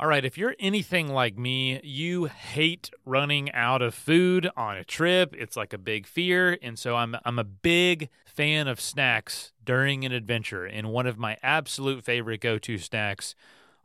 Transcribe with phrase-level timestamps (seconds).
[0.00, 4.84] All right, if you're anything like me, you hate running out of food on a
[4.84, 5.34] trip.
[5.36, 10.04] It's like a big fear, and so I'm I'm a big fan of snacks during
[10.04, 10.64] an adventure.
[10.64, 13.34] And one of my absolute favorite go-to snacks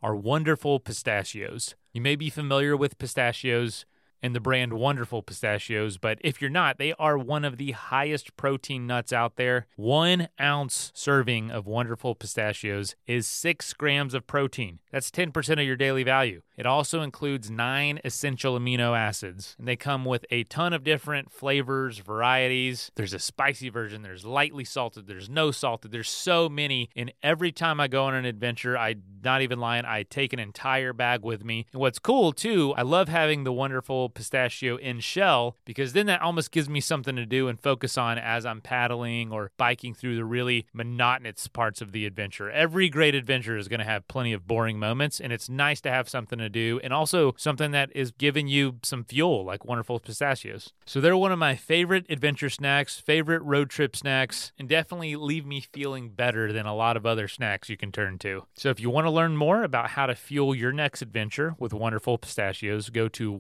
[0.04, 1.74] are wonderful pistachios.
[1.94, 3.86] You may be familiar with pistachios
[4.24, 5.98] and the brand Wonderful Pistachios.
[5.98, 9.68] But if you're not, they are one of the highest protein nuts out there.
[9.76, 14.80] One ounce serving of Wonderful Pistachios is six grams of protein.
[14.92, 16.42] That's 10% of your daily value.
[16.56, 21.32] It also includes nine essential amino acids, and they come with a ton of different
[21.32, 22.92] flavors, varieties.
[22.96, 26.90] There's a spicy version, there's lightly salted, there's no salted, there's so many.
[26.96, 30.40] And every time I go on an adventure, I not even lying, I take an
[30.40, 31.66] entire bag with me.
[31.74, 36.22] And what's cool too, I love having the wonderful pistachio in shell because then that
[36.22, 40.16] almost gives me something to do and focus on as I'm paddling or biking through
[40.16, 42.50] the really monotonous parts of the adventure.
[42.50, 45.92] Every great adventure is going to have plenty of boring moments, and it's nice to
[45.92, 50.00] have something to do and also something that is giving you some fuel, like wonderful
[50.00, 50.72] pistachios.
[50.86, 55.46] So they're one of my favorite adventure snacks, favorite road trip snacks, and definitely leave
[55.46, 58.46] me feeling better than a lot of other snacks you can turn to.
[58.54, 61.74] So if you want to learn more about how to fuel your next adventure with
[61.74, 63.32] wonderful pistachios, go to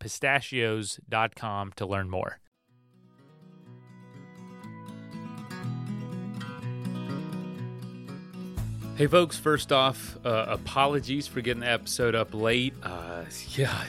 [0.00, 2.40] wonderfulpistachios.com to learn more.
[8.98, 12.74] Hey, folks, first off, uh, apologies for getting the episode up late.
[12.82, 13.84] Uh, yeah,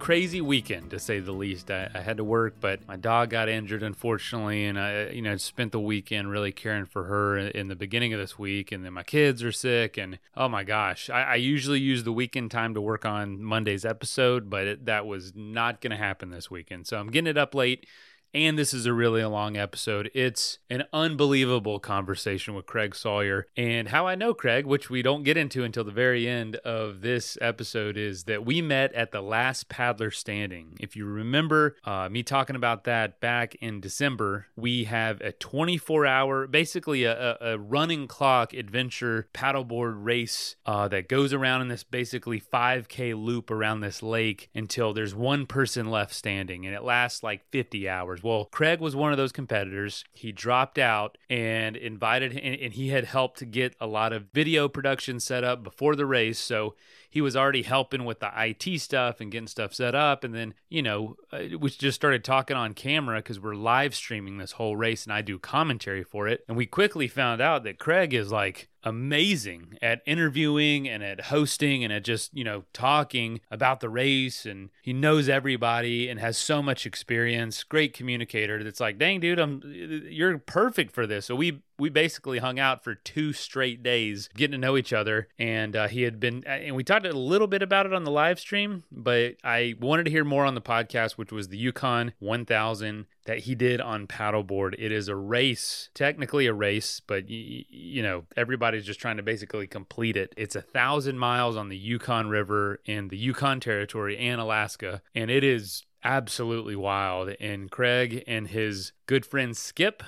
[0.00, 1.70] crazy weekend to say the least.
[1.70, 5.36] I, I, had to work, but my dog got injured, unfortunately, and I, you know,
[5.36, 8.72] spent the weekend really caring for her in, the beginning of this week.
[8.72, 12.12] And then my kids are sick, and oh my gosh, I, I usually use the
[12.12, 16.30] weekend time to work on Monday's episode, but it, that was not going to happen
[16.30, 16.88] this weekend.
[16.88, 17.86] So I'm getting it up late
[18.34, 20.10] and this is a really long episode.
[20.12, 23.46] It's an unbelievable conversation with Craig Sawyer.
[23.56, 27.00] And how I know Craig, which we don't get into until the very end of
[27.00, 30.76] this episode, is that we met at the last Paddler Standing.
[30.80, 36.04] If you remember uh, me talking about that back in December, we have a 24
[36.04, 41.84] hour, basically a, a, running clock adventure paddleboard race uh, that goes around in this
[41.84, 46.66] basically 5K loop around this lake until there's one person left standing.
[46.66, 50.02] And it lasts like 50 hours well, Craig was one of those competitors.
[50.14, 54.66] He dropped out and invited, and he had helped to get a lot of video
[54.66, 56.38] production set up before the race.
[56.38, 56.74] So
[57.10, 60.24] he was already helping with the IT stuff and getting stuff set up.
[60.24, 64.38] And then, you know, uh, we just started talking on camera because we're live streaming
[64.38, 66.46] this whole race and I do commentary for it.
[66.48, 71.82] And we quickly found out that Craig is like, amazing at interviewing and at hosting
[71.82, 76.36] and at just, you know, talking about the race and he knows everybody and has
[76.36, 78.62] so much experience, great communicator.
[78.62, 82.84] That's like, "Dang dude, I'm you're perfect for this." So we we basically hung out
[82.84, 85.28] for two straight days getting to know each other.
[85.38, 88.10] And uh, he had been and we talked a little bit about it on the
[88.10, 92.12] live stream but i wanted to hear more on the podcast which was the yukon
[92.18, 94.74] 1000 that he did on paddleboard.
[94.78, 99.22] It is a race technically a race but y- you know everybody's just trying to
[99.22, 100.34] basically complete it.
[100.36, 105.30] It's a thousand miles on the yukon river in the yukon territory and alaska and
[105.30, 107.30] it is absolutely wild.
[107.40, 110.02] And craig and his good friend skip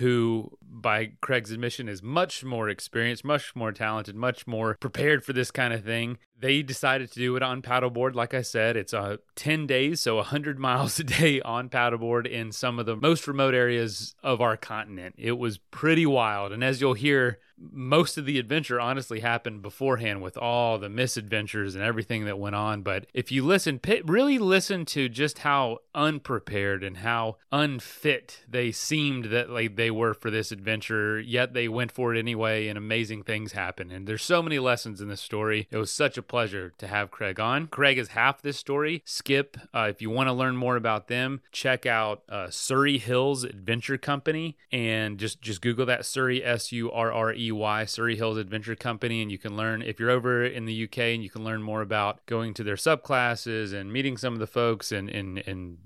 [0.00, 5.34] who, by Craig's admission, is much more experienced, much more talented, much more prepared for
[5.34, 6.16] this kind of thing.
[6.40, 8.14] They decided to do it on paddleboard.
[8.14, 12.52] Like I said, it's uh, 10 days, so 100 miles a day on paddleboard in
[12.52, 15.14] some of the most remote areas of our continent.
[15.18, 16.52] It was pretty wild.
[16.52, 21.74] And as you'll hear, most of the adventure honestly happened beforehand with all the misadventures
[21.74, 22.82] and everything that went on.
[22.82, 29.26] But if you listen, really listen to just how unprepared and how unfit they seemed
[29.26, 33.24] that like they were for this adventure, yet they went for it anyway, and amazing
[33.24, 33.92] things happened.
[33.92, 35.68] And there's so many lessons in this story.
[35.70, 37.66] It was such a pleasure to have Craig on.
[37.66, 39.02] Craig is half this story.
[39.04, 43.42] Skip, uh, if you want to learn more about them, check out uh, Surrey Hills
[43.42, 48.16] Adventure Company and just just Google that Surrey S U R R E Y Surrey
[48.16, 51.28] Hills Adventure Company, and you can learn if you're over in the UK and you
[51.28, 54.92] can learn more about going to their SUP classes and meeting some of the folks
[54.92, 55.78] and and and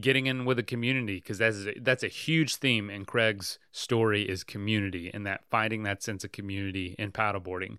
[0.00, 4.22] getting in with a community because that's a, that's a huge theme in Craig's story
[4.22, 7.78] is community and that finding that sense of community in paddleboarding.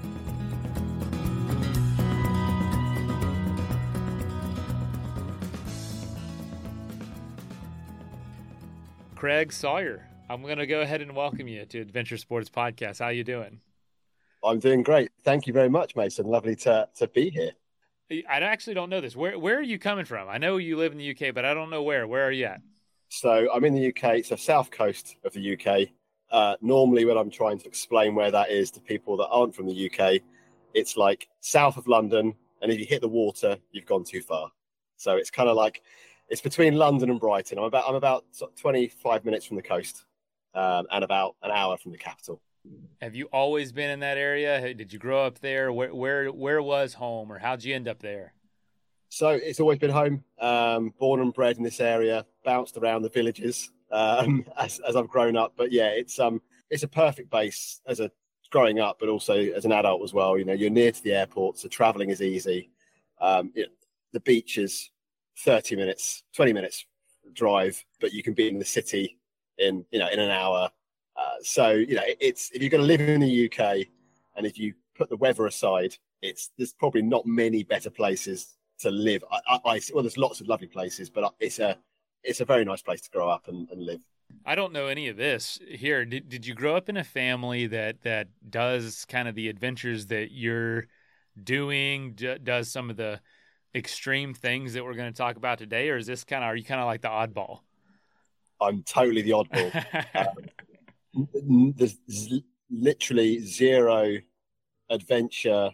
[9.26, 10.08] Craig Sawyer.
[10.30, 13.00] I'm going to go ahead and welcome you to Adventure Sports Podcast.
[13.00, 13.60] How you doing?
[14.44, 15.10] I'm doing great.
[15.24, 16.28] Thank you very much, Mason.
[16.28, 17.50] Lovely to to be here.
[18.12, 19.16] I actually don't know this.
[19.16, 20.30] Where where are you coming from?
[20.30, 22.06] I know you live in the UK, but I don't know where.
[22.06, 22.62] Where are you at?
[23.10, 24.18] So I'm in the UK.
[24.18, 25.90] It's the south coast of the UK.
[26.30, 29.66] Uh, normally, when I'm trying to explain where that is to people that aren't from
[29.66, 30.22] the UK,
[30.76, 34.52] it's like south of London, and if you hit the water, you've gone too far.
[34.98, 35.82] So it's kind of like
[36.30, 37.58] it's between London and Brighton.
[37.58, 38.26] I'm about I'm about
[38.58, 40.06] 25 minutes from the coast,
[40.54, 42.42] um, and about an hour from the capital.
[43.02, 44.74] Have you always been in that area?
[44.74, 45.72] Did you grow up there?
[45.72, 48.34] Where where where was home, or how'd you end up there?
[49.10, 50.24] So it's always been home.
[50.40, 52.26] Um, born and bred in this area.
[52.44, 55.54] Bounced around the villages um, as as I've grown up.
[55.56, 58.12] But yeah, it's um it's a perfect base as a
[58.52, 60.38] growing up, but also as an adult as well.
[60.38, 62.70] You know, you're near to the airport, so traveling is easy.
[63.20, 63.70] Um, it,
[64.12, 64.92] the beaches
[65.40, 66.86] 30 minutes, 20 minutes
[67.34, 69.18] drive, but you can be in the city
[69.58, 70.70] in, you know, in an hour.
[71.16, 73.88] Uh, so, you know, it's, if you're going to live in the UK
[74.36, 78.92] and if you put the weather aside, it's, there's probably not many better places to
[78.92, 79.24] live.
[79.32, 81.78] I, I, I well, there's lots of lovely places, but it's a,
[82.24, 84.02] it's a very nice place to grow up and, and live.
[84.46, 86.04] I don't know any of this here.
[86.04, 90.08] Did, did you grow up in a family that, that does kind of the adventures
[90.08, 90.88] that you're
[91.42, 93.22] doing, d- does some of the,
[93.76, 96.56] extreme things that we're going to talk about today, or is this kind of are
[96.56, 97.60] you kind of like the oddball?
[98.62, 100.16] I'm totally the oddball.
[101.36, 101.98] um, there's
[102.72, 104.18] literally zero
[104.90, 105.72] adventure,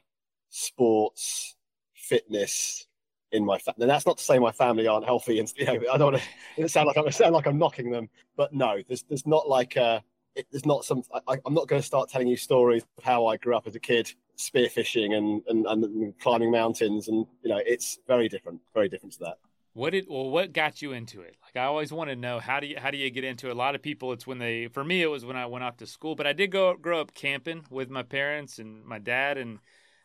[0.50, 1.56] sports,
[1.94, 2.88] fitness
[3.31, 3.83] in my family.
[3.83, 6.24] And that's not to say my family aren't healthy, and you know, I don't want
[6.57, 9.75] to sound like I'm sound like I'm knocking them, but no, there's there's not like
[9.75, 10.03] a.
[10.35, 11.03] It, there's not some.
[11.27, 13.75] I, I'm not going to start telling you stories of how I grew up as
[13.75, 18.89] a kid spearfishing and, and, and climbing mountains and you know it's very different very
[18.89, 19.37] different to that.
[19.73, 21.35] What did well what got you into it?
[21.43, 23.51] Like i always want to know how do you how do you get into it?
[23.51, 25.77] A lot of people it's when they for me it was when i went off
[25.77, 29.37] to school but i did go grow up camping with my parents and my dad
[29.37, 29.59] and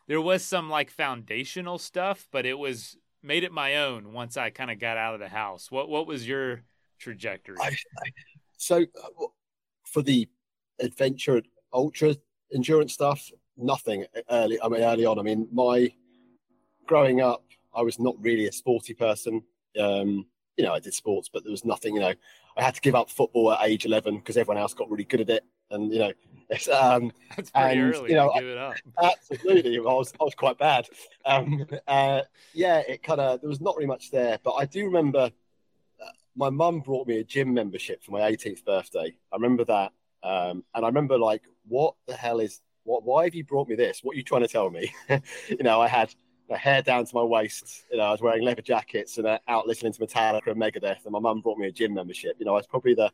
[0.07, 4.49] there was some like foundational stuff but it was made it my own once i
[4.49, 5.71] kind of got out of the house.
[5.71, 6.61] What what was your
[6.99, 7.57] trajectory?
[7.59, 8.09] I, I,
[8.57, 9.25] so uh,
[9.91, 10.27] for the
[10.79, 11.41] adventure
[11.73, 12.15] ultra
[12.53, 14.59] endurance stuff nothing early.
[14.61, 15.19] I mean, early on.
[15.19, 15.91] I mean, my
[16.85, 17.43] growing up,
[17.75, 19.43] I was not really a sporty person.
[19.79, 20.25] Um,
[20.55, 21.95] you know, I did sports, but there was nothing.
[21.95, 22.13] You know,
[22.57, 25.21] I had to give up football at age eleven because everyone else got really good
[25.21, 26.13] at it, and you know,
[26.49, 28.09] it's, um, that's pretty and, early.
[28.11, 28.75] You know, give it up.
[29.03, 30.87] absolutely, I was I was quite bad.
[31.25, 32.21] Um, uh,
[32.53, 35.31] yeah, it kind of there was not really much there, but I do remember.
[36.37, 39.15] My mum brought me a gym membership for my 18th birthday.
[39.33, 39.91] I remember that.
[40.23, 43.75] Um, and I remember like, what the hell is what, why have you brought me
[43.75, 43.99] this?
[44.01, 44.93] What are you trying to tell me?
[45.49, 46.15] you know, I had
[46.49, 47.83] my hair down to my waist.
[47.91, 51.03] You know, I was wearing leather jackets and out listening to Metallica and Megadeth.
[51.03, 52.37] And my mum brought me a gym membership.
[52.39, 53.11] You know, I was probably the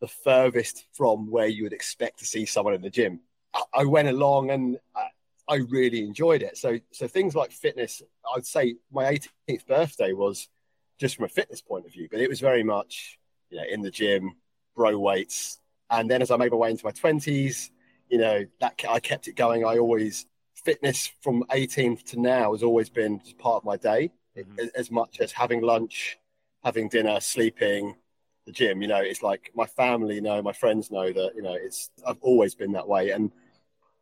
[0.00, 3.20] the furthest from where you would expect to see someone in the gym.
[3.54, 5.08] I, I went along and I,
[5.48, 6.56] I, really enjoyed it.
[6.56, 8.00] So, so things like fitness,
[8.32, 10.48] I'd say my 18th birthday was
[10.98, 13.18] just from a fitness point of view, but it was very much,
[13.50, 14.36] you know, in the gym,
[14.74, 15.60] bro weights.
[15.90, 17.70] And then as I made my way into my 20s,
[18.08, 19.64] you know that I kept it going.
[19.64, 24.66] I always fitness from 18th to now has always been part of my day, mm-hmm.
[24.74, 26.18] as much as having lunch,
[26.64, 27.94] having dinner, sleeping,
[28.46, 28.82] the gym.
[28.82, 31.90] You know, it's like my family know, my friends know that you know it's.
[32.06, 33.30] I've always been that way, and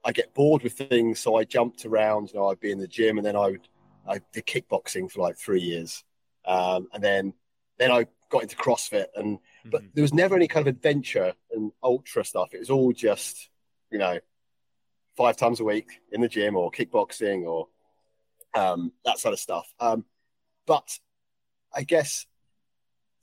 [0.04, 2.32] I get bored with things, so I jumped around.
[2.32, 3.68] You know, I'd be in the gym, and then I would
[4.08, 6.04] I did kickboxing for like three years,
[6.46, 7.34] um, and then
[7.78, 9.70] then I got into CrossFit, and mm-hmm.
[9.70, 12.54] but there was never any kind of adventure and ultra stuff.
[12.54, 13.50] It was all just
[13.90, 14.18] you know,
[15.16, 17.68] five times a week in the gym or kickboxing or
[18.54, 19.72] um, that sort of stuff.
[19.80, 20.04] Um,
[20.66, 20.98] but
[21.74, 22.26] I guess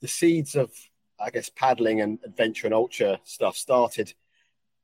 [0.00, 0.70] the seeds of,
[1.20, 4.12] I guess, paddling and adventure and ultra stuff started.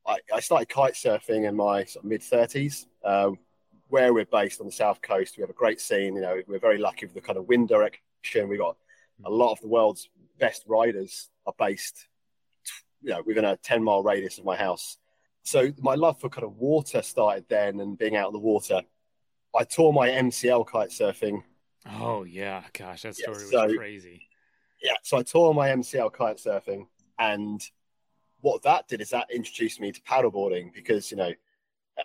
[0.05, 2.85] I, I started kite surfing in my sort of mid 30s.
[3.03, 3.31] Uh,
[3.89, 6.15] where we're based on the south coast, we have a great scene.
[6.15, 8.01] You know, we're very lucky with the kind of wind direction.
[8.35, 8.77] We got
[9.23, 9.33] a hmm.
[9.33, 10.09] lot of the world's
[10.39, 12.07] best riders are based,
[13.01, 14.97] you know, within a 10 mile radius of my house
[15.43, 18.81] so my love for kind of water started then and being out of the water.
[19.57, 21.41] I tore my MCL kite surfing
[21.85, 24.27] Oh yeah, gosh, that story Yeah, was crazy.
[24.81, 26.87] Yeah, so I tore my MCL kite surfing,
[27.17, 27.61] and
[28.41, 31.31] what that did is that introduced me to paddleboarding because you know
[31.97, 32.03] uh,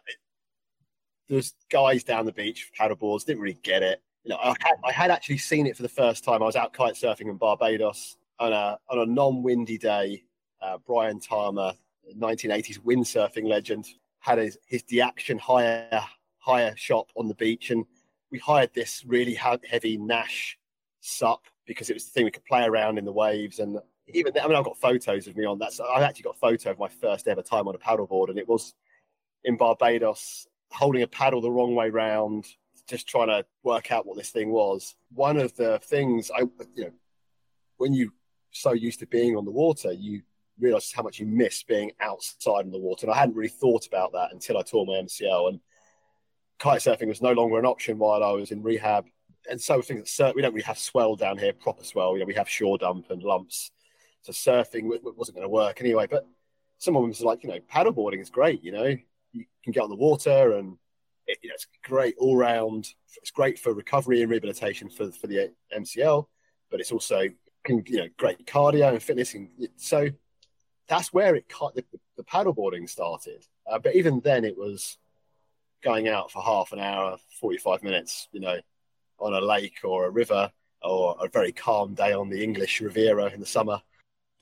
[1.28, 4.02] there's guys down the beach paddleboards didn't really get it.
[4.26, 6.42] You know, I had, I had actually seen it for the first time.
[6.42, 10.24] I was out kite surfing in Barbados on a on a non-windy day.
[10.60, 11.76] Uh, Brian Talma,
[12.18, 13.86] 1980s windsurfing legend,
[14.18, 16.02] had his his Deaction hire
[16.38, 17.84] hire shop on the beach, and
[18.32, 20.56] we hired this really heavy Naish
[20.98, 23.60] sup because it was the thing we could play around in the waves.
[23.60, 23.78] And
[24.08, 25.72] even I mean, I've got photos of me on that.
[25.72, 28.40] So I've actually got a photo of my first ever time on a paddleboard, and
[28.40, 28.74] it was
[29.44, 32.48] in Barbados, holding a paddle the wrong way round,
[32.86, 34.94] just trying to work out what this thing was.
[35.12, 36.40] One of the things I,
[36.74, 36.92] you know,
[37.78, 38.12] when you
[38.50, 40.22] so used to being on the water, you
[40.58, 43.06] realize how much you miss being outside in the water.
[43.06, 45.48] And I hadn't really thought about that until I tore my MCL.
[45.50, 45.60] And
[46.58, 49.06] kite surfing was no longer an option while I was in rehab.
[49.50, 52.14] And so things that we don't really have swell down here, proper swell.
[52.14, 53.70] You know, we have shore dump and lumps.
[54.22, 56.06] So surfing wasn't going to work anyway.
[56.10, 56.26] But
[56.78, 58.64] some of them was like, you know, paddleboarding is great.
[58.64, 58.96] You know,
[59.32, 60.78] you can get on the water and
[61.26, 62.88] it, you know, it's great all round.
[63.20, 66.26] It's great for recovery and rehabilitation for for the MCL,
[66.70, 67.20] but it's also
[67.68, 69.34] you know great cardio and fitness.
[69.34, 70.08] And so
[70.88, 71.84] that's where it the,
[72.16, 73.44] the paddleboarding started.
[73.66, 74.98] Uh, but even then, it was
[75.82, 78.28] going out for half an hour, forty five minutes.
[78.32, 78.58] You know,
[79.18, 80.50] on a lake or a river
[80.82, 83.80] or a very calm day on the English Riviera in the summer.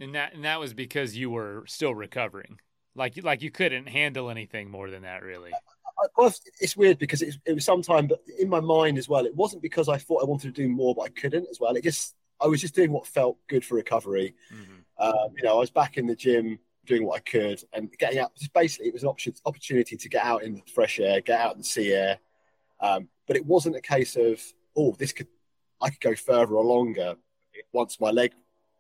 [0.01, 2.59] And that and that was because you were still recovering.
[2.95, 5.53] Like like you couldn't handle anything more than that, really.
[5.99, 9.35] I, it's weird because it, it was sometime, but in my mind as well, it
[9.35, 11.77] wasn't because I thought I wanted to do more, but I couldn't as well.
[11.77, 14.35] It just, I was just doing what felt good for recovery.
[14.53, 14.85] Mhm.
[14.99, 18.19] Um, you know, I was back in the gym doing what I could and getting
[18.19, 18.35] out.
[18.37, 21.41] Just basically, it was an option, opportunity to get out in the fresh air, get
[21.41, 22.19] out in the sea air.
[22.81, 24.43] Um, but it wasn't a case of,
[24.77, 25.29] oh, this could,
[25.81, 27.17] I could go further or longer
[27.73, 28.33] once my leg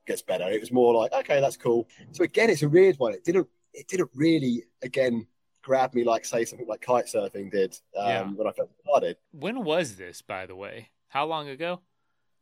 [0.06, 0.50] gets better.
[0.50, 1.88] It was more like, okay, that's cool.
[2.12, 3.14] So again, it's a weird one.
[3.14, 5.26] It didn't, it didn't really, again,
[5.64, 8.22] grab me like say something like kite surfing did um, Yeah.
[8.28, 9.16] when I first started.
[9.32, 10.90] When was this, by the way?
[11.08, 11.80] How long ago?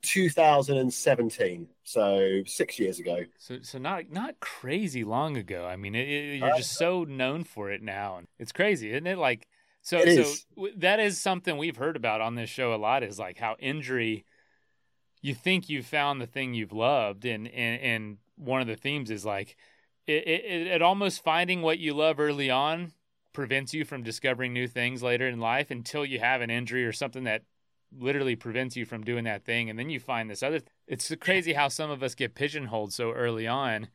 [0.02, 3.20] 2017, so six years ago.
[3.38, 5.64] So so not not crazy long ago.
[5.64, 9.06] I mean, it, it- you're just so known for it now, and it's crazy, isn't
[9.06, 9.18] it?
[9.18, 9.46] Like
[9.82, 10.46] so It so is.
[10.56, 13.02] w- that is something we've heard about on this show a lot.
[13.02, 14.24] Is like how injury.
[15.24, 19.08] You think you've found the thing you've loved, and and and one of the themes
[19.10, 19.56] is like
[20.06, 22.90] it, it, it almost finding what you love early on
[23.32, 26.92] prevents you from discovering new things later in life until you have an injury or
[26.92, 27.42] something that
[27.98, 31.52] literally prevents you from doing that thing and then you find this other it's crazy
[31.52, 33.86] how some of us get pigeonholed so early on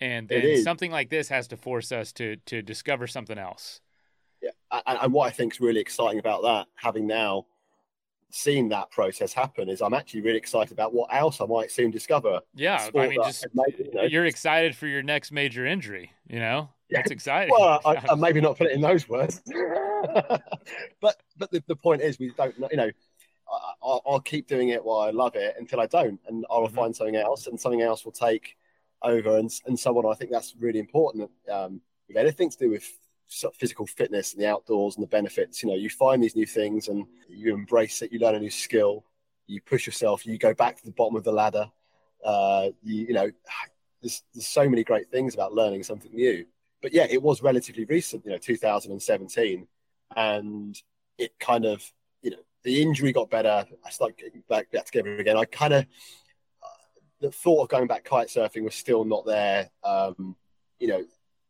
[0.00, 3.80] and then something like this has to force us to to discover something else
[4.40, 4.50] Yeah,
[4.86, 7.46] and, and what I think is really exciting about that, having now
[8.30, 11.90] seen that process happen, is I'm actually really excited about what else I might soon
[11.90, 12.40] discover.
[12.54, 16.38] yeah i mean just maybe, you know, you're excited for your next major injury you
[16.38, 16.68] know.
[16.90, 19.42] That's exciting Well, I, I maybe not put it in those words,
[21.00, 22.68] but but the, the point is, we don't know.
[22.70, 22.90] You know,
[23.50, 26.68] I, I'll, I'll keep doing it while I love it until I don't, and I'll
[26.68, 26.74] Mhm.
[26.74, 28.56] find something else, and something else will take
[29.02, 30.10] over, and and so on.
[30.10, 32.86] I think that's really important um, with anything to do with
[33.54, 35.62] physical fitness and the outdoors and the benefits.
[35.62, 38.12] You know, you find these new things and you embrace it.
[38.12, 39.04] You learn a new skill.
[39.46, 40.26] You push yourself.
[40.26, 41.70] You go back to the bottom of the ladder.
[42.24, 43.30] Uh, you you know,
[44.02, 46.44] there's, there's so many great things about learning something new
[46.82, 49.66] but yeah, it was relatively recent, you know, 2017,
[50.16, 50.82] and
[51.18, 51.84] it kind of,
[52.22, 53.66] you know, the injury got better.
[53.84, 55.36] I started getting back, back together again.
[55.36, 55.86] I kind of,
[57.20, 59.70] the thought of going back kite surfing was still not there.
[59.84, 60.36] Um,
[60.78, 61.04] you know,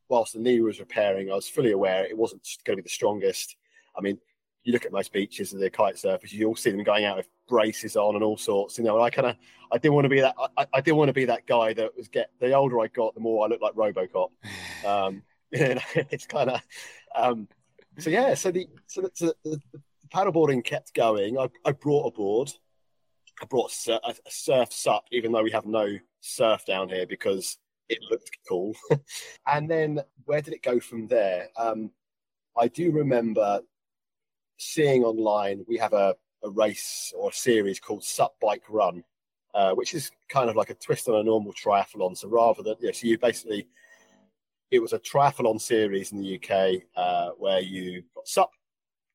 [0.08, 2.90] whilst the knee was repairing, I was fully aware it wasn't going to be the
[2.90, 3.56] strongest.
[3.96, 4.18] I mean,
[4.64, 7.16] you look at most beaches and the kite surfers, you all see them going out
[7.16, 8.94] with braces on and all sorts, you know.
[8.96, 9.36] And I kind of,
[9.70, 10.34] I didn't want to be that.
[10.56, 12.30] I, I didn't want to be that guy that was get.
[12.40, 14.30] The older I got, the more I looked like RoboCop.
[14.86, 16.62] Um, you know, it's kind of
[17.14, 17.48] um,
[17.98, 18.34] so yeah.
[18.34, 19.80] So the so the, so the, the
[20.14, 21.38] paddleboarding kept going.
[21.38, 22.52] I, I brought a board.
[23.42, 27.58] I brought a, a surf sup, even though we have no surf down here because
[27.88, 28.74] it looked cool.
[29.46, 31.48] and then where did it go from there?
[31.56, 31.90] Um,
[32.56, 33.60] I do remember
[34.58, 39.04] seeing online we have a, a race or a series called Sup Bike Run,
[39.54, 42.16] uh, which is kind of like a twist on a normal triathlon.
[42.16, 43.68] So rather than yeah, so you basically
[44.70, 48.50] it was a triathlon series in the UK uh, where you got sup,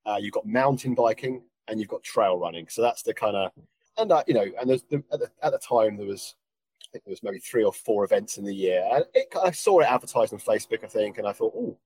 [0.05, 2.67] uh, you've got mountain biking, and you've got trail running.
[2.69, 3.51] So that's the kind of
[3.97, 6.35] and uh, you know, and there's the, at, the, at the time there was
[6.83, 9.51] I think there was maybe three or four events in the year, and it, I
[9.51, 11.77] saw it advertised on Facebook, I think, and I thought, oh,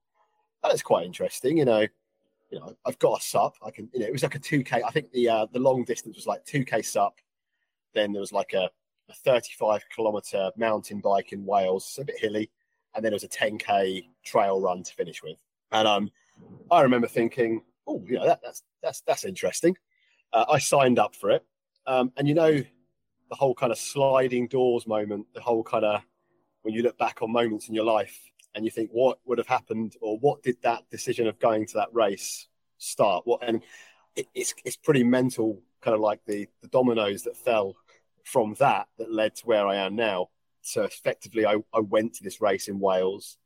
[0.63, 1.57] that is quite interesting.
[1.57, 1.87] You know,
[2.49, 3.55] you know, I've got a sup.
[3.63, 4.81] I can, you know, it was like a 2K.
[4.85, 7.15] I think the uh, the long distance was like 2K sup.
[7.93, 8.69] Then there was like a,
[9.09, 12.49] a 35 kilometer mountain bike in Wales, a bit hilly,
[12.95, 15.37] and then there was a 10K trail run to finish with.
[15.71, 16.11] And um,
[16.71, 19.77] I remember thinking, oh, you know, that, that's that's that's interesting.
[20.33, 21.45] Uh, I signed up for it,
[21.85, 26.01] um, and you know, the whole kind of sliding doors moment, the whole kind of
[26.63, 29.47] when you look back on moments in your life and you think what would have
[29.47, 33.25] happened or what did that decision of going to that race start?
[33.25, 33.61] What and
[34.15, 37.75] it, it's it's pretty mental kind of like the the dominoes that fell
[38.23, 40.29] from that that led to where I am now.
[40.61, 43.37] So effectively I, I went to this race in Wales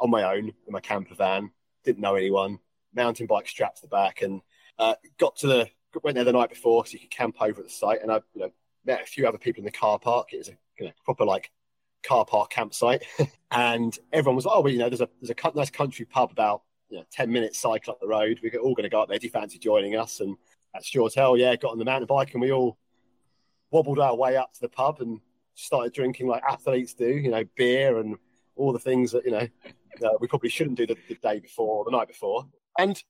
[0.00, 1.50] on my own in my camper van
[1.84, 2.58] didn't know anyone
[2.94, 4.42] mountain bike strapped to the back and
[4.78, 5.70] uh, got to the
[6.02, 8.16] went there the night before so you could camp over at the site and I
[8.34, 8.50] you know
[8.86, 10.32] met a few other people in the car park.
[10.32, 11.50] It was a you know, proper like
[12.02, 13.04] car park campsite,
[13.50, 16.30] and everyone was like, "Oh, well, you know, there's a there's a nice country pub
[16.30, 18.40] about you know, ten minutes cycle up the road.
[18.42, 19.18] We're all going to go up there.
[19.18, 20.36] Do you fancy joining us?" And
[20.74, 22.78] at Stuart Hotel, yeah, got on the mountain bike, and we all
[23.70, 25.20] wobbled our way up to the pub and
[25.54, 28.16] started drinking like athletes do, you know, beer and
[28.54, 29.48] all the things that you know
[30.04, 32.46] uh, we probably shouldn't do the, the day before or the night before.
[32.78, 33.02] And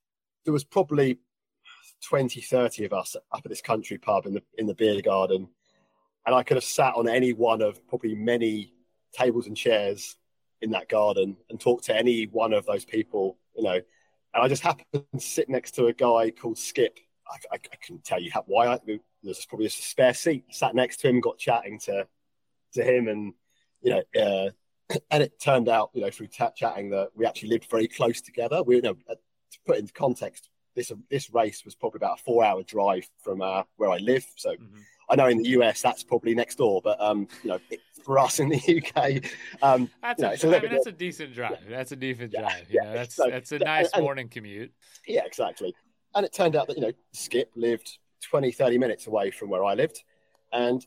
[0.45, 1.19] there was probably
[2.05, 5.49] 20, 30 of us up at this country pub in the in the beer garden.
[6.25, 8.73] And I could have sat on any one of probably many
[9.16, 10.16] tables and chairs
[10.61, 13.80] in that garden and talk to any one of those people, you know.
[14.35, 16.99] And I just happened to sit next to a guy called Skip.
[17.28, 18.68] I, I, I couldn't tell you how, why.
[18.68, 18.80] I,
[19.23, 20.44] there's probably just a spare seat.
[20.50, 22.06] sat next to him, got chatting to
[22.75, 23.35] to him, and
[23.82, 27.50] you know, uh, and it turned out, you know, through t- chatting that we actually
[27.50, 28.62] lived very close together.
[28.62, 32.23] We, you know, uh, to put into context, this this race was probably about a
[32.23, 34.26] four hour drive from uh, where I live.
[34.37, 34.78] So mm-hmm.
[35.08, 38.18] I know in the US that's probably next door, but um, you know, it, for
[38.18, 39.25] us in the UK,
[39.62, 41.58] um, that's, you know, a, I mean, that's a decent drive.
[41.68, 41.76] Yeah.
[41.76, 42.70] That's a decent yeah, drive.
[42.70, 44.72] You yeah, know, that's so, that's a nice and, morning commute.
[45.06, 45.75] Yeah, exactly.
[46.14, 49.64] And it turned out that you know Skip lived 20, 30 minutes away from where
[49.64, 50.02] I lived,
[50.52, 50.84] and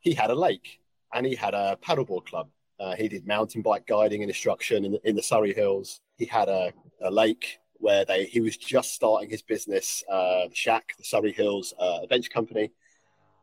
[0.00, 0.80] he had a lake
[1.12, 2.48] and he had a paddleboard club.
[2.78, 6.00] Uh, he did mountain bike guiding and instruction in the, in the Surrey Hills.
[6.16, 10.54] He had a, a lake where they he was just starting his business, uh, the
[10.54, 12.72] Shack, the Surrey Hills uh, Adventure Company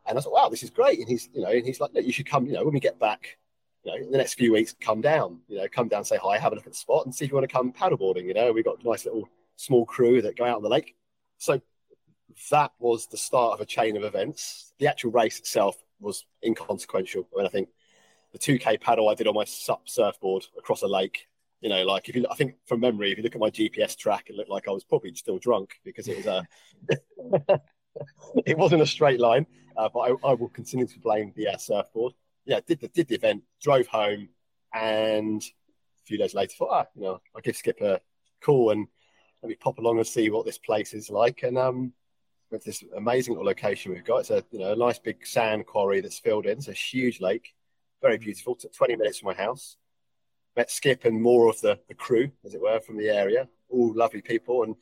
[0.08, 1.00] and I thought, wow, this is great.
[1.00, 3.00] And he's, you know, and he's like, you should come, you know, when we get
[3.00, 3.38] back,
[3.84, 6.38] you know, in the next few weeks, come down, you know, come down, say hi,
[6.38, 8.26] have a look at the spot and see if you want to come paddleboarding.
[8.26, 10.96] You know, we've got a nice little small crew that go out on the lake.
[11.38, 11.62] So
[12.52, 14.74] that was the start of a chain of events.
[14.80, 17.28] The actual race itself was inconsequential.
[17.34, 17.70] I mean, I think
[18.34, 21.28] the 2K paddle I did on my sup surfboard across a lake,
[21.62, 23.98] you know, like if you, I think from memory, if you look at my GPS
[23.98, 27.60] track, it looked like I was probably still drunk because it was a,
[28.46, 29.46] it wasn't a straight line,
[29.78, 32.14] uh, but I, I, will continue to blame the uh, surfboard.
[32.46, 34.30] Yeah, did the did the event, drove home,
[34.74, 38.00] and a few days later thought, ah, you know, I'll give Skip a
[38.42, 38.88] call and
[39.42, 41.44] let me pop along and see what this place is like.
[41.44, 41.94] And um,
[42.52, 45.66] with this amazing little location we've got, it's a you know a nice big sand
[45.66, 46.58] quarry that's filled in.
[46.58, 47.54] It's a huge lake,
[48.02, 48.56] very beautiful.
[48.56, 49.78] Took 20 minutes from my house.
[50.56, 53.50] Met Skip and more of the, the crew, as it were, from the area.
[53.70, 54.76] All lovely people, and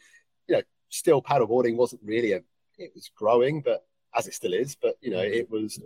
[0.47, 2.41] you know, still paddleboarding wasn't really a
[2.78, 4.76] it was growing, but as it still is.
[4.76, 5.80] But you know, it was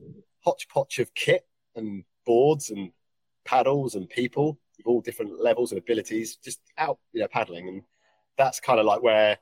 [0.44, 1.46] hodgepodge of kit
[1.76, 2.92] and boards and
[3.46, 7.82] paddles and people of all different levels and abilities, just out you know paddling, and
[8.38, 9.38] that's kind of like where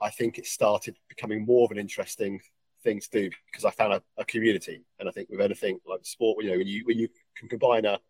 [0.00, 2.40] I think it started becoming more of an interesting
[2.82, 6.00] thing to do because I found a, a community, and I think with anything like
[6.02, 8.00] sport, you know, when you when you can combine a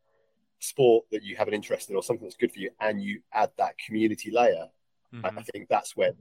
[0.60, 3.20] sport that you have an interest in or something that's good for you, and you
[3.32, 4.66] add that community layer,
[5.12, 5.26] mm-hmm.
[5.26, 6.14] I, I think that's when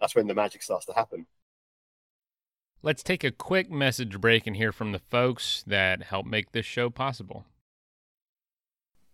[0.00, 1.26] that's when the magic starts to happen.
[2.80, 6.64] Let's take a quick message break and hear from the folks that help make this
[6.64, 7.44] show possible.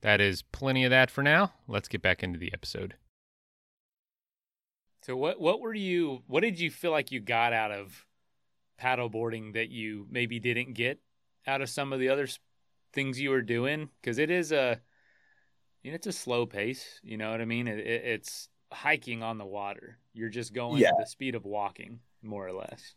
[0.00, 1.52] That is plenty of that for now.
[1.68, 2.94] Let's get back into the episode.
[5.06, 8.04] So what what were you what did you feel like you got out of
[8.82, 10.98] paddleboarding that you maybe didn't get
[11.46, 12.26] out of some of the other
[12.92, 13.88] things you were doing?
[14.00, 14.80] Because it is a
[15.84, 17.68] you know, it's a slow pace you know what i mean?
[17.68, 19.96] It, it, it's hiking on the water.
[20.12, 20.88] You're just going yeah.
[20.88, 22.96] at the speed of walking more or less.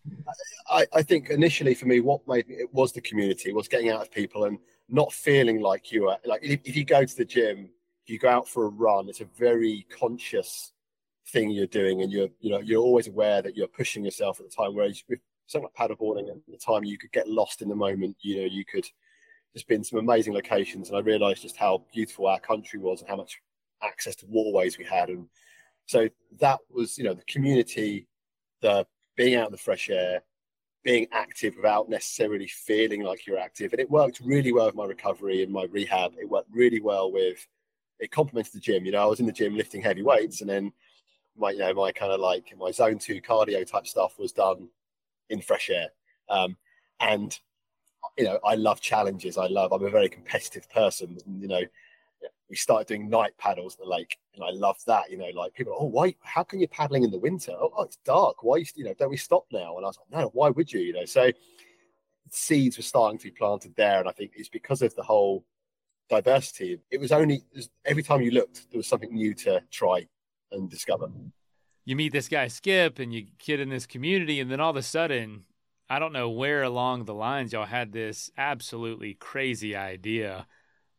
[0.67, 4.01] I, I think initially for me what made it was the community was getting out
[4.01, 4.57] of people and
[4.89, 7.69] not feeling like you are like if, if you go to the gym
[8.01, 10.73] if you go out for a run it's a very conscious
[11.31, 14.49] thing you're doing and you're you know you're always aware that you're pushing yourself at
[14.49, 17.69] the time whereas with something like paddleboarding at the time you could get lost in
[17.69, 18.85] the moment you know you could
[19.53, 23.09] there's been some amazing locations, and I realised just how beautiful our country was and
[23.09, 23.41] how much
[23.81, 25.27] access to waterways we had, and
[25.85, 26.07] so
[26.39, 28.07] that was you know the community,
[28.61, 30.21] the being out in the fresh air,
[30.83, 34.85] being active without necessarily feeling like you're active, and it worked really well with my
[34.85, 36.13] recovery and my rehab.
[36.19, 37.45] It worked really well with
[37.99, 38.85] it complemented the gym.
[38.85, 40.71] You know, I was in the gym lifting heavy weights, and then
[41.39, 44.69] my you know my kind of like my zone two cardio type stuff was done
[45.29, 45.89] in fresh air.
[46.29, 46.57] Um,
[46.99, 47.37] and
[48.17, 49.37] you know, I love challenges.
[49.37, 49.71] I love.
[49.71, 51.17] I'm a very competitive person.
[51.39, 51.61] You know,
[52.49, 55.09] we started doing night paddles at the lake, and I love that.
[55.09, 56.15] You know, like people, oh, why?
[56.21, 57.53] How can you paddling in the winter?
[57.53, 58.43] Oh, oh, it's dark.
[58.43, 58.63] Why?
[58.75, 59.77] You know, don't we stop now?
[59.77, 60.79] And I was like, no, why would you?
[60.79, 61.31] You know, so
[62.31, 65.45] seeds were starting to be planted there, and I think it's because of the whole
[66.09, 66.79] diversity.
[66.91, 67.43] It was only
[67.85, 70.07] every time you looked, there was something new to try
[70.51, 71.09] and discover.
[71.85, 74.75] You meet this guy Skip, and you get in this community, and then all of
[74.75, 75.45] a sudden
[75.89, 80.45] I don't know where along the lines y'all had this absolutely crazy idea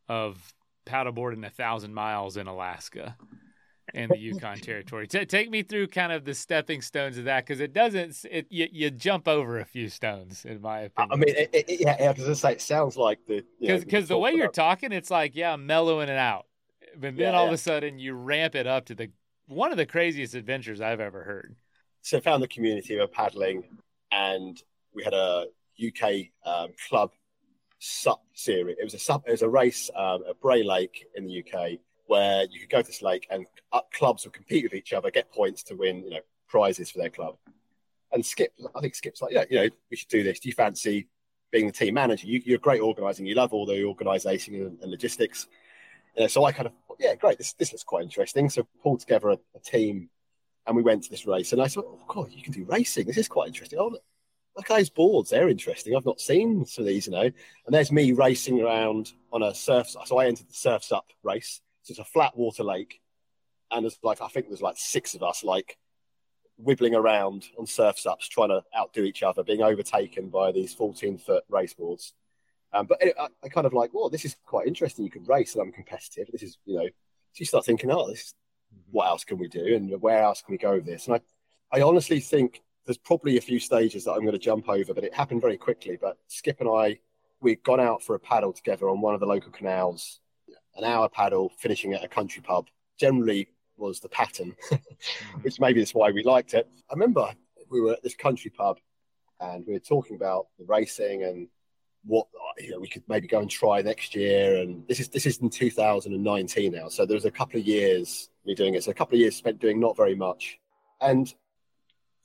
[0.09, 0.53] of
[0.85, 3.17] paddleboarding a thousand miles in Alaska
[3.95, 5.07] and the Yukon Territory.
[5.07, 8.25] T- take me through kind of the stepping stones of that because it doesn't.
[8.29, 11.13] It you, you, jump over a few stones in my opinion.
[11.13, 14.19] I mean, it, it, yeah, because it's like it sounds like the because because the
[14.19, 16.47] way you're talking, it's like yeah, I'm mellowing it out,
[16.95, 17.49] but then yeah, all yeah.
[17.49, 19.13] of a sudden you ramp it up to the
[19.51, 21.57] one of the craziest adventures I've ever heard.
[22.03, 23.65] So I found the community of paddling
[24.13, 24.61] and
[24.95, 25.47] we had a
[25.85, 27.11] UK um, club
[27.79, 28.77] SUP series.
[28.79, 31.79] It was a SUP, it was a race um, at Bray Lake in the UK
[32.07, 33.47] where you could go to this lake and
[33.93, 37.11] clubs would compete with each other, get points to win, you know, prizes for their
[37.11, 37.37] club.
[38.13, 40.41] And Skip, I think Skip's like, yeah, you know, we should do this.
[40.41, 41.09] Do you fancy
[41.53, 42.27] being the team manager?
[42.27, 43.27] You, are great organising.
[43.27, 45.47] You love all the organisation and, and, logistics.
[46.17, 47.39] You know, so I kind of, yeah, great.
[47.39, 48.49] This this looks quite interesting.
[48.51, 50.11] So pulled together a, a team,
[50.67, 51.53] and we went to this race.
[51.53, 53.07] And I thought, oh god, you can do racing.
[53.07, 53.79] This is quite interesting.
[53.79, 53.97] Oh,
[54.57, 55.97] look at those boards, they're interesting.
[55.97, 57.23] I've not seen some of these, you know.
[57.23, 57.35] And
[57.69, 59.89] there's me racing around on a surf.
[59.89, 61.61] So I entered the surf sup race.
[61.83, 63.01] So it's a flat water lake.
[63.71, 65.79] And there's like, I think there's like six of us, like
[66.63, 71.19] wibbling around on surf sups, trying to outdo each other, being overtaken by these 14
[71.19, 72.13] foot race boards.
[72.73, 75.05] Um, but I, I, kind of like, well, this is quite interesting.
[75.05, 76.29] You can race and I'm competitive.
[76.31, 78.35] This is, you know, so you start thinking, oh, this is,
[78.91, 79.75] what else can we do?
[79.75, 81.07] And where else can we go with this?
[81.07, 84.69] And I, I honestly think there's probably a few stages that I'm going to jump
[84.69, 85.99] over, but it happened very quickly.
[86.01, 86.99] But Skip and I,
[87.41, 90.21] we'd gone out for a paddle together on one of the local canals,
[90.77, 92.69] an hour paddle, finishing at a country pub.
[92.99, 94.55] Generally was the pattern,
[95.43, 96.69] which maybe that's why we liked it.
[96.91, 97.33] I remember
[97.71, 98.79] we were at this country pub
[99.41, 101.49] and we were talking about the racing and
[102.05, 102.27] what
[102.59, 104.57] you know we could maybe go and try next year.
[104.57, 108.31] And this is this is in 2019 now, so there was a couple of years
[108.45, 108.85] me doing it.
[108.85, 110.59] So a couple of years spent doing not very much,
[111.01, 111.33] and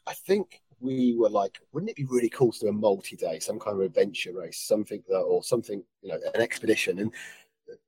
[0.07, 3.59] I think we were like, wouldn't it be really cool to do a multi-day, some
[3.59, 6.99] kind of adventure race, something that, or something, you know, an expedition?
[6.99, 7.11] And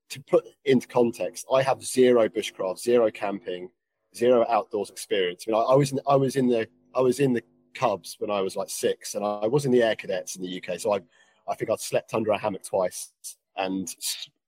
[0.09, 3.69] to put into context, I have zero bushcraft, zero camping,
[4.15, 5.45] zero outdoors experience.
[5.47, 8.15] I mean, I, I was in, I was in the I was in the Cubs
[8.19, 10.79] when I was like six, and I was in the Air Cadets in the UK.
[10.79, 10.99] So I
[11.47, 13.11] I think I'd slept under a hammock twice
[13.55, 13.93] and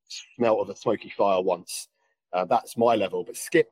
[0.08, 1.88] smelt of a smoky fire once.
[2.34, 3.24] Uh, that's my level.
[3.24, 3.72] But Skip,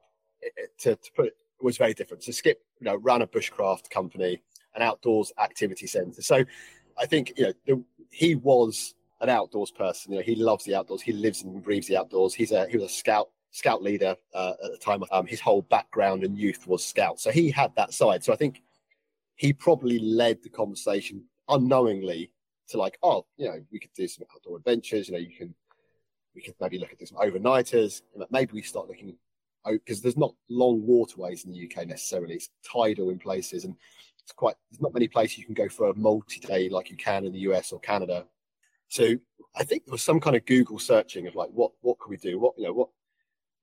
[0.80, 2.24] to, to put it was very different.
[2.24, 4.42] So Skip, you know, ran a bushcraft company,
[4.76, 6.22] an outdoors activity centre.
[6.22, 6.44] So
[6.98, 10.14] I think you know the, he was an outdoors person.
[10.14, 11.02] You know, he loves the outdoors.
[11.02, 12.34] He lives and breathes the outdoors.
[12.34, 15.04] He's a he was a scout scout leader uh, at the time.
[15.12, 18.24] Um, his whole background and youth was scout, so he had that side.
[18.24, 18.62] So I think
[19.36, 22.32] he probably led the conversation unknowingly
[22.70, 25.08] to like, oh, you know, we could do some outdoor adventures.
[25.08, 25.54] You know, you can
[26.36, 28.02] we could maybe look at some overnighters.
[28.30, 29.16] Maybe we start looking
[29.66, 32.36] oh, because there's not long waterways in the UK necessarily.
[32.36, 33.76] It's tidal in places, and
[34.22, 37.26] it's quite there's not many places you can go for a multi-day like you can
[37.26, 38.26] in the US or Canada.
[38.90, 39.16] So
[39.56, 42.18] I think there was some kind of Google searching of like what what can we
[42.18, 42.40] do?
[42.40, 42.90] What you know what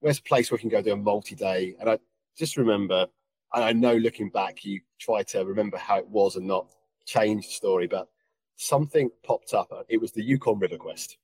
[0.01, 1.77] where's a place where we can go do a multi-day?
[1.81, 1.99] And I
[2.37, 3.07] just remember,
[3.55, 6.67] and I know looking back, you try to remember how it was and not
[7.07, 8.09] change the story, but
[8.57, 9.71] something popped up.
[9.89, 11.19] It was the Yukon River Quest.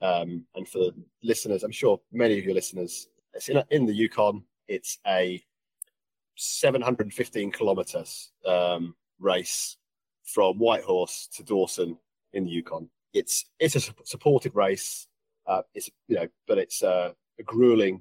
[0.00, 3.94] Um, and for the listeners, I'm sure many of your listeners, it's in, in the
[3.94, 4.42] Yukon.
[4.68, 5.42] It's a
[6.36, 9.76] 715 kilometers um, race
[10.24, 11.98] from Whitehorse to Dawson
[12.32, 12.88] in the Yukon.
[13.12, 15.06] It's it's a supported race.
[15.46, 17.14] Uh, it's you know, but it's a
[17.44, 18.00] grueling,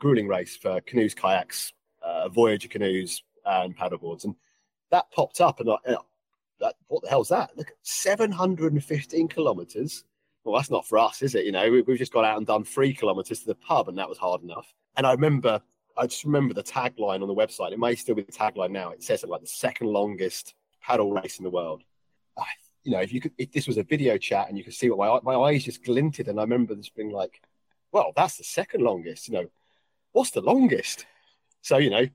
[0.00, 4.24] grueling race for canoes, kayaks, uh, Voyageur canoes, and paddleboards.
[4.24, 4.34] And
[4.90, 5.96] that popped up, and I,
[6.58, 7.56] what the hell's that?
[7.56, 10.04] Look, 715 kilometers.
[10.44, 11.44] Well, that's not for us, is it?
[11.44, 13.98] You know, we, we've just gone out and done three kilometers to the pub, and
[13.98, 14.72] that was hard enough.
[14.96, 15.60] And I remember,
[15.96, 17.72] I just remember the tagline on the website.
[17.72, 18.90] It may still be the tagline now.
[18.90, 21.82] It says it like the second longest paddle race in the world.
[22.38, 22.44] I,
[22.82, 24.90] you know, if you could, if this was a video chat and you could see
[24.90, 27.40] what my my eyes just glinted, and I remember this being like,
[27.90, 29.28] well, that's the second longest.
[29.28, 29.46] You know,
[30.12, 31.06] what's the longest?
[31.62, 32.06] So you know,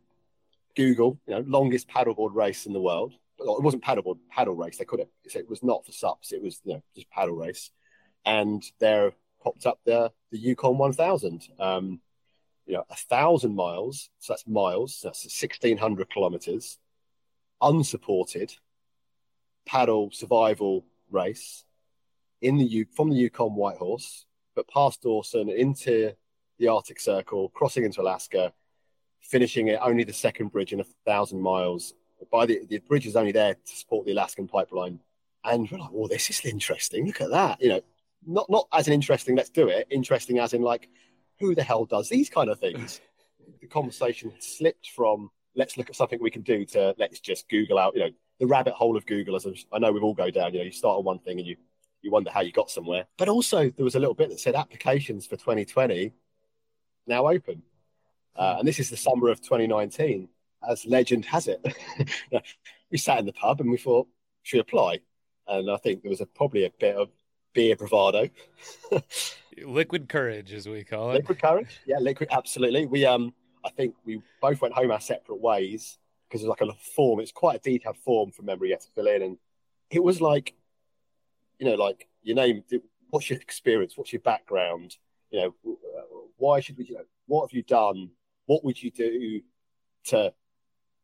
[0.76, 4.78] Google, you know, longest paddleboard race in the world it wasn't paddleboard paddle race.
[4.78, 5.10] They could have.
[5.24, 6.32] It was not for sups.
[6.32, 7.72] It was you know just paddle race,
[8.26, 11.48] and there popped up the the Yukon 1000.
[11.60, 12.02] Um,
[12.66, 14.10] you know, a thousand miles.
[14.20, 14.98] So that's miles.
[14.98, 16.78] So that's 1600 kilometers,
[17.62, 18.54] unsupported
[19.66, 21.66] paddle survival race
[22.42, 24.26] in the U from the Yukon Whitehorse,
[24.56, 26.14] but past Dawson into
[26.58, 28.54] the Arctic Circle, crossing into Alaska,
[29.20, 31.94] finishing it only the second bridge in a thousand miles
[32.32, 35.00] by the, the bridge is only there to support the Alaskan pipeline.
[35.44, 37.06] And we're like, oh, this is interesting.
[37.06, 37.62] Look at that.
[37.62, 37.82] You know,
[38.26, 39.88] not not as an interesting, let's do it.
[39.90, 40.90] Interesting as in like,
[41.40, 43.02] who the hell does these kind of things?
[43.62, 47.80] the conversation slipped from let's look at something we can do to let's just Google
[47.80, 50.54] out, you know, the rabbit hole of Google, as I know we've all go down.
[50.54, 51.56] You know, you start on one thing and you
[52.02, 53.06] you wonder how you got somewhere.
[53.18, 56.14] But also there was a little bit that said applications for 2020
[57.08, 57.64] now open.
[58.36, 60.30] Uh, and this is the summer of 2019
[60.68, 61.66] as legend has it,
[62.92, 64.08] we sat in the pub and we thought,
[64.44, 65.00] should we apply?
[65.48, 67.10] And I think there was a, probably a bit of
[67.54, 68.30] beer bravado.
[69.66, 71.16] liquid courage, as we call it.
[71.16, 72.86] Liquid courage, yeah, liquid, absolutely.
[72.86, 73.34] We, um,
[73.66, 77.20] I think we both went home our separate ways because it's like a form.
[77.20, 79.38] It's quite a detailed form from memory you had to fill in, and
[79.90, 80.54] it was like,
[81.58, 82.64] you know, like your name,
[83.10, 84.96] what's your experience, what's your background,
[85.32, 85.78] you know,
[86.38, 88.12] why should we, you know, what have you done,
[88.46, 89.42] what would you do
[90.06, 90.34] to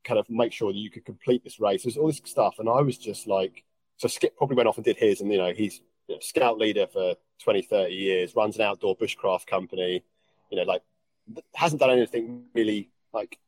[0.05, 1.83] kind of make sure that you could complete this race.
[1.83, 2.55] There's all this stuff.
[2.59, 3.63] And I was just like,
[3.97, 6.57] so Skip probably went off and did his, and you know, he's you know, scout
[6.57, 10.03] leader for 20, 30 years, runs an outdoor bushcraft company,
[10.51, 10.83] you know, like
[11.55, 13.39] hasn't done anything really like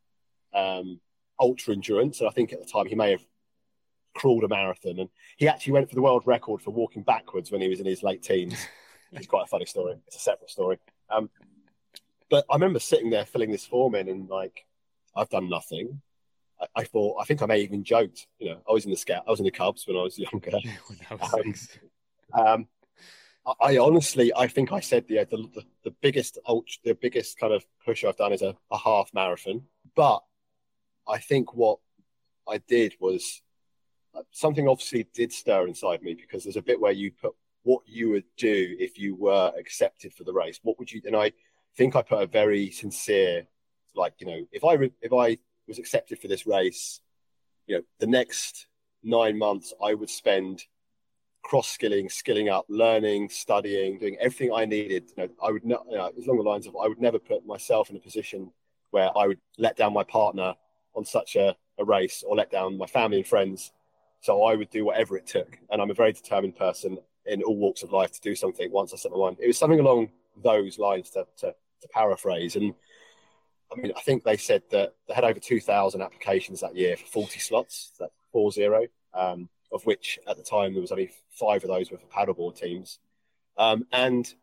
[0.54, 1.00] um,
[1.40, 2.20] ultra endurance.
[2.20, 3.26] And I think at the time he may have
[4.16, 7.62] crawled a marathon, and he actually went for the world record for walking backwards when
[7.62, 8.56] he was in his late teens.
[9.12, 9.96] it's quite a funny story.
[10.08, 10.80] It's a separate story.
[11.10, 11.30] Um,
[12.30, 14.66] but I remember sitting there filling this form in, and like
[15.16, 16.02] I've done nothing.
[16.60, 18.28] I, I, thought, I think I may even joked.
[18.40, 20.18] You know, I was in the scout, I was in the Cubs when I was
[20.18, 20.58] younger.
[21.12, 21.54] um,
[22.34, 22.68] um,
[23.46, 27.38] I, I, honestly, I think I said the the, the, the biggest ultra, the biggest
[27.40, 29.64] kind of push I've done is a, a half marathon.
[29.96, 30.22] But
[31.08, 31.80] I think what
[32.48, 33.42] I did was
[34.16, 37.84] uh, something obviously did stir inside me because there's a bit where you put what
[37.86, 40.60] you would do if you were accepted for the race.
[40.64, 41.02] What would you?
[41.06, 41.32] And I
[41.76, 43.48] think I put a very sincere,
[43.96, 47.02] like you know, if I if I was accepted for this race,
[47.66, 48.68] you know, the next
[49.04, 50.64] nine months I would spend
[51.44, 55.12] cross skilling, skilling up, learning, studying, doing everything I needed.
[55.16, 57.46] You know, I would not, you know, along the lines of I would never put
[57.46, 58.52] myself in a position
[58.92, 60.56] where I would let down my partner
[60.96, 63.72] on such a, a race or let down my family and friends.
[64.22, 65.58] So I would do whatever it took.
[65.70, 68.94] And I'm a very determined person in all walks of life to do something once
[68.94, 69.38] I set my mind.
[69.40, 70.10] It was something along
[70.44, 72.56] those lines to, to, to paraphrase.
[72.56, 72.74] And
[73.72, 77.06] I mean, I think they said that they had over 2,000 applications that year for
[77.06, 81.64] 40 slots, that four zero, um, of which at the time there was only five
[81.64, 83.00] of those were for paddleboard teams.
[83.58, 84.34] Um, and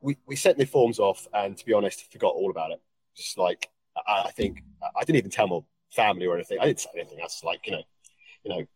[0.00, 2.80] we, we sent the forms off, and to be honest, forgot all about it.
[3.16, 3.68] Just like
[4.06, 5.60] I, I think I didn't even tell my
[5.90, 6.58] family or anything.
[6.60, 7.18] I didn't say anything.
[7.20, 7.82] I was like, you know,
[8.42, 8.66] you know,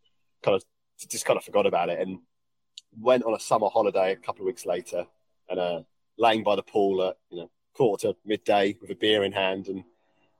[0.42, 0.64] kind of
[1.08, 2.18] just kind of forgot about it, and
[2.98, 5.06] went on a summer holiday a couple of weeks later,
[5.48, 5.80] and uh,
[6.18, 9.68] laying by the pool at you know quarter to midday with a beer in hand
[9.68, 9.84] and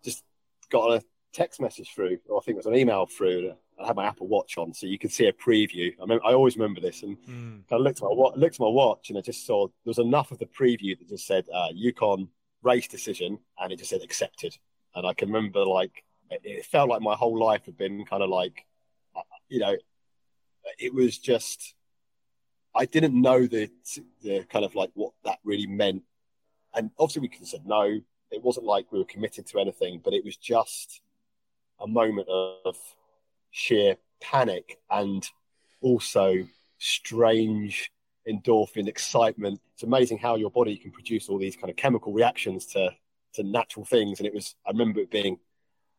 [0.05, 0.25] just
[0.71, 3.55] got a text message through, or I think it was an email through.
[3.81, 5.95] I had my Apple Watch on, so you could see a preview.
[6.03, 7.63] I mean, I always remember this, and mm.
[7.71, 10.33] I looked at my looked at my watch, and I just saw there was enough
[10.33, 12.29] of the preview that just said uh, Yukon
[12.63, 14.57] race decision, and it just said accepted.
[14.97, 18.29] and I can remember like it felt like my whole life had been kind of
[18.29, 18.67] like,
[19.17, 19.77] uh, you know,
[20.79, 21.75] it was just
[22.75, 23.71] I didn't know the
[24.23, 26.03] the kind of like what that really meant,
[26.75, 28.01] and obviously we could have said no.
[28.31, 31.01] It wasn't like we were committed to anything, but it was just
[31.81, 32.77] a moment of
[33.51, 35.27] sheer panic and
[35.81, 36.47] also
[36.79, 37.91] strange
[38.29, 39.61] endorphin excitement.
[39.75, 42.91] It's amazing how your body can produce all these kind of chemical reactions to
[43.35, 44.21] to natural things.
[44.21, 45.39] And it was I remember it being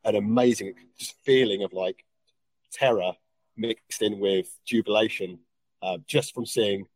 [0.03, 2.05] an amazing just feeling of like
[2.71, 3.13] terror
[3.57, 5.39] mixed in with jubilation
[5.81, 6.87] uh, just from seeing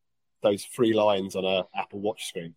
[0.42, 2.56] those three lines on a Apple Watch screen.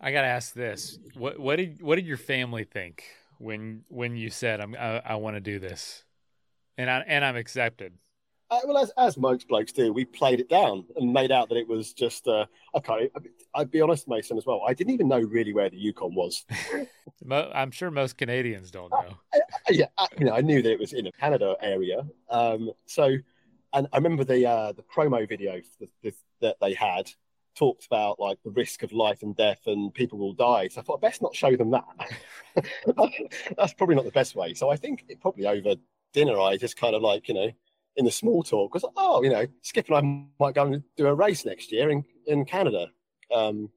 [0.00, 3.04] I gotta ask this: what what did what did your family think
[3.38, 6.04] when when you said I'm I, I want to do this,
[6.78, 7.94] and I and I'm accepted?
[8.50, 11.56] Uh, well, as, as most blokes do, we played it down and made out that
[11.56, 12.26] it was just.
[12.26, 13.08] Uh, okay,
[13.54, 14.62] I'd be honest, Mason, as well.
[14.66, 16.44] I didn't even know really where the Yukon was.
[17.30, 19.18] I'm sure most Canadians don't know.
[19.32, 22.04] Uh, yeah, I, you know, I knew that it was in a Canada area.
[22.28, 23.16] Um, so,
[23.72, 25.60] and I remember the uh, the promo video
[26.02, 27.08] that, that they had
[27.60, 30.68] talked about like the risk of life and death and people will die.
[30.68, 31.84] So I thought best not show them that.
[33.56, 34.54] That's probably not the best way.
[34.54, 35.74] So I think it probably over
[36.12, 37.50] dinner I just kind of like you know
[37.96, 40.82] in the small talk was, like, oh, you know, Skip and I might go and
[40.96, 42.88] do a race next year in, in Canada.
[43.34, 43.70] Um,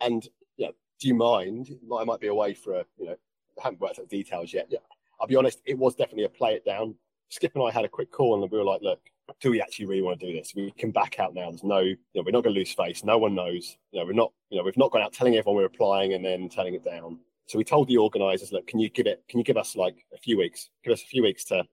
[0.00, 0.26] and,
[0.66, 1.70] know, do you mind?
[1.98, 3.16] I might be away for a, you know,
[3.58, 4.66] I haven't worked out the details yet.
[4.68, 4.78] Yeah.
[5.18, 6.94] I'll be honest, it was definitely a play it down.
[7.30, 9.00] Skip and I had a quick call and we were like, look,
[9.40, 10.52] do we actually really want to do this?
[10.54, 11.50] We can back out now.
[11.50, 13.04] There's no, you know, we're not going to lose face.
[13.04, 13.76] No one knows.
[13.90, 16.24] You know, we're not, you know, we've not gone out telling everyone we're applying and
[16.24, 17.18] then turning it down.
[17.46, 19.22] So we told the organisers, look, can you give it?
[19.28, 20.70] Can you give us like a few weeks?
[20.84, 21.64] Give us a few weeks to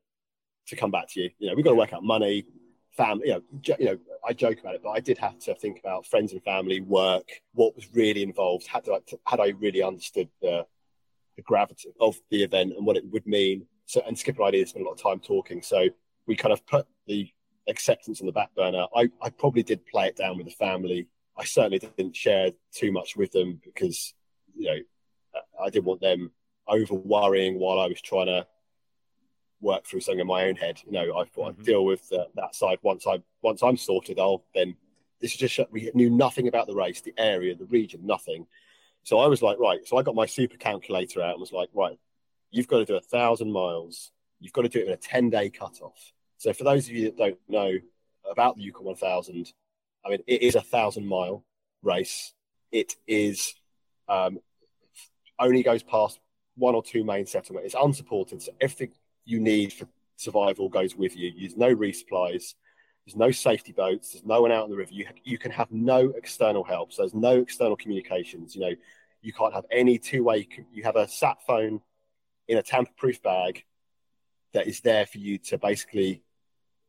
[0.67, 1.29] to come back to you.
[1.39, 2.45] You know, we've got to work out money,
[2.95, 3.27] family.
[3.27, 6.05] You know, you know, I joke about it, but I did have to think about
[6.05, 8.67] friends and family, work, what was really involved.
[8.67, 10.65] Had to, had I really understood the
[11.35, 13.65] the gravity of the event and what it would mean.
[13.87, 15.61] So, and Skip and I did spend a lot of time talking.
[15.61, 15.89] So
[16.27, 17.29] we kind of put the
[17.67, 18.85] acceptance on the back burner.
[18.95, 21.07] I, I probably did play it down with the family.
[21.37, 24.13] I certainly didn't share too much with them because,
[24.55, 24.77] you know,
[25.61, 26.31] I didn't want them
[26.67, 28.45] over worrying while I was trying to
[29.61, 30.81] work through something in my own head.
[30.85, 31.61] You know, I thought mm-hmm.
[31.61, 34.19] I'd deal with that side once I once I'm sorted.
[34.19, 34.75] I'll then.
[35.21, 38.45] This is just we knew nothing about the race, the area, the region, nothing.
[39.03, 39.79] So I was like, right.
[39.87, 41.97] So I got my super calculator out and was like, right,
[42.51, 44.11] you've got to do a thousand miles.
[44.41, 46.11] You've got to do it in a ten day cutoff.
[46.43, 47.71] So for those of you that don't know
[48.29, 49.53] about the Yukon 1000,
[50.05, 51.45] I mean, it is a thousand mile
[51.81, 52.33] race.
[52.69, 53.53] It is
[54.09, 54.39] um,
[55.39, 56.19] only goes past
[56.57, 57.67] one or two main settlements.
[57.67, 58.91] It's unsupported, so everything
[59.23, 61.31] you need for survival goes with you.
[61.39, 62.55] There's no resupplies.
[63.05, 64.11] There's no safety boats.
[64.11, 64.91] There's no one out on the river.
[64.91, 66.91] You, you can have no external help.
[66.91, 68.53] So there's no external communications.
[68.53, 68.75] You know,
[69.21, 70.49] you can't have any two-way.
[70.73, 71.79] You have a sat phone
[72.49, 73.63] in a tamper-proof bag
[74.51, 76.21] that is there for you to basically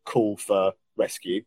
[0.04, 1.42] call for rescue.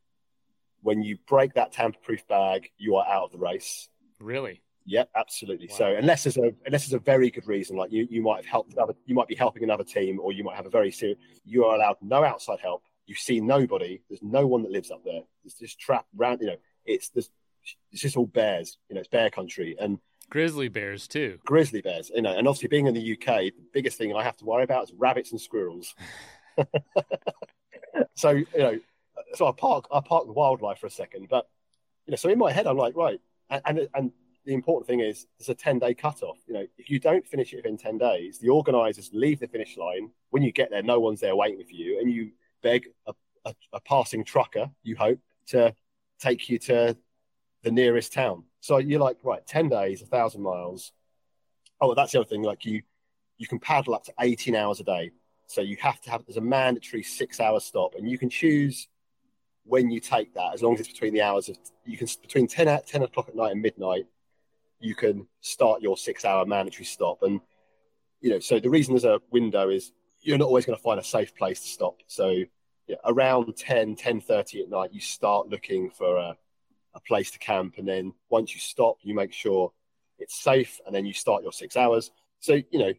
[0.82, 3.90] When you break that tamper-proof bag, you are out of the race.
[4.20, 4.62] Really?
[4.86, 5.68] Yep, absolutely.
[5.70, 5.78] Wow.
[5.78, 8.46] So unless there's a unless there's a very good reason, like you you might have
[8.46, 11.18] helped another, you might be helping another team, or you might have a very serious.
[11.44, 12.84] You are allowed no outside help.
[13.06, 14.02] You see nobody.
[14.10, 15.22] There's no one that lives up there.
[15.44, 16.40] It's just trapped round.
[16.40, 17.30] You know, it's this.
[17.92, 18.78] It's just all bears.
[18.88, 21.40] You know, it's bear country and grizzly bears too.
[21.46, 22.10] Grizzly bears.
[22.16, 24.64] You know, and obviously being in the UK, the biggest thing I have to worry
[24.64, 25.94] about is rabbits and squirrels.
[28.18, 28.80] so you know,
[29.36, 31.48] so I park I park the wildlife for a second, but
[32.06, 34.12] you know, so in my head I'm like, right, and and, and
[34.46, 36.38] the important thing is there's a 10 day cutoff.
[36.48, 39.78] You know, if you don't finish it within 10 days, the organizers leave the finish
[39.78, 40.10] line.
[40.30, 42.32] When you get there, no one's there waiting for you, and you
[42.64, 43.14] beg a,
[43.46, 45.76] a, a passing trucker, you hope, to
[46.20, 46.98] take you to
[47.64, 48.46] the nearest town.
[48.62, 50.92] So you're like, right, 10 days, a thousand miles.
[51.80, 52.42] Oh, that's the other thing.
[52.42, 52.82] Like you,
[53.38, 55.12] you can paddle up to 18 hours a day.
[55.48, 58.88] So you have to have, there's a mandatory six hour stop and you can choose
[59.64, 62.48] when you take that, as long as it's between the hours of, you can, between
[62.48, 64.06] 10, at 10 o'clock at night and midnight,
[64.80, 67.22] you can start your six hour mandatory stop.
[67.22, 67.42] And,
[68.22, 71.00] you know, so the reason there's a window is you're not always going to find
[71.00, 71.98] a safe place to stop.
[72.08, 72.44] So
[72.88, 76.38] yeah, around 10, 10.30 at night, you start looking for a,
[76.94, 77.76] a place to camp.
[77.78, 79.72] And then once you stop, you make sure
[80.20, 82.12] it's safe and then you start your six hours.
[82.40, 82.94] So, you know,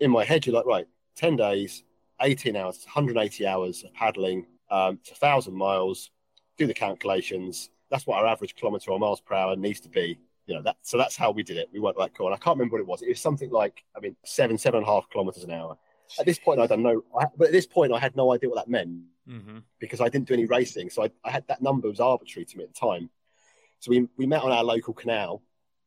[0.00, 0.86] in my head, you're like, right,
[1.16, 1.84] 10 days,
[2.24, 6.10] 18 hours, 180 hours of paddling, um, it's a thousand miles,
[6.56, 7.70] do the calculations.
[7.90, 10.18] That's what our average kilometer or miles per hour needs to be.
[10.46, 11.70] You know that so that's how we did it.
[11.72, 13.02] We went like cool and i can't remember what it was.
[13.02, 15.78] It was something like i mean seven seven and a half kilometers an hour.
[16.18, 18.50] At this point i don't know I, but at this point i had no idea
[18.50, 18.90] what that meant
[19.26, 19.58] mm-hmm.
[19.78, 20.90] because i didn't do any racing.
[20.90, 23.08] So I, I, had that number was arbitrary to me at the time.
[23.80, 25.40] So we, we met on our local canal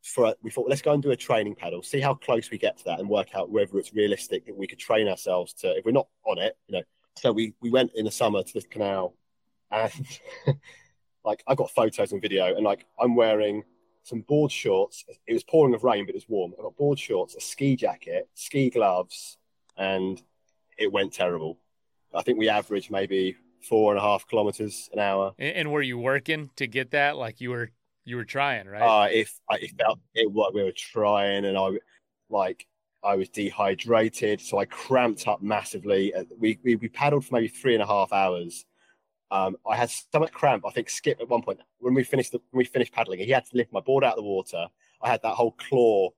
[0.08, 2.78] for we thought let's go and do a training paddle, see how close we get
[2.78, 5.78] to that, and work out whether it's realistic that we could train ourselves to.
[5.78, 6.84] If we're not on it, you know.
[7.18, 9.16] So we we went in the summer to this canal,
[9.72, 10.20] and
[11.26, 13.64] like I got photos and video, and like I'm wearing
[14.04, 15.04] some board shorts.
[15.28, 16.54] It was pouring of rain, but it was warm.
[16.58, 19.38] I got board shorts, a ski jacket, ski gloves,
[19.78, 20.22] and
[20.78, 21.60] it went terrible.
[22.14, 25.34] I think we averaged maybe four and a half kilometers an hour.
[25.38, 27.18] And, and were you working to get that?
[27.18, 27.72] Like you were
[28.08, 28.82] you were trying, right?
[28.82, 31.72] Uh, if I it felt it what we were trying, and I
[32.30, 32.66] like
[33.04, 36.14] I was dehydrated, so I cramped up massively.
[36.14, 38.66] Uh, we we, we paddled for maybe three and a half hours.
[39.30, 40.64] Um, I had stomach cramp.
[40.66, 43.30] I think Skip at one point when we finished the, when we finished paddling, he
[43.30, 44.68] had to lift my board out of the water.
[45.02, 46.12] I had that whole claw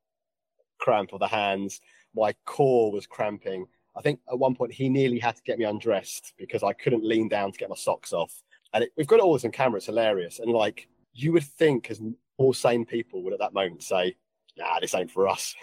[0.78, 1.82] cramp of the hands.
[2.16, 3.66] My core was cramping.
[3.98, 7.04] I think at one point he nearly had to get me undressed because I couldn't
[7.04, 8.44] lean down to get my socks off.
[8.74, 9.78] And it, we've got it all this on camera.
[9.78, 10.38] It's hilarious.
[10.38, 12.01] And like you would think as
[12.38, 14.16] all sane people would at that moment say,
[14.57, 15.55] nah, this ain't for us.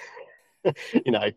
[1.04, 1.30] you know,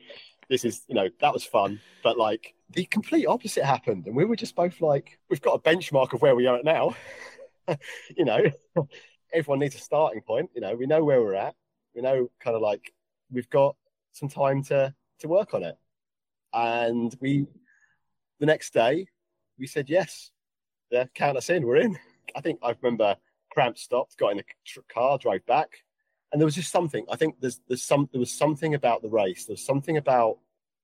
[0.50, 1.80] this is, you know, that was fun.
[2.04, 4.08] But like the complete opposite happened.
[4.08, 6.66] And we were just both like, we've got a benchmark of where we are at
[6.66, 6.96] now.
[8.18, 8.44] you know,
[9.34, 10.50] everyone needs a starting point.
[10.56, 11.56] You know, we know where we're at.
[11.96, 12.94] We know kind of like
[13.32, 13.76] we've got
[14.14, 15.78] some time to to work on it.
[16.54, 17.46] And we
[18.40, 19.08] the next day
[19.58, 20.32] we said yes.
[20.90, 22.00] Yeah, count us in, we're in.
[22.36, 23.16] I think I remember
[23.60, 24.46] Cramp stopped, got in the
[24.88, 25.84] car, drove back,
[26.32, 27.06] and there was just something.
[27.12, 29.44] I think there's there's some there was something about the race.
[29.44, 30.38] There was something about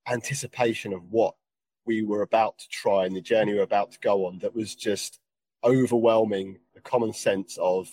[0.06, 1.34] anticipation of what
[1.86, 4.54] we were about to try and the journey we were about to go on that
[4.54, 5.20] was just
[5.64, 7.88] overwhelming the common sense of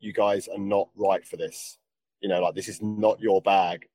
[0.00, 1.76] you guys are not right for this.
[2.22, 3.86] You know, like this is not your bag.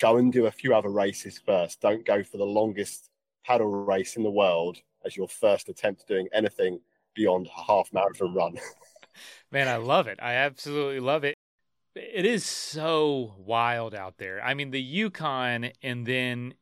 [0.00, 1.80] Go and do a few other races first.
[1.80, 3.08] Don't go for the longest
[3.44, 6.80] paddle race in the world as your first attempt at doing anything
[7.14, 8.58] beyond a half marathon run.
[9.52, 10.18] Man, I love it.
[10.22, 11.34] I absolutely love it.
[11.94, 14.42] It is so wild out there.
[14.44, 16.54] I mean, the Yukon, and then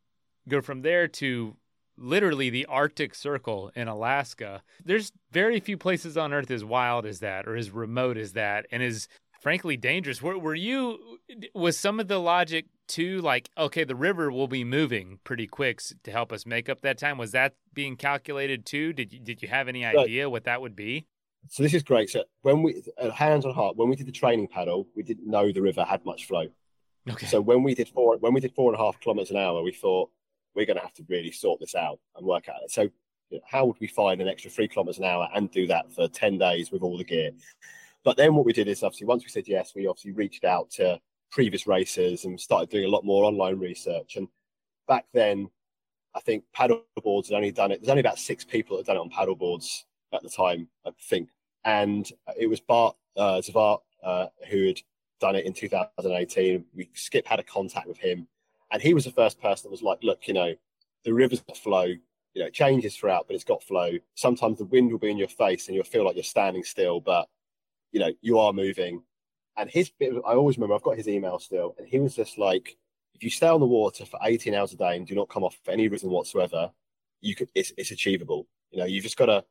[0.49, 1.57] go from there to
[1.97, 4.63] literally the Arctic Circle in Alaska.
[4.85, 8.67] There's very few places on Earth as wild as that, or as remote as that,
[8.71, 9.09] and as
[9.41, 10.23] frankly dangerous.
[10.23, 11.19] Were, were you?
[11.55, 15.81] Was some of the logic too like okay, the river will be moving pretty quick
[16.03, 17.19] to help us make up that time?
[17.19, 18.93] Was that being calculated too?
[18.93, 21.07] Did you did you have any idea what that would be?
[21.49, 22.11] So this is great.
[22.11, 25.27] So when we, uh, hands on heart, when we did the training paddle, we didn't
[25.27, 26.49] know the river had much flow.
[27.09, 27.27] Okay.
[27.27, 29.63] So when we did four, when we did four and a half kilometers an hour,
[29.63, 30.11] we thought
[30.55, 32.71] we're going to have to really sort this out and work out it.
[32.71, 32.83] So
[33.31, 35.93] you know, how would we find an extra three kilometers an hour and do that
[35.93, 37.33] for 10 days with all the gear?
[38.05, 40.71] But then what we did is obviously once we said yes, we obviously reached out
[40.73, 44.17] to previous racers and started doing a lot more online research.
[44.17, 44.29] And
[44.87, 45.51] back then,
[46.15, 47.81] I think paddle boards had only done it.
[47.81, 50.69] There's only about six people that had done it on paddle boards at the time,
[50.87, 51.29] I think.
[51.65, 54.81] And it was Bart uh, de Zwart uh, who had
[55.21, 56.65] done it in 2018.
[56.75, 58.27] We Skip had a contact with him,
[58.71, 60.55] and he was the first person that was like, "Look, you know,
[61.05, 61.85] the river's got flow.
[61.85, 63.93] You know, it changes throughout, but it's got flow.
[64.15, 67.01] Sometimes the wind will be in your face, and you'll feel like you're standing still,
[67.01, 67.29] but
[67.93, 69.03] you know, you are moving."
[69.57, 72.39] And his bit, I always remember, I've got his email still, and he was just
[72.39, 72.77] like,
[73.15, 75.45] "If you stay on the water for 18 hours a day and do not come
[75.45, 76.73] off for any reason whatsoever,
[77.21, 77.49] you could.
[77.55, 78.47] It's, it's achievable.
[78.71, 79.45] You know, you've just got to."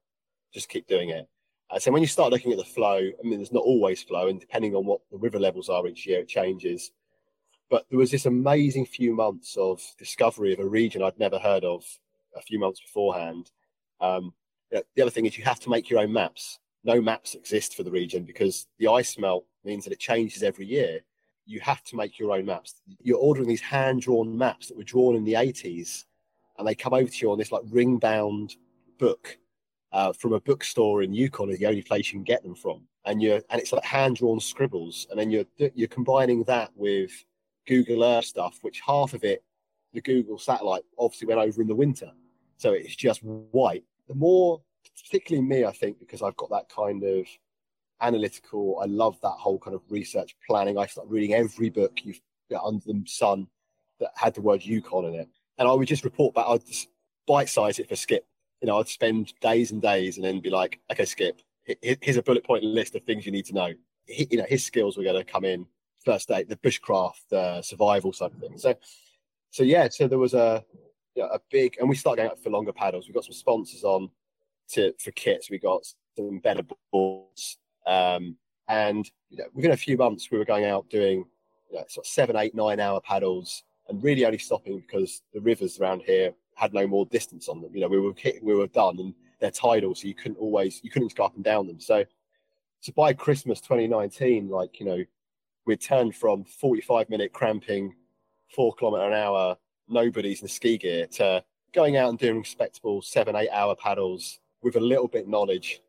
[0.54, 1.28] just keep doing it.
[1.70, 4.28] Uh, so when you start looking at the flow, I mean, there's not always flow,
[4.28, 6.92] and depending on what the river levels are each year, it changes.
[7.70, 11.64] But there was this amazing few months of discovery of a region I'd never heard
[11.64, 11.84] of
[12.36, 13.52] a few months beforehand.
[14.00, 14.34] Um,
[14.72, 16.60] the other thing is you have to make your own maps.
[16.84, 20.66] No maps exist for the region because the ice melt means that it changes every
[20.66, 21.00] year.
[21.46, 22.76] You have to make your own maps.
[23.02, 26.06] You're ordering these hand drawn maps that were drawn in the 80s,
[26.58, 28.56] and they come over to you on this like ring bound
[28.98, 29.38] book
[29.94, 32.82] uh, from a bookstore in Yukon is the only place you can get them from.
[33.06, 37.12] And you're and it's like hand drawn scribbles, and then you're you're combining that with
[37.68, 39.44] Google Earth stuff, which half of it
[39.94, 42.12] the Google satellite obviously went over in the winter,
[42.58, 43.84] so it's just white.
[44.08, 44.62] The more,
[45.04, 47.28] particularly me, I think, because I've got that kind of
[48.02, 48.80] analytical.
[48.82, 50.78] I love that whole kind of research planning.
[50.78, 52.20] I started reading every book you've
[52.64, 53.48] under the sun
[54.00, 56.46] that had the word Yukon in it, and I would just report back.
[56.48, 56.88] I'd just
[57.28, 58.26] bite size it for Skip
[58.64, 61.42] you know, I'd spend days and days and then be like, okay, Skip,
[61.82, 63.74] here's a bullet point list of things you need to know.
[64.06, 65.68] He, you know, his skills were going to come in
[66.06, 68.62] first day, the bushcraft, the survival side of things.
[68.62, 68.74] So,
[69.52, 70.64] so yeah, so there was a,
[71.14, 73.06] you know, a big, and we started going out for longer paddles.
[73.06, 74.10] We got some sponsors on
[74.70, 75.50] to for kits.
[75.50, 75.86] We got
[76.16, 78.38] some better boards, um,
[78.70, 81.26] and you know, within a few months, we were going out doing
[81.70, 85.42] you know, sort of seven, eight, nine hour paddles, and really only stopping because the
[85.42, 87.76] rivers around here had no more distance on them.
[87.76, 90.90] You know, we were we were done, and they're tidal, so you couldn't always you
[90.90, 91.80] couldn't just go up and down them.
[91.80, 92.06] So,
[92.80, 95.04] so by Christmas 2019, like you know,
[95.66, 97.96] we'd turned from 45 minute cramping,
[98.50, 101.44] four kilometer an hour, nobody's in ski gear to
[101.74, 105.82] going out and doing respectable seven, eight hour paddles with a little bit knowledge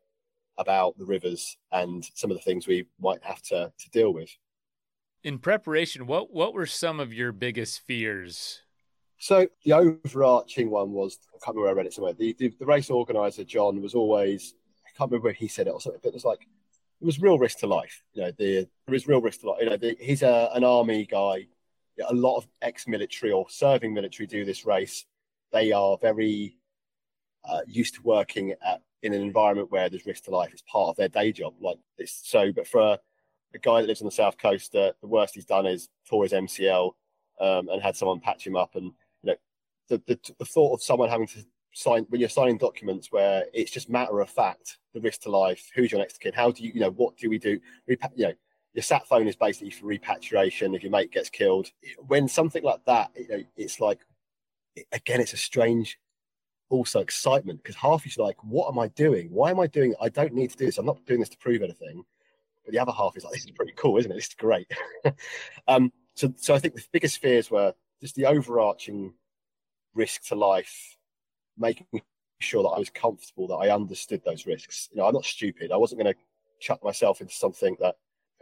[0.57, 4.29] about the rivers and some of the things we might have to, to deal with.
[5.23, 8.61] In preparation, what what were some of your biggest fears?
[9.17, 12.13] So the overarching one was I can't remember where I read it somewhere.
[12.13, 14.53] The, the, the race organizer John was always
[14.85, 16.47] I can't remember where he said it or something, but it was like
[17.01, 18.03] it was real risk to life.
[18.13, 19.59] You know, the, there is real risk to life.
[19.61, 21.47] You know, the, he's a, an army guy.
[22.09, 25.05] A lot of ex-military or serving military do this race.
[25.53, 26.57] They are very
[27.47, 30.49] uh, used to working at in an environment where there's risk to life.
[30.51, 31.53] It's part of their day job.
[31.61, 32.19] Like this.
[32.23, 32.99] So, but for a,
[33.53, 36.23] a guy that lives on the south coast, uh, the worst he's done is tore
[36.23, 36.91] his MCL
[37.39, 38.75] um, and had someone patch him up.
[38.75, 38.91] And
[39.89, 43.71] the, the the thought of someone having to sign when you're signing documents where it's
[43.71, 46.71] just matter of fact the risk to life who's your next kid how do you
[46.73, 47.59] you know what do we do?
[47.89, 48.33] Repa- you know
[48.73, 51.71] your sat phone is basically for repatriation if your mate gets killed.
[52.07, 53.99] When something like that you know it's like
[54.91, 55.97] again it's a strange
[56.69, 59.27] also excitement because half is like what am i doing?
[59.31, 60.77] Why am i doing i don't need to do this.
[60.77, 62.03] I'm not doing this to prove anything.
[62.63, 64.15] But the other half is like this is pretty cool isn't it?
[64.15, 64.71] This is great.
[65.67, 69.13] Um so so i think the biggest fears were just the overarching
[69.95, 70.97] risk to life
[71.57, 71.87] making
[72.39, 74.89] sure that I was comfortable, that I understood those risks.
[74.91, 75.71] You know, I'm not stupid.
[75.71, 76.19] I wasn't going to
[76.59, 77.95] chuck myself into something that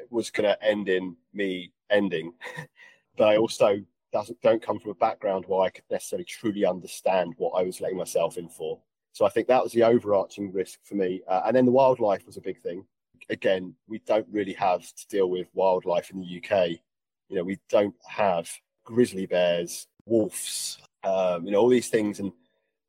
[0.09, 2.33] was going to end in me ending.
[3.17, 3.79] but I also
[4.11, 7.81] doesn't don't come from a background where I could necessarily truly understand what I was
[7.81, 8.79] letting myself in for.
[9.11, 11.21] So I think that was the overarching risk for me.
[11.27, 12.85] Uh, and then the wildlife was a big thing.
[13.29, 16.79] Again, we don't really have to deal with wildlife in the UK.
[17.29, 18.49] You know, we don't have
[18.83, 22.19] grizzly bears, wolves, um, you know, all these things.
[22.19, 22.31] And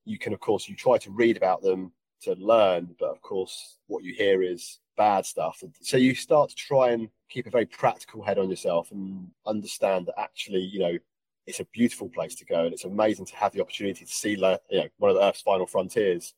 [0.05, 1.93] you can, of course, you try to read about them
[2.23, 5.63] to learn, but of course, what you hear is bad stuff.
[5.83, 10.07] So you start to try and keep a very practical head on yourself and understand
[10.07, 10.99] that actually, you know,
[11.47, 14.31] it's a beautiful place to go and it's amazing to have the opportunity to see,
[14.31, 14.59] you know,
[14.99, 16.35] one of the Earth's final frontiers.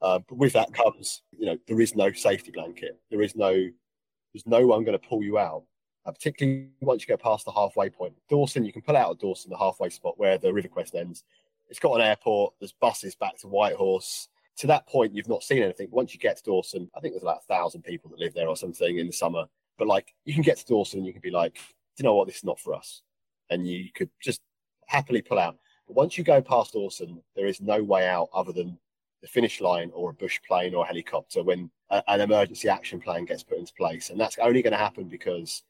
[0.00, 2.98] Uh, but with that comes, you know, there is no safety blanket.
[3.10, 5.64] There is no, there's no one going to pull you out.
[6.08, 8.14] Uh, particularly once you go past the halfway point.
[8.30, 11.24] Dawson, you can pull out of Dawson, the halfway spot where the River Quest ends,
[11.68, 12.54] it's got an airport.
[12.58, 14.28] There's buses back to Whitehorse.
[14.58, 15.88] To that point, you've not seen anything.
[15.90, 18.48] Once you get to Dawson, I think there's about a thousand people that live there
[18.48, 19.44] or something in the summer.
[19.76, 21.60] But like, you can get to Dawson and you can be like, do
[21.98, 22.26] you know what?
[22.26, 23.02] This is not for us.
[23.50, 24.40] And you could just
[24.86, 25.58] happily pull out.
[25.86, 28.78] But once you go past Dawson, there is no way out other than
[29.20, 32.98] the finish line or a bush plane or a helicopter when a, an emergency action
[32.98, 34.08] plan gets put into place.
[34.08, 35.64] And that's only going to happen because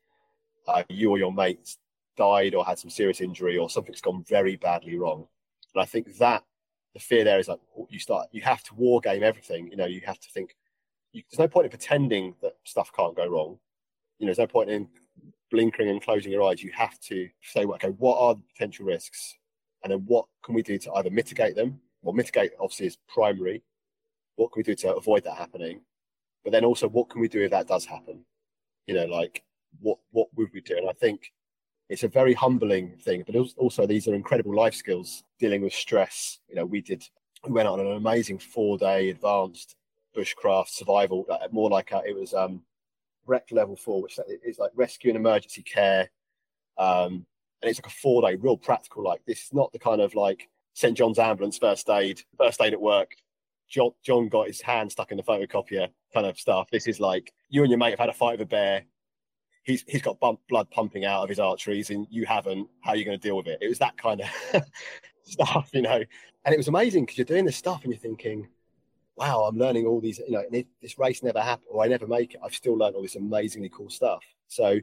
[0.68, 1.78] uh, you or your mates
[2.16, 5.26] died or had some serious injury or something's gone very badly wrong.
[5.74, 6.44] And I think that
[6.94, 9.68] the fear there is like you start, you have to war game everything.
[9.70, 10.56] You know, you have to think.
[11.12, 13.58] You, there's no point in pretending that stuff can't go wrong.
[14.18, 14.88] You know, there's no point in
[15.50, 16.62] blinking and closing your eyes.
[16.62, 19.36] You have to say, okay, what are the potential risks,
[19.82, 21.80] and then what can we do to either mitigate them?
[22.02, 23.62] Well, mitigate obviously is primary.
[24.36, 25.80] What can we do to avoid that happening?
[26.44, 28.24] But then also, what can we do if that does happen?
[28.86, 29.42] You know, like
[29.80, 30.76] what what would we do?
[30.76, 31.32] And I think
[31.88, 36.38] it's a very humbling thing, but also these are incredible life skills dealing with stress.
[36.48, 37.02] You know, we did,
[37.44, 39.76] we went on an amazing four day advanced
[40.16, 42.62] bushcraft survival, more like a, it was um,
[43.26, 46.10] rec level four, which is like rescue and emergency care.
[46.76, 47.26] Um,
[47.62, 50.14] and it's like a four day real practical, like this is not the kind of
[50.14, 50.96] like St.
[50.96, 53.12] John's ambulance first aid, first aid at work.
[53.68, 56.68] John, John got his hand stuck in the photocopier kind of stuff.
[56.70, 58.84] This is like you and your mate have had a fight with a bear
[59.64, 62.96] he's he's got bump, blood pumping out of his arteries and you haven't how are
[62.96, 63.58] you going to deal with it?
[63.60, 64.62] It was that kind of
[65.22, 66.02] stuff you know?
[66.44, 68.48] And it was amazing because you're doing this stuff and you're thinking
[69.16, 72.06] wow i'm learning all these you know if this race never happened or i never
[72.06, 72.40] make it.
[72.44, 74.22] I've still learned all this amazingly cool stuff.
[74.46, 74.78] So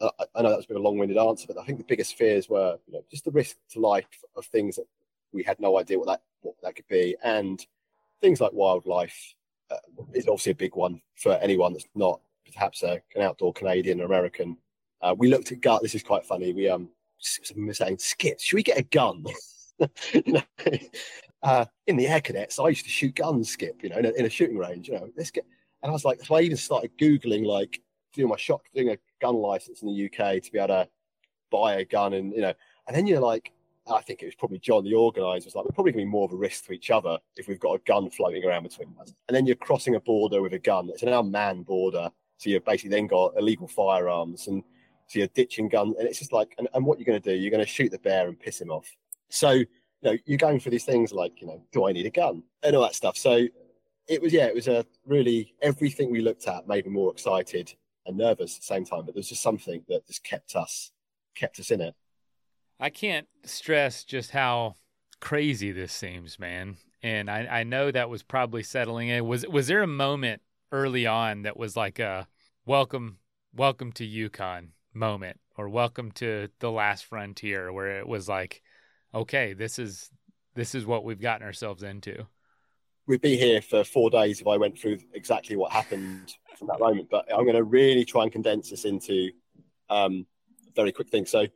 [0.00, 2.76] uh, i know that's been a long-winded answer but i think the biggest fears were
[2.86, 4.86] you know just the risk to life of things that
[5.32, 7.16] we had no idea what that what that could be.
[7.22, 7.64] And
[8.20, 9.34] things like wildlife
[9.70, 9.76] uh,
[10.12, 12.20] is obviously a big one for anyone that's not
[12.52, 14.56] perhaps a, an outdoor Canadian or American.
[15.00, 15.80] Uh, we looked at gun.
[15.82, 16.52] This is quite funny.
[16.52, 16.88] We um
[17.56, 19.24] we were saying, Skip, should we get a gun?
[21.42, 23.82] uh, in the air cadets, I used to shoot guns, Skip.
[23.82, 24.88] You know, in a, in a, shooting range.
[24.88, 25.44] You know, let's get.
[25.82, 27.80] And I was like, so I even started googling like
[28.12, 30.88] doing my shot, doing a gun license in the UK to be able to
[31.50, 32.54] buy a gun, and you know,
[32.86, 33.52] and then you're like,
[33.90, 36.12] I think it was probably John, the organizer, was like, we're probably going to be
[36.12, 38.94] more of a risk to each other if we've got a gun floating around between
[39.00, 39.12] us.
[39.26, 40.88] And then you're crossing a border with a gun.
[40.90, 42.10] It's an unmanned border.
[42.42, 44.64] So you've basically then got illegal firearms and
[45.06, 45.94] so you're ditching guns.
[45.98, 47.90] And it's just like, and, and what you're going to do, you're going to shoot
[47.90, 48.88] the bear and piss him off.
[49.28, 49.66] So, you
[50.02, 52.74] know, you're going for these things like, you know, do I need a gun and
[52.74, 53.16] all that stuff.
[53.16, 53.46] So
[54.08, 57.72] it was, yeah, it was a really, everything we looked at made me more excited
[58.06, 59.00] and nervous at the same time.
[59.00, 60.90] But there was just something that just kept us
[61.34, 61.94] kept us in it.
[62.80, 64.74] I can't stress just how
[65.20, 66.76] crazy this seems, man.
[67.02, 69.26] And I, I know that was probably settling in.
[69.26, 72.26] Was was there a moment early on that was like a
[72.64, 73.18] welcome
[73.52, 78.62] welcome to Yukon moment or welcome to the last frontier where it was like,
[79.12, 80.10] okay, this is
[80.54, 82.26] this is what we've gotten ourselves into.
[83.06, 86.78] We'd be here for four days if I went through exactly what happened from that
[86.78, 87.08] moment.
[87.10, 89.30] But I'm going to really try and condense this into
[89.90, 90.24] um,
[90.68, 91.26] a very quick thing.
[91.26, 91.46] So,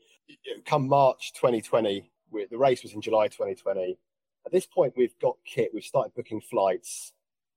[0.65, 2.11] come March 2020,
[2.51, 3.97] the race was in July 2020.
[4.45, 5.71] At this point, we've got kit.
[5.73, 7.13] We've started booking flights.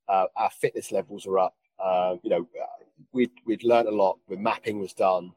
[0.08, 1.56] Uh, our fitness levels are up.
[1.80, 2.47] Uh, you know,
[3.14, 4.20] we'd we'd learned a lot.
[4.30, 5.32] The mapping was done.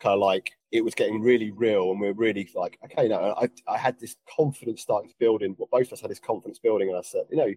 [0.00, 3.34] Kind of like it was getting really real, and we are really like, okay, no,
[3.36, 5.56] I I had this confidence starting to build in.
[5.58, 7.52] Well, both of us had this confidence building, and I said, you know,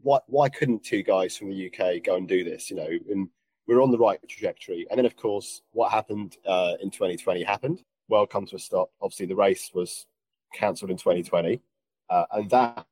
[0.00, 2.70] why why couldn't two guys from the UK go and do this?
[2.70, 3.28] You know, and
[3.66, 4.86] we're on the right trajectory.
[4.90, 7.82] And then, of course, what happened uh, in 2020 happened.
[8.08, 8.90] World come to a stop.
[9.00, 10.06] Obviously, the race was
[10.54, 11.60] cancelled in 2020,
[12.08, 12.86] uh, and that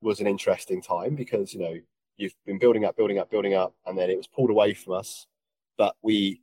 [0.00, 1.76] was an interesting time because you know
[2.16, 4.94] you've been building up, building up, building up, and then it was pulled away from
[4.94, 5.26] us.
[5.76, 6.42] But we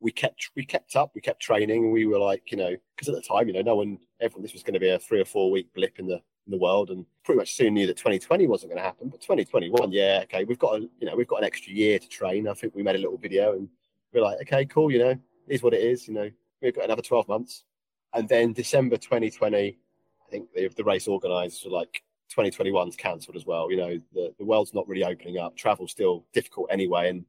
[0.00, 3.08] we kept we kept up, we kept training, and we were like, you know, because
[3.08, 5.20] at the time, you know, no one, everyone, this was going to be a three
[5.20, 7.96] or four week blip in the in the world, and pretty much soon knew that
[7.96, 9.08] 2020 wasn't going to happen.
[9.08, 12.08] But 2021, yeah, okay, we've got a, you know, we've got an extra year to
[12.08, 12.46] train.
[12.48, 13.68] I think we made a little video, and
[14.12, 15.14] we're like, okay, cool, you know,
[15.48, 16.30] is what it is, you know,
[16.60, 17.64] we've got another 12 months,
[18.12, 19.78] and then December 2020,
[20.26, 22.02] I think the, the race organisers were like,
[22.36, 23.70] 2021's cancelled as well.
[23.70, 25.56] You know, the, the world's not really opening up.
[25.56, 27.08] Travel's still difficult anyway.
[27.10, 27.24] And,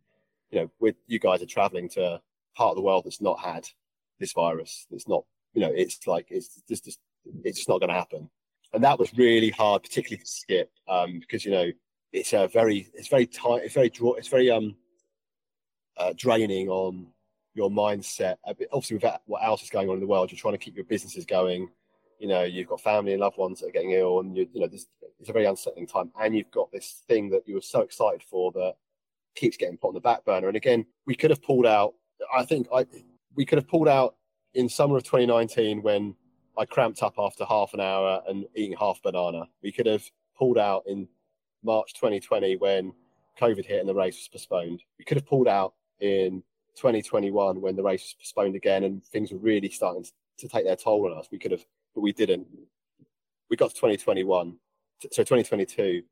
[0.51, 2.21] you know, with you guys are traveling to
[2.55, 3.67] part of the world that's not had
[4.19, 4.87] this virus.
[4.91, 6.99] It's not, you know, it's like, it's just, just
[7.43, 8.29] it's just not going to happen.
[8.73, 11.71] And that was really hard, particularly for Skip, um, because, you know,
[12.11, 14.75] it's a very, it's very tight, it's very draw, it's very, um,
[15.97, 17.07] uh, draining on
[17.53, 18.35] your mindset.
[18.45, 20.85] Obviously, with what else is going on in the world, you're trying to keep your
[20.85, 21.69] businesses going
[22.19, 24.61] you know you've got family and loved ones that are getting ill and you, you
[24.61, 24.87] know this
[25.19, 28.21] it's a very unsettling time and you've got this thing that you were so excited
[28.23, 28.75] for that
[29.35, 30.47] keeps getting put on the back burner.
[30.47, 31.93] And again we could have pulled out
[32.33, 32.85] i think i
[33.35, 34.15] we could have pulled out
[34.53, 36.15] in summer of 2019 when
[36.57, 39.47] i cramped up after half an hour and eating half banana.
[39.61, 41.07] We could have pulled out in
[41.63, 42.93] march 2020 when
[43.39, 44.83] covid hit and the race was postponed.
[44.97, 46.43] We could have pulled out in
[46.75, 50.05] 2021 when the race was postponed again and things were really starting
[50.37, 51.27] to take their toll on us.
[51.31, 51.65] We could have
[51.95, 52.47] but we didn't.
[53.49, 54.57] We got to 2021,
[55.11, 56.03] so 2022,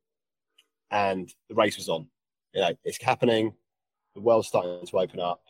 [0.91, 2.07] and the race was on.
[2.53, 3.53] You know, it's happening.
[4.15, 5.41] The world's starting to open up.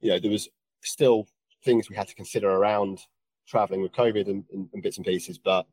[0.00, 0.48] You know, there was
[0.82, 1.28] still
[1.64, 3.00] things we had to consider around
[3.46, 5.38] traveling with COVID and, and, and bits and pieces.
[5.38, 5.66] But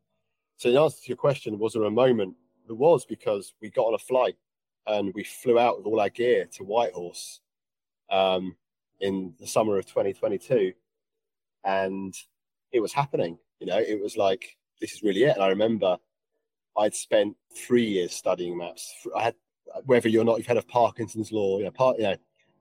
[0.56, 2.34] so in answer to your question, was there a moment?
[2.66, 4.36] There was because we got on a flight
[4.86, 7.40] and we flew out with all our gear to Whitehorse
[8.10, 8.56] um,
[9.00, 10.72] in the summer of 2022,
[11.64, 12.14] and
[12.72, 13.38] it was happening.
[13.62, 15.36] You know, it was like this is really it.
[15.36, 15.96] And I remember
[16.76, 18.92] I'd spent three years studying maps.
[19.16, 19.34] I had
[19.84, 22.16] whether you're not you've heard of Parkinson's law, you know, part you know,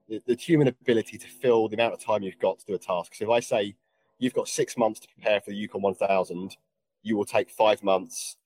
[0.08, 2.78] the, the human ability to fill the amount of time you've got to do a
[2.78, 3.16] task.
[3.16, 3.76] So if I say
[4.20, 6.56] you've got six months to prepare for the Yukon 1000,
[7.02, 8.38] you will take five months,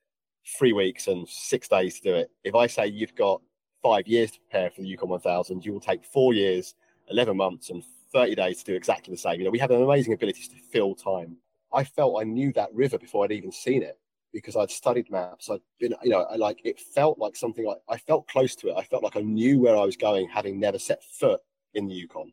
[0.58, 2.32] three weeks, and six days to do it.
[2.46, 3.42] If I say you've got
[3.84, 6.74] five years to prepare for the Yukon 1000, you will take four years,
[7.10, 7.84] 11 months, and
[8.14, 9.40] 30 days to do exactly the same.
[9.40, 11.36] You know, we have an amazing ability to fill time.
[11.76, 14.00] I felt I knew that river before I'd even seen it
[14.32, 15.50] because I'd studied maps.
[15.50, 18.70] I'd been, you know, I like it felt like something like I felt close to
[18.70, 18.76] it.
[18.78, 21.42] I felt like I knew where I was going, having never set foot
[21.74, 22.24] in the Yukon.
[22.24, 22.32] And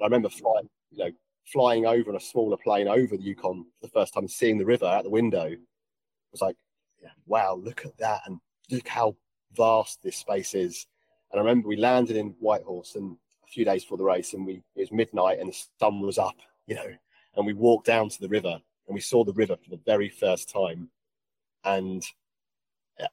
[0.00, 0.38] I remember mm.
[0.38, 1.10] flying, you know,
[1.46, 4.64] flying over in a smaller plane over the Yukon for the first time, seeing the
[4.64, 5.46] river out the window.
[5.46, 5.58] It
[6.32, 6.56] was like,
[7.26, 9.16] wow, look at that, and look how
[9.54, 10.86] vast this space is.
[11.30, 14.44] And I remember we landed in Whitehorse and a few days before the race, and
[14.44, 16.92] we it was midnight and the sun was up, you know,
[17.36, 20.08] and we walked down to the river and we saw the river for the very
[20.08, 20.88] first time.
[21.64, 22.04] And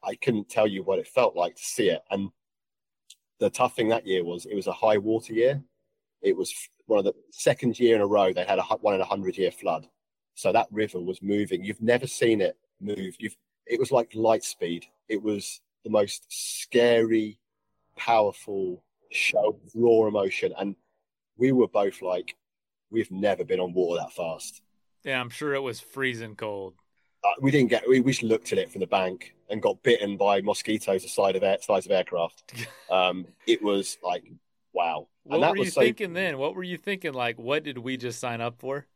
[0.03, 2.01] I couldn't tell you what it felt like to see it.
[2.11, 2.29] And
[3.39, 5.61] the tough thing that year was it was a high water year.
[6.21, 6.53] It was
[6.85, 9.37] one of the second year in a row they had a one in a hundred
[9.37, 9.87] year flood.
[10.35, 11.63] So that river was moving.
[11.63, 13.15] You've never seen it move.
[13.19, 14.87] You've it was like light speed.
[15.07, 17.39] It was the most scary,
[17.95, 20.53] powerful show of raw emotion.
[20.57, 20.75] And
[21.37, 22.35] we were both like,
[22.89, 24.61] we've never been on water that fast.
[25.03, 26.73] Yeah, I'm sure it was freezing cold.
[27.23, 27.87] Uh, we didn't get.
[27.87, 31.09] We, we just looked at it from the bank and got bitten by mosquitoes the
[31.09, 32.53] side of air, sides of aircraft.
[32.91, 34.23] Um, it was like,
[34.73, 35.07] wow.
[35.21, 36.39] What were you so, thinking then?
[36.39, 37.13] What were you thinking?
[37.13, 38.87] Like, what did we just sign up for?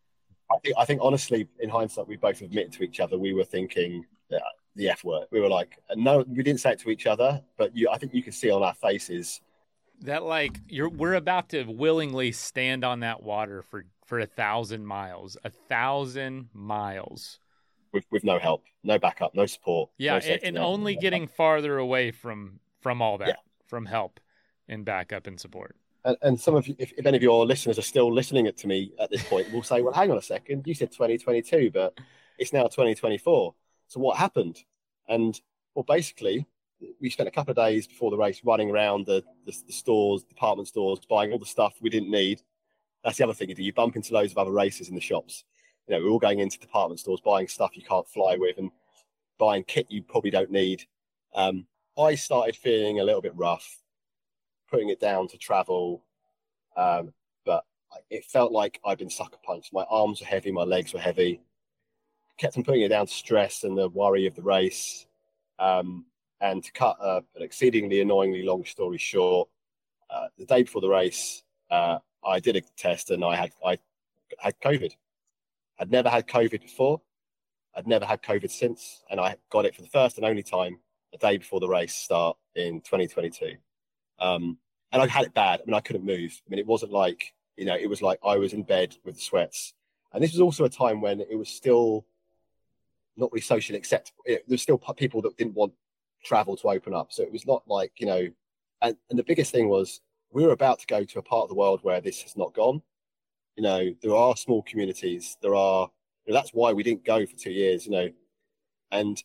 [0.51, 3.43] I think, I think honestly, in hindsight, we both admit to each other we were
[3.43, 4.39] thinking uh,
[4.75, 5.27] the F word.
[5.31, 8.15] We were like, no, we didn't say it to each other, but you, I think
[8.15, 9.41] you could see on our faces
[10.03, 14.85] that like you're we're about to willingly stand on that water for for a thousand
[14.85, 17.39] miles, a thousand miles
[17.91, 19.89] with with no help, no backup, no support.
[19.97, 23.35] Yeah, no and, and only getting farther away from from all that, Yeah.
[23.65, 24.19] from help
[24.67, 25.75] and backup and support.
[26.05, 28.67] And, and some of you, if, if any of your listeners are still listening to
[28.67, 31.97] me at this point, will say, "Well, hang on a second, you said 2022, but
[32.37, 33.53] it's now 2024.
[33.87, 34.63] So what happened?"
[35.07, 35.39] And
[35.75, 36.45] well, basically,
[37.01, 40.23] we spent a couple of days before the race running around the, the, the stores,
[40.23, 42.41] department stores, buying all the stuff we didn't need.
[43.03, 43.63] That's the other thing you do.
[43.63, 45.43] You bump into loads of other races in the shops.
[45.87, 48.71] You know, we're all going into department stores, buying stuff you can't fly with, and
[49.37, 50.83] buying kit you probably don't need.
[51.35, 51.65] Um,
[51.97, 53.79] I started feeling a little bit rough,
[54.69, 56.03] putting it down to travel,
[56.77, 57.13] um,
[57.45, 57.65] but
[58.09, 59.73] it felt like I'd been sucker punched.
[59.73, 61.41] My arms were heavy, my legs were heavy.
[62.37, 65.05] Kept on putting it down to stress and the worry of the race.
[65.59, 66.05] Um,
[66.43, 69.47] and to cut uh, an exceedingly annoyingly long story short,
[70.09, 71.41] uh, the day before the race,
[71.71, 73.79] uh, I did a test and I had I
[74.37, 74.91] had COVID.
[75.79, 77.01] I'd never had COVID before.
[77.75, 80.79] I'd never had COVID since, and I got it for the first and only time
[81.13, 83.55] a day before the race start in 2022.
[84.19, 84.57] Um,
[84.91, 85.61] and I had it bad.
[85.61, 86.39] I mean, I couldn't move.
[86.45, 89.21] I mean, it wasn't like you know, it was like I was in bed with
[89.21, 89.73] sweats.
[90.11, 92.05] And this was also a time when it was still
[93.15, 94.23] not really socially acceptable.
[94.25, 95.73] It, there was still people that didn't want
[96.23, 97.11] travel to open up.
[97.11, 98.27] So it was not like you know,
[98.81, 100.01] and, and the biggest thing was
[100.31, 102.53] we were about to go to a part of the world where this has not
[102.53, 102.81] gone.
[103.55, 105.37] You know, there are small communities.
[105.41, 105.89] There are.
[106.25, 107.85] You know, that's why we didn't go for two years.
[107.85, 108.09] You know,
[108.91, 109.21] and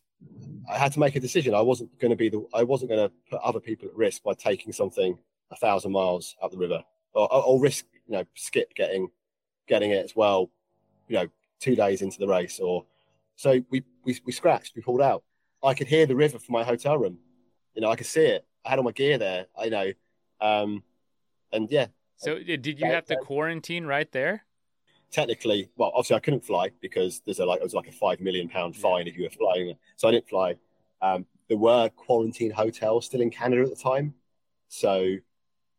[0.70, 1.54] I had to make a decision.
[1.54, 2.46] I wasn't going to be the.
[2.52, 5.18] I wasn't going to put other people at risk by taking something
[5.50, 6.82] a thousand miles up the river,
[7.14, 9.08] or, or, risk you know skip getting
[9.66, 10.50] getting it as well.
[11.08, 11.28] You know,
[11.60, 12.84] two days into the race, or
[13.36, 14.74] so we we we scratched.
[14.76, 15.22] We pulled out.
[15.62, 17.18] I could hear the river from my hotel room.
[17.74, 18.46] You know, I could see it.
[18.64, 19.46] I had all my gear there.
[19.56, 19.92] I know,
[20.40, 20.82] um,
[21.52, 21.86] and yeah,
[22.16, 24.44] So uh, did you have to quarantine right there?
[25.10, 28.20] technically, well, obviously I couldn't fly because there's a like it was like a five
[28.20, 29.74] million pound fine if you were flying.
[29.96, 30.56] So I didn't fly.
[31.00, 34.14] Um, there were quarantine hotels still in Canada at the time,
[34.68, 35.16] so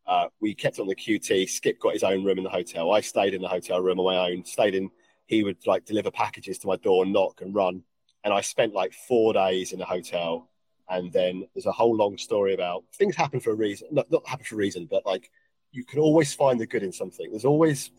[0.08, 1.48] uh, we kept on the QT.
[1.50, 2.92] Skip got his own room in the hotel.
[2.92, 4.44] I stayed in the hotel room on my own.
[4.46, 4.90] Stayed in.
[5.28, 7.84] He would like deliver packages to my door, knock and run.
[8.24, 10.50] And I spent like four days in a hotel.
[10.90, 13.90] And then there's a whole long story about things happen for a reason.
[13.92, 15.30] Not, not happen for a reason, but like
[15.72, 17.30] you can always find the good in something.
[17.30, 17.92] There's always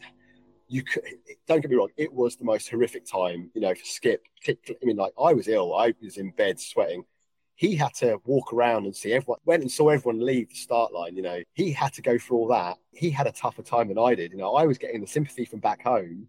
[0.70, 1.02] you could,
[1.48, 4.22] don't get me wrong, it was the most horrific time, you know, for Skip.
[4.48, 4.54] I
[4.84, 7.04] mean, like I was ill, I was in bed sweating.
[7.56, 10.92] He had to walk around and see everyone, went and saw everyone leave the start
[10.92, 11.42] line, you know.
[11.52, 12.78] He had to go through all that.
[12.92, 14.30] He had a tougher time than I did.
[14.30, 16.28] You know, I was getting the sympathy from back home,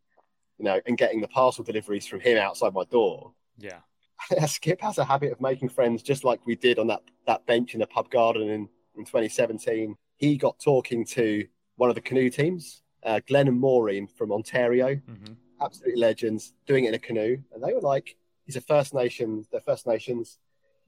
[0.57, 3.31] you know, and getting the parcel deliveries from him outside my door.
[3.63, 4.45] Yeah.
[4.47, 7.73] Skip has a habit of making friends just like we did on that, that bench
[7.73, 9.95] in the pub garden in, in 2017.
[10.17, 11.47] He got talking to
[11.77, 16.85] one of the canoe teams, uh, Glenn and Maureen from Ontario, hmm absolutely legends, doing
[16.85, 17.37] it in a canoe.
[17.53, 20.39] And they were like, he's a First Nations, they're First Nations.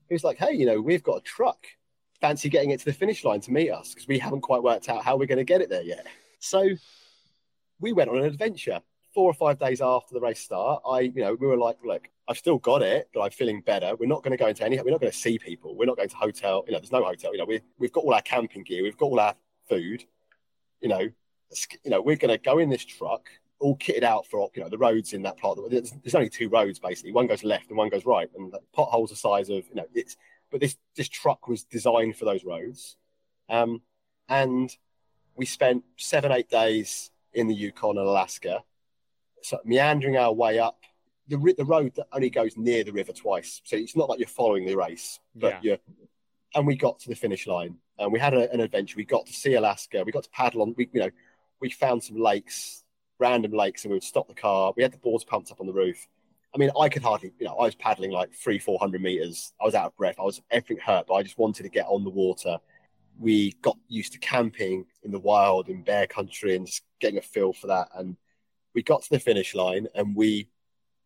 [0.10, 1.66] He was like, hey, you know, we've got a truck.
[2.20, 4.90] Fancy getting it to the finish line to meet us because we haven't quite worked
[4.90, 6.06] out how we're going to get it there yet.
[6.40, 6.70] So
[7.80, 8.82] we went on an adventure.
[9.14, 12.10] Four or five days after the race start, I, you know, we were like, look,
[12.28, 13.96] I've still got it, but I'm feeling better.
[13.96, 15.76] We're not going to go into any, we're not going to see people.
[15.76, 16.64] We're not going to hotel.
[16.66, 17.32] You know, there's no hotel.
[17.32, 18.82] You know, we, we've got all our camping gear.
[18.82, 19.36] We've got all our
[19.70, 20.06] food.
[20.82, 21.10] You know,
[21.84, 24.70] you know, we're going to go in this truck, all kitted out for you know
[24.70, 25.58] the roads in that part.
[25.70, 27.12] There's, there's only two roads basically.
[27.12, 29.86] One goes left and one goes right, and the potholes the size of you know
[29.94, 30.18] it's.
[30.52, 32.98] But this this truck was designed for those roads,
[33.50, 33.82] um,
[34.28, 34.76] and
[35.36, 38.64] we spent seven eight days in the Yukon and Alaska,
[39.44, 40.80] so meandering our way up.
[41.28, 44.28] The, the road that only goes near the river twice, so it's not like you're
[44.28, 45.60] following the race, but Yeah.
[45.62, 45.78] you're.
[46.56, 48.96] And we got to the finish line, and we had a, an adventure.
[48.98, 50.04] We got to see Alaska.
[50.06, 50.76] We got to paddle on.
[50.78, 51.10] We, you know,
[51.62, 52.84] we found some lakes,
[53.20, 54.74] random lakes, and we would stop the car.
[54.76, 56.08] We had the boards pumped up on the roof.
[56.54, 59.54] I mean, I could hardly, you know, I was paddling like three, four hundred meters.
[59.60, 60.18] I was out of breath.
[60.20, 62.58] I was everything hurt, but I just wanted to get on the water.
[63.18, 67.22] We got used to camping in the wild in bear country and just getting a
[67.22, 67.88] feel for that.
[67.96, 68.18] And
[68.74, 70.48] we got to the finish line and we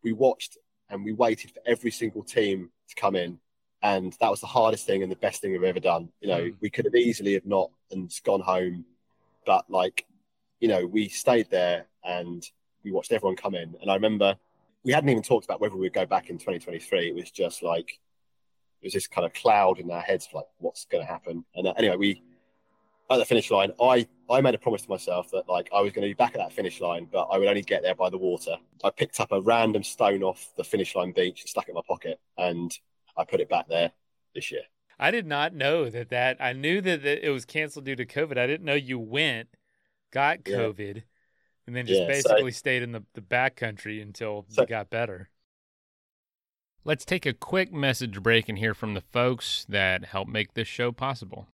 [0.02, 0.56] we watched
[0.90, 3.38] and we waited for every single team to come in.
[3.82, 6.08] And that was the hardest thing and the best thing we've ever done.
[6.20, 6.56] You know, Mm.
[6.60, 8.84] we could have easily have not and gone home,
[9.46, 10.06] but like
[10.60, 12.44] you know, we stayed there and
[12.82, 13.76] we watched everyone come in.
[13.80, 14.36] And I remember
[14.84, 17.08] we hadn't even talked about whether we'd go back in 2023.
[17.08, 18.00] It was just like,
[18.80, 21.44] it was this kind of cloud in our heads, of like, what's going to happen?
[21.54, 22.22] And uh, anyway, we,
[23.10, 25.92] at the finish line, I, I made a promise to myself that like I was
[25.92, 28.10] going to be back at that finish line, but I would only get there by
[28.10, 28.56] the water.
[28.84, 31.74] I picked up a random stone off the finish line beach and stuck it in
[31.74, 32.70] my pocket and
[33.16, 33.92] I put it back there
[34.34, 34.62] this year.
[34.98, 38.04] I did not know that that I knew that, that it was canceled due to
[38.04, 38.36] COVID.
[38.36, 39.48] I didn't know you went,
[40.12, 40.56] got Yeah.
[40.56, 41.02] COVID,
[41.66, 44.66] and then just Yeah, so- basically stayed in the, the back country until So- you
[44.68, 45.30] got better.
[46.84, 50.68] Let's take a quick message break and hear from the folks that help make this
[50.68, 51.48] show possible.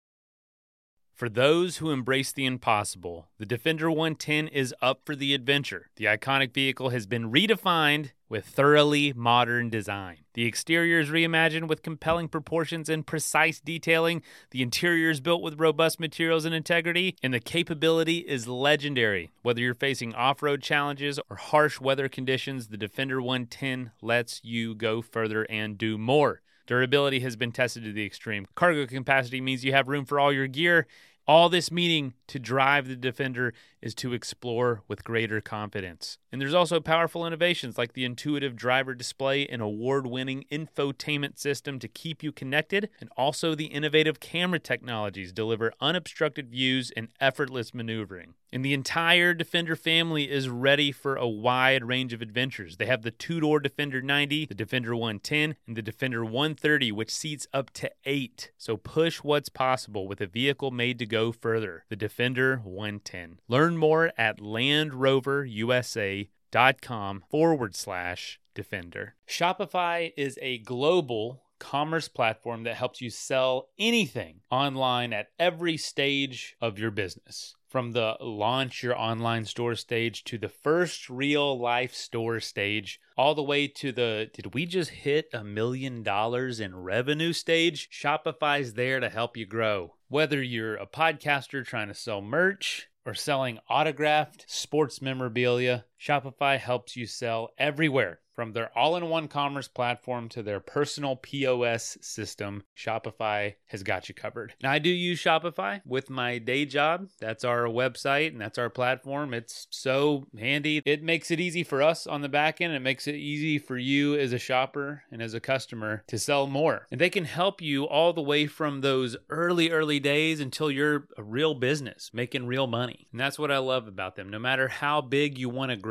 [1.13, 5.89] For those who embrace the impossible, the Defender 110 is up for the adventure.
[5.95, 10.19] The iconic vehicle has been redefined with thoroughly modern design.
[10.33, 14.23] The exterior is reimagined with compelling proportions and precise detailing.
[14.51, 19.31] The interior is built with robust materials and integrity, and the capability is legendary.
[19.41, 24.73] Whether you're facing off road challenges or harsh weather conditions, the Defender 110 lets you
[24.73, 26.41] go further and do more.
[26.67, 28.47] Durability has been tested to the extreme.
[28.55, 30.87] Cargo capacity means you have room for all your gear.
[31.31, 36.17] All this meaning to drive the Defender is to explore with greater confidence.
[36.29, 41.79] And there's also powerful innovations like the intuitive driver display and award winning infotainment system
[41.79, 47.73] to keep you connected, and also the innovative camera technologies deliver unobstructed views and effortless
[47.73, 48.33] maneuvering.
[48.53, 52.77] And the entire Defender family is ready for a wide range of adventures.
[52.77, 57.11] They have the two door Defender 90, the Defender 110, and the Defender 130, which
[57.11, 58.51] seats up to eight.
[58.57, 61.83] So push what's possible with a vehicle made to go further.
[61.89, 63.39] The Defender 110.
[63.47, 69.13] Learn more at LandRoverUSA.com forward slash Defender.
[69.27, 76.55] Shopify is a global commerce platform that helps you sell anything online at every stage
[76.59, 77.55] of your business.
[77.71, 83.33] From the launch your online store stage to the first real life store stage, all
[83.33, 87.89] the way to the did we just hit a million dollars in revenue stage?
[87.89, 89.95] Shopify's there to help you grow.
[90.09, 96.95] Whether you're a podcaster trying to sell merch, or selling autographed sports memorabilia, Shopify helps
[96.95, 98.21] you sell everywhere.
[98.33, 104.07] From their all in one commerce platform to their personal POS system, Shopify has got
[104.07, 104.53] you covered.
[104.63, 107.09] Now, I do use Shopify with my day job.
[107.19, 109.33] That's our website and that's our platform.
[109.33, 110.81] It's so handy.
[110.85, 112.73] It makes it easy for us on the back end.
[112.73, 116.47] It makes it easy for you as a shopper and as a customer to sell
[116.47, 116.87] more.
[116.89, 121.07] And they can help you all the way from those early, early days until you're
[121.17, 123.07] a real business making real money.
[123.11, 124.29] And that's what I love about them.
[124.29, 125.90] No matter how big you want to grow,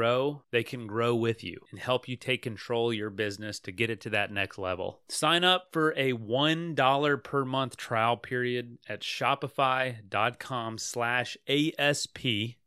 [0.51, 4.01] they can grow with you and help you take control your business to get it
[4.03, 5.01] to that next level.
[5.09, 12.19] Sign up for a $1 per month trial period at shopify.com slash ASP,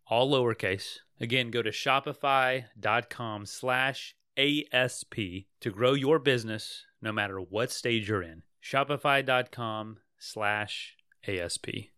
[0.08, 1.00] all lowercase.
[1.20, 5.16] Again, go to shopify.com slash ASP
[5.62, 8.44] to grow your business no matter what stage you're in.
[8.64, 10.96] Shopify.com slash
[11.28, 11.93] ASP.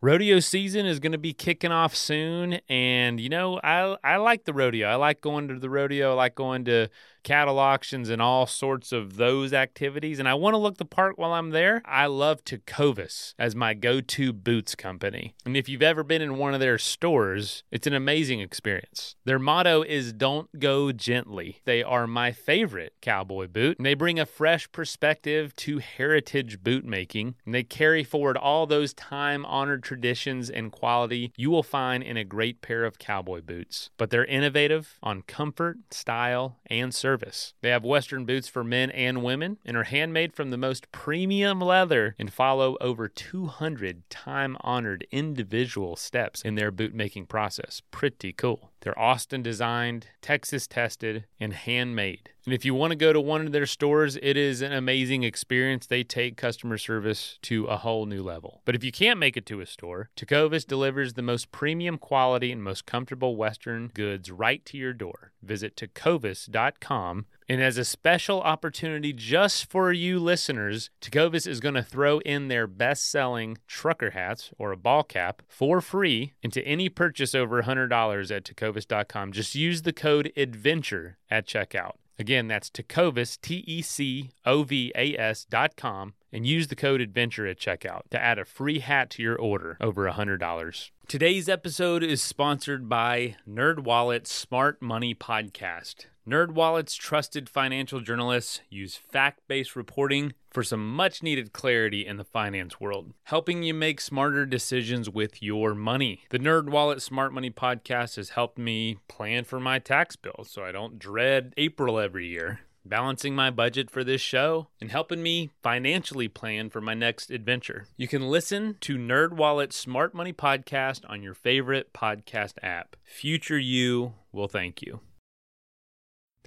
[0.00, 4.44] Rodeo season is going to be kicking off soon, and you know I I like
[4.44, 4.88] the rodeo.
[4.88, 6.12] I like going to the rodeo.
[6.12, 6.88] I like going to
[7.28, 10.18] cattle auctions and all sorts of those activities.
[10.18, 11.82] And I want to look the part while I'm there.
[11.84, 15.34] I love Tecovas as my go-to boots company.
[15.44, 19.14] And if you've ever been in one of their stores, it's an amazing experience.
[19.26, 24.18] Their motto is "Don't go gently." They are my favorite cowboy boot, and they bring
[24.18, 27.34] a fresh perspective to heritage boot making.
[27.44, 32.24] And they carry forward all those time-honored traditions and quality you will find in a
[32.24, 33.90] great pair of cowboy boots.
[33.98, 37.17] But they're innovative on comfort, style, and service.
[37.60, 41.60] They have Western boots for men and women and are handmade from the most premium
[41.60, 47.82] leather and follow over 200 time honored individual steps in their boot making process.
[47.90, 48.70] Pretty cool.
[48.80, 52.30] They're Austin designed, Texas tested, and handmade.
[52.44, 55.22] And if you want to go to one of their stores, it is an amazing
[55.22, 55.86] experience.
[55.86, 58.62] They take customer service to a whole new level.
[58.64, 62.50] But if you can't make it to a store, Tecovas delivers the most premium quality
[62.52, 65.32] and most comfortable Western goods right to your door.
[65.42, 71.82] Visit tecovas.com and as a special opportunity just for you listeners, Tecovas is going to
[71.82, 76.88] throw in their best selling trucker hats or a ball cap for free into any
[76.88, 79.32] purchase over $100 at tecovas.com.
[79.32, 81.94] Just use the code ADVENTURE at checkout.
[82.18, 86.74] Again, that's Tecovas, T E C O V A S dot com, and use the
[86.74, 90.90] code ADVENTURE at checkout to add a free hat to your order over $100.
[91.06, 96.06] Today's episode is sponsored by NerdWallet Smart Money Podcast.
[96.28, 103.14] NerdWallet's trusted financial journalists use fact-based reporting for some much-needed clarity in the finance world,
[103.22, 106.20] helping you make smarter decisions with your money.
[106.28, 110.70] The NerdWallet Smart Money podcast has helped me plan for my tax bill so I
[110.70, 116.26] don't dread April every year balancing my budget for this show, and helping me financially
[116.26, 117.86] plan for my next adventure.
[117.98, 122.96] You can listen to NerdWallet's Smart Money Podcast on your favorite podcast app.
[123.04, 125.00] Future you will thank you.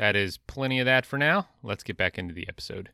[0.01, 1.47] That is plenty of that for now.
[1.61, 2.89] Let's get back into the episode.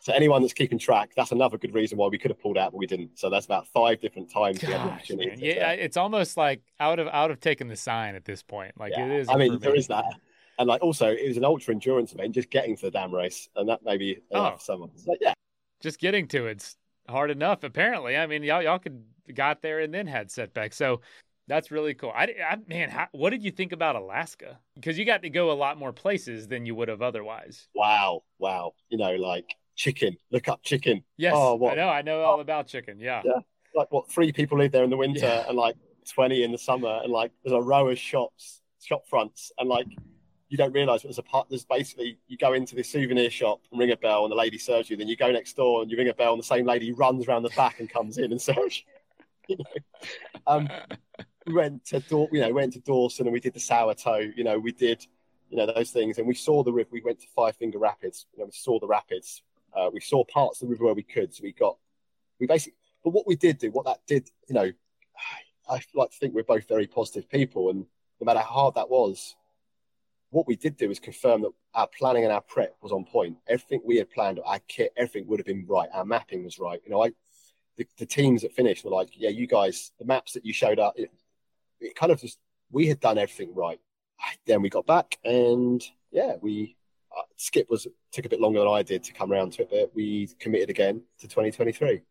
[0.00, 2.72] So anyone that's keeping track, that's another good reason why we could have pulled out,
[2.72, 3.16] but we didn't.
[3.16, 4.58] So that's about five different times.
[4.58, 5.08] Gosh.
[5.08, 8.72] Yeah, it's almost like out of out of taking the sign at this point.
[8.76, 9.04] Like yeah.
[9.04, 9.28] it is.
[9.28, 10.04] I mean, there is that,
[10.58, 13.48] and like also it was an ultra endurance event, just getting to the damn race,
[13.54, 14.56] and that maybe enough oh.
[14.56, 14.90] for someone.
[14.96, 15.34] So yeah,
[15.80, 16.76] just getting to it's
[17.08, 17.62] hard enough.
[17.62, 20.76] Apparently, I mean, y'all y'all could got there and then had setbacks.
[20.76, 21.02] So
[21.48, 22.12] that's really cool.
[22.14, 24.58] I, I man, how, what did you think about Alaska?
[24.74, 27.66] Because you got to go a lot more places than you would have otherwise.
[27.74, 28.72] Wow, wow.
[28.90, 30.16] You know, like chicken.
[30.30, 31.02] Look up chicken.
[31.16, 31.72] Yes, oh, what?
[31.72, 31.88] I know.
[31.88, 33.00] I know all about chicken.
[33.00, 33.22] Yeah.
[33.24, 33.40] Yeah.
[33.74, 34.10] Like what?
[34.10, 35.44] Three people live there in the winter, yeah.
[35.48, 35.76] and like
[36.12, 39.86] twenty in the summer, and like there's a row of shops, shop fronts, and like
[40.48, 41.48] you don't realise there's a part.
[41.48, 44.58] There's basically you go into the souvenir shop and ring a bell, and the lady
[44.58, 44.96] serves you.
[44.96, 47.26] Then you go next door and you ring a bell, and the same lady runs
[47.26, 48.82] around the back and comes in and serves
[49.48, 49.56] you.
[49.56, 50.00] you know?
[50.46, 50.68] um,
[51.48, 54.32] we went to Daw- you know went to Dawson and we did the sourdough.
[54.36, 55.06] You know, we did
[55.50, 56.90] you know those things, and we saw the river.
[56.92, 58.26] We went to Five Finger Rapids.
[58.32, 59.42] You know, we saw the rapids.
[59.74, 61.76] Uh, we saw parts of the river where we could, so we got
[62.38, 62.76] we basically.
[63.02, 64.70] But what we did do, what that did, you know,
[65.70, 67.86] I like to think we're both very positive people, and
[68.20, 69.36] no matter how hard that was,
[70.30, 73.38] what we did do is confirm that our planning and our prep was on point.
[73.48, 75.88] Everything we had planned, our kit, everything would have been right.
[75.94, 76.80] Our mapping was right.
[76.84, 77.12] You know, I
[77.76, 80.80] the, the teams that finished were like, yeah, you guys, the maps that you showed
[80.80, 80.96] up,
[81.80, 82.38] it, kind of just
[82.70, 83.80] we had done everything right.
[84.46, 86.76] Then we got back and yeah, we
[87.16, 89.68] uh, Skip was took a bit longer than I did to come around to it,
[89.70, 92.02] but we committed again to 2023.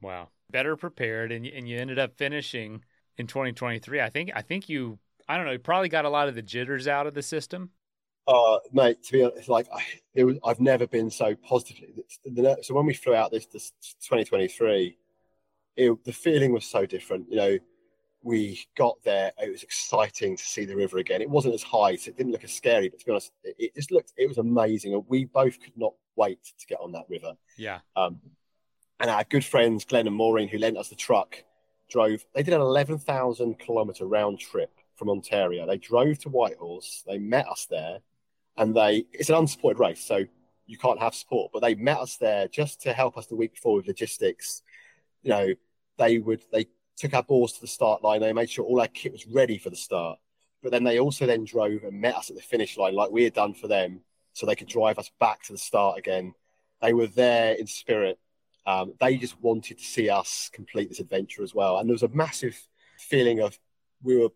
[0.00, 2.82] Wow, better prepared, and and you ended up finishing
[3.16, 4.00] in 2023.
[4.00, 4.98] I think I think you
[5.28, 7.70] I don't know, you probably got a lot of the jitters out of the system.
[8.26, 9.82] Uh, mate, to be honest, like I,
[10.14, 12.04] it was, I've never been so positively.
[12.62, 14.96] So when we flew out this, this 2023,
[15.76, 17.26] it, the feeling was so different.
[17.30, 17.58] You know,
[18.24, 21.20] we got there, it was exciting to see the river again.
[21.20, 22.88] It wasn't as high, so it didn't look as scary.
[22.88, 24.94] But to be honest, it, it just looked, it was amazing.
[24.94, 27.34] And we both could not wait to get on that river.
[27.58, 27.80] Yeah.
[27.94, 28.18] Um,
[28.98, 31.44] and our good friends, Glenn and Maureen, who lent us the truck,
[31.90, 35.66] drove, they did an 11,000 kilometer round trip from Ontario.
[35.66, 37.98] They drove to Whitehorse, they met us there,
[38.56, 40.00] and they, it's an unsupported race.
[40.00, 40.24] So
[40.66, 43.52] you can't have support, but they met us there just to help us the week
[43.52, 44.62] before with logistics.
[45.22, 45.54] You know,
[45.98, 48.20] they would, they took our balls to the start line.
[48.20, 50.18] They made sure all our kit was ready for the start.
[50.62, 53.24] But then they also then drove and met us at the finish line like we
[53.24, 54.00] had done for them,
[54.32, 56.34] so they could drive us back to the start again.
[56.80, 58.18] They were there in spirit.
[58.66, 61.78] Um, they just wanted to see us complete this adventure as well.
[61.78, 62.58] And there was a massive
[62.98, 63.58] feeling of
[64.02, 64.30] we were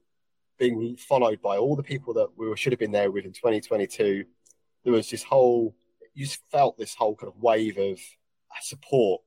[0.59, 4.25] being followed by all the people that we should have been there with in 2022.
[4.85, 5.75] There was this whole,
[6.15, 7.99] you just felt this whole kind of wave of
[8.61, 9.23] support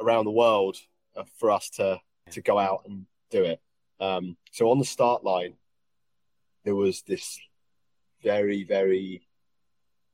[0.00, 0.76] around the world
[1.16, 2.00] uh, for us to
[2.32, 3.60] to go out and do it.
[4.00, 5.54] Um, so on the start line,
[6.64, 7.38] there was this
[8.22, 9.22] very, very.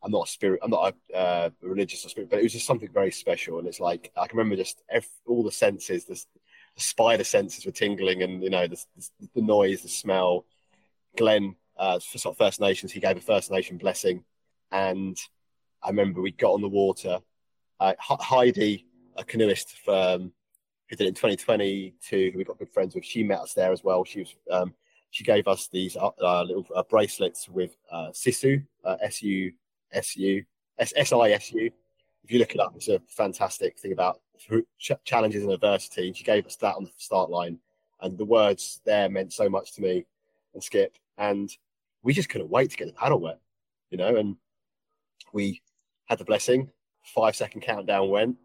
[0.02, 0.60] I'm not a spirit.
[0.62, 3.58] I'm not a uh, religious or spirit, but it was just something very special.
[3.58, 7.64] And it's like I can remember just every, all the senses, the, the, spider senses
[7.64, 8.84] were tingling, and you know the,
[9.34, 10.44] the noise, the smell.
[11.16, 14.24] Glenn, uh, for sort of First Nations, he gave a First Nation blessing,
[14.70, 15.16] and
[15.82, 17.20] I remember we got on the water.
[17.80, 18.86] Uh, Heidi,
[19.16, 20.32] a canoeist from
[20.89, 23.05] who did it in 2022, who we got good friends with.
[23.05, 24.05] She met us there as well.
[24.05, 24.74] She was um,
[25.11, 29.53] she gave us these uh, uh, little uh, bracelets with uh, Sisu, uh, S U
[29.93, 30.45] S U
[30.78, 31.70] S S I S U.
[32.24, 34.20] If you look it up, it's a fantastic thing about
[35.05, 36.12] challenges and adversity.
[36.12, 37.59] She gave us that on the start line,
[38.01, 40.05] and the words there meant so much to me
[40.53, 40.97] and Skip.
[41.16, 41.49] And
[42.03, 43.39] we just couldn't wait to get the paddle wet,
[43.91, 44.16] you know.
[44.16, 44.37] And
[45.32, 45.62] we
[46.07, 46.70] had the blessing.
[47.03, 48.37] Five second countdown went.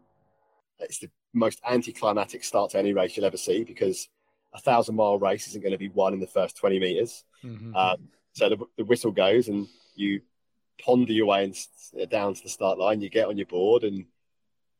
[0.78, 4.08] It's the most anticlimactic start to any race you'll ever see because
[4.52, 7.24] a thousand mile race isn't going to be won in the first 20 meters.
[7.44, 7.74] Mm-hmm.
[7.74, 10.22] Um, so the, the, whistle goes and you
[10.84, 13.00] ponder your way in, down to the start line.
[13.00, 14.04] You get on your board and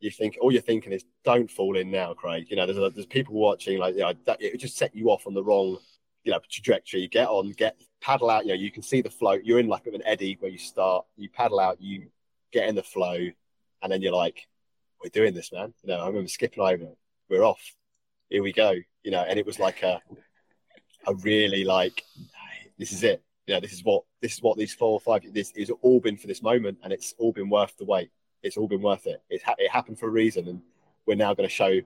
[0.01, 2.91] you think all you're thinking is, "Don't fall in now, Craig." You know, there's a,
[2.91, 5.79] there's people watching like, you know, that, it just set you off on the wrong,
[6.25, 7.01] you know, trajectory.
[7.01, 8.47] You get on, get paddle out.
[8.47, 9.45] You know, you can see the float.
[9.45, 11.05] You're in like an eddy where you start.
[11.17, 11.83] You paddle out.
[11.83, 12.09] You
[12.51, 13.29] get in the flow,
[13.83, 14.49] and then you're like,
[15.03, 15.73] we're doing this, man.
[15.83, 16.93] You know, I remember skipping over.
[17.29, 17.75] We're off.
[18.29, 18.75] Here we go.
[19.03, 20.01] You know, and it was like a,
[21.07, 22.05] a really like,
[22.79, 23.23] this is it.
[23.47, 25.23] You know, this is what this is what these four or five.
[25.33, 28.11] This is all been for this moment, and it's all been worth the wait.
[28.43, 29.23] It's all been worth it.
[29.29, 30.63] It, ha- it happened for a reason, and
[31.07, 31.67] we're now going to show.
[31.67, 31.85] You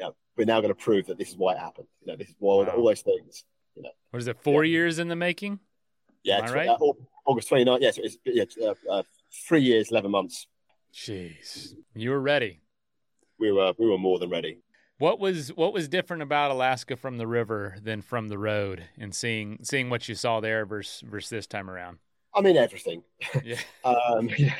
[0.00, 1.88] know, we're now going to prove that this is why it happened.
[2.00, 2.72] You know, this is why wow.
[2.74, 3.44] all those things.
[3.74, 4.40] You know, what is it?
[4.42, 4.72] Four yeah.
[4.72, 5.58] years in the making.
[6.22, 6.68] Yeah, right?
[6.68, 6.76] uh,
[7.26, 7.80] August 29th.
[7.80, 9.02] Yeah, so it's yeah, uh, uh,
[9.46, 10.46] three years, eleven months
[10.98, 12.60] Jeez, you were ready.
[13.38, 14.58] We were we were more than ready.
[14.98, 19.14] What was what was different about Alaska from the river than from the road, and
[19.14, 21.98] seeing seeing what you saw there versus versus this time around?
[22.34, 23.04] I mean everything.
[23.44, 23.60] Yeah.
[23.84, 24.56] um, yeah.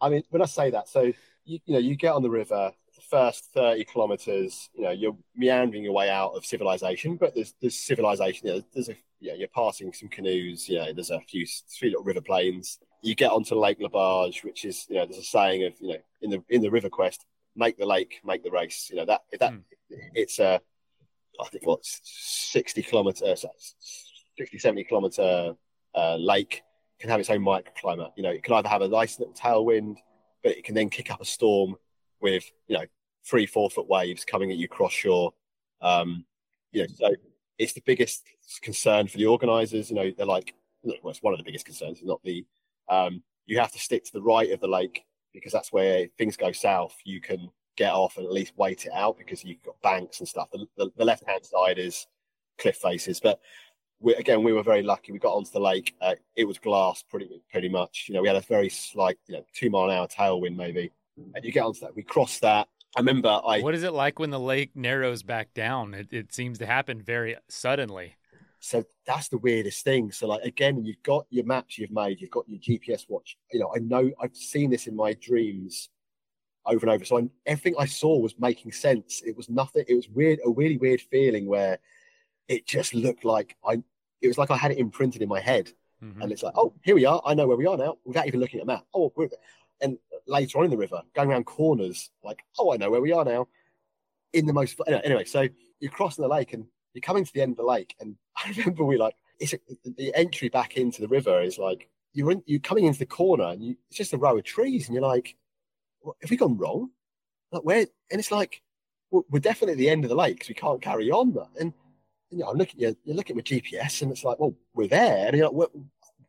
[0.00, 1.12] I mean when I say that, so
[1.44, 5.16] you, you know, you get on the river, the first 30 kilometers, you know, you're
[5.34, 9.30] meandering your way out of civilization, but there's, there's civilization, you know, there's a, you
[9.30, 12.78] know, you're passing some canoes, you know, there's a few, three little river plains.
[13.02, 15.98] You get onto Lake Laberge, which is, you know, there's a saying of, you know,
[16.20, 17.24] in the, in the river quest,
[17.56, 18.88] make the lake, make the race.
[18.90, 19.62] You know, that, that, mm.
[20.14, 20.60] it's a,
[21.40, 23.44] I think what, 60 kilometers,
[24.36, 25.54] 60, 70 kilometer
[25.94, 26.62] uh, lake
[27.00, 28.12] can have its own microclimate.
[28.16, 29.96] You know, it can either have a nice little tailwind,
[30.42, 31.76] but it can then kick up a storm
[32.20, 32.84] with you know
[33.24, 35.32] three four foot waves coming at you cross shore.
[35.80, 36.24] Um,
[36.70, 37.14] you know, so
[37.58, 38.22] it's the biggest
[38.62, 39.90] concern for the organisers.
[39.90, 42.46] You know, they're like, well, it's one of the biggest concerns, not the.
[42.88, 46.36] Um, you have to stick to the right of the lake because that's where things
[46.36, 46.94] go south.
[47.04, 50.28] You can get off and at least wait it out because you've got banks and
[50.28, 50.48] stuff.
[50.52, 52.06] The, the, the left hand side is
[52.58, 53.40] cliff faces, but
[54.00, 55.12] we, again, we were very lucky.
[55.12, 55.94] We got onto the lake.
[56.00, 58.06] Uh, it was glass pretty pretty much.
[58.08, 60.90] You know, we had a very slight, you know, two mile an hour tailwind maybe.
[61.34, 61.94] And you get onto that.
[61.94, 62.68] We crossed that.
[62.96, 63.60] I remember I.
[63.60, 65.94] What is it like when the lake narrows back down?
[65.94, 68.16] It, it seems to happen very suddenly.
[68.64, 70.12] So that's the weirdest thing.
[70.12, 73.36] So like again, you've got your maps you've made, you've got your GPS watch.
[73.52, 75.90] You know, I know I've seen this in my dreams
[76.64, 77.04] over and over.
[77.04, 79.20] So I, everything I saw was making sense.
[79.26, 79.84] It was nothing.
[79.88, 81.80] It was weird, a really weird feeling where
[82.46, 83.82] it just looked like I
[84.20, 85.72] it was like I had it imprinted in my head.
[86.00, 86.22] Mm-hmm.
[86.22, 87.20] And it's like, oh, here we are.
[87.26, 88.84] I know where we are now without even looking at a map.
[88.94, 89.12] Oh,
[89.80, 89.98] and
[90.28, 93.24] later on in the river, going around corners, like, oh, I know where we are
[93.24, 93.48] now.
[94.32, 95.48] In the most anyway, so
[95.80, 98.50] you're crossing the lake and you're coming to the end of the lake, and I
[98.56, 102.42] remember we like it's a, the entry back into the river is like you're in,
[102.46, 105.06] you're coming into the corner and you, it's just a row of trees, and you're
[105.06, 105.36] like,
[106.02, 106.90] well, have we gone wrong?
[107.50, 107.86] Like where?
[108.10, 108.62] And it's like
[109.10, 111.36] we're definitely at the end of the lake because we can't carry on.
[111.60, 111.74] And
[112.30, 114.88] you know, I'm looking, you you look at my GPS and it's like, well, we're
[114.88, 115.28] there.
[115.28, 115.68] And you're like, where,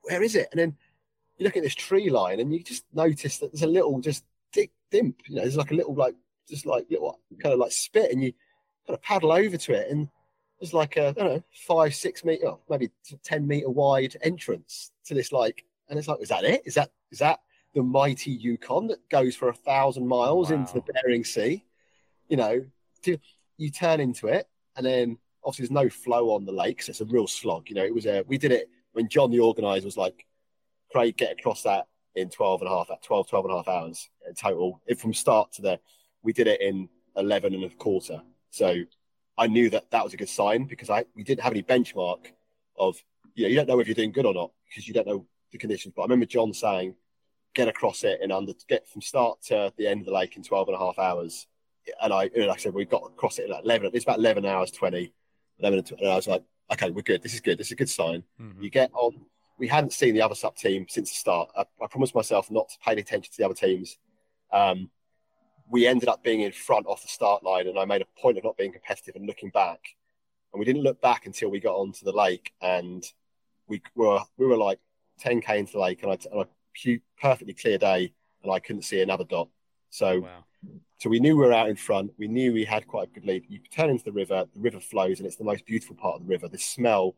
[0.01, 0.49] where is it?
[0.51, 0.75] And then
[1.37, 4.25] you look at this tree line and you just notice that there's a little just
[4.53, 6.15] dimp, you know, there's like a little, like,
[6.47, 8.33] just like little kind of like spit and you
[8.85, 10.09] kind of paddle over to it and
[10.63, 12.89] there's like a, I don't know, five, six meter, oh, maybe
[13.25, 16.61] 10 meter wide entrance to this, like, and it's like, is that it?
[16.65, 17.41] Is that, is that
[17.75, 20.59] the mighty Yukon that goes for a thousand miles wow.
[20.59, 21.65] into the Bering Sea?
[22.29, 22.65] You know,
[23.01, 23.17] to,
[23.57, 24.47] you turn into it
[24.77, 27.67] and then obviously there's no flow on the lake, so it's a real slog.
[27.67, 30.25] You know, it was a we did it when John the organizer was like,
[30.93, 33.67] Craig, get across that in 12 and a half, at 12, 12 and a half
[33.67, 34.81] hours in total.
[34.87, 35.79] If from start to there,
[36.21, 36.87] we did it in
[37.17, 38.21] 11 and a quarter.
[38.49, 38.83] So
[39.37, 42.19] I knew that that was a good sign because I we didn't have any benchmark
[42.77, 42.97] of
[43.35, 45.25] you know you don't know if you're doing good or not because you don't know
[45.51, 45.93] the conditions.
[45.95, 46.95] But I remember John saying,
[47.53, 50.43] get across it in under get from start to the end of the lake in
[50.43, 51.47] 12 and a half hours.
[52.01, 53.91] And I, like I said, we got across it in like 11.
[53.93, 55.11] It's about 11 hours 20
[55.59, 57.21] and I was like, okay, we're good.
[57.21, 57.57] This is good.
[57.57, 58.23] This is a good sign.
[58.41, 58.63] Mm-hmm.
[58.63, 59.25] You get on.
[59.57, 61.49] We hadn't seen the other sub team since the start.
[61.55, 63.97] I, I, promised myself not to pay any attention to the other teams.
[64.51, 64.89] Um,
[65.69, 68.37] we ended up being in front off the start line, and I made a point
[68.37, 69.79] of not being competitive and looking back.
[70.51, 73.03] And we didn't look back until we got onto the lake, and
[73.67, 74.79] we were we were like
[75.21, 79.01] 10k into the lake, and I, and a perfectly clear day, and I couldn't see
[79.01, 79.49] another dot.
[79.89, 80.43] So wow.
[81.03, 82.13] So we knew we were out in front.
[82.17, 83.43] We knew we had quite a good lead.
[83.49, 86.21] You turn into the river, the river flows, and it's the most beautiful part of
[86.21, 86.47] the river.
[86.47, 87.15] The smell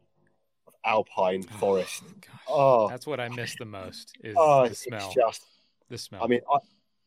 [0.65, 2.03] of alpine oh, forest.
[2.47, 4.17] Oh, oh, that's what I miss the most.
[4.23, 5.13] Is oh, the smell.
[5.13, 5.45] just
[5.87, 6.23] the smell.
[6.23, 6.57] I mean, I,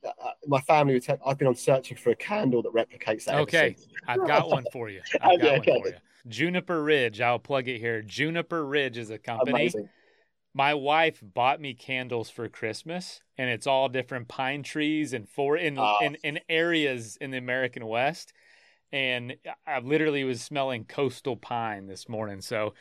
[0.05, 3.37] Uh, my family would tell, I've been on searching for a candle that replicates that.
[3.37, 3.77] Okay,
[4.07, 5.01] I've got one for you.
[5.21, 5.95] I've got okay, one for you.
[6.29, 7.21] Juniper Ridge.
[7.21, 8.03] I'll plug it here.
[8.03, 9.51] Juniper Ridge is a company.
[9.51, 9.89] Amazing
[10.59, 15.57] my wife bought me candles for Christmas, and it's all different pine trees and for
[15.57, 15.99] in, oh.
[16.03, 18.33] in in areas in the American West.
[18.91, 22.75] And I literally was smelling coastal pine this morning, so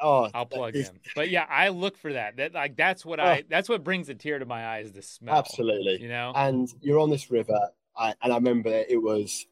[0.00, 0.88] oh, I'll plug is...
[0.88, 1.00] in.
[1.14, 2.36] But yeah, I look for that.
[2.36, 3.24] That like that's what oh.
[3.24, 4.92] I that's what brings a tear to my eyes.
[4.92, 6.00] The smell, absolutely.
[6.00, 7.58] You know, and you're on this river,
[7.96, 9.46] I, and I remember it was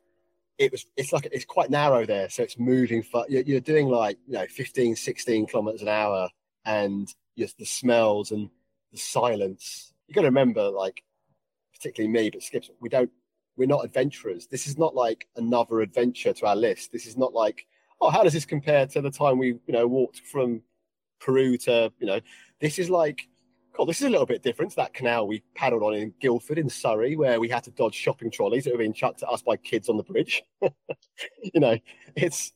[0.58, 4.16] it was it's like it's quite narrow there so it's moving you're, you're doing like
[4.26, 6.30] you know 15 16 kilometers an hour
[6.64, 8.50] and just the smells and
[8.92, 9.92] the silence.
[10.08, 11.02] You got to remember, like,
[11.72, 13.10] particularly me, but Skips, we don't,
[13.56, 14.46] we're not adventurers.
[14.48, 16.92] This is not like another adventure to our list.
[16.92, 17.66] This is not like,
[18.00, 20.62] oh, how does this compare to the time we, you know, walked from
[21.20, 22.20] Peru to, you know,
[22.60, 23.28] this is like,
[23.76, 26.58] God, this is a little bit different to that canal we paddled on in Guildford
[26.58, 29.42] in Surrey, where we had to dodge shopping trolleys that were being chucked at us
[29.42, 30.42] by kids on the bridge.
[30.60, 31.76] you know,
[32.14, 32.52] it's,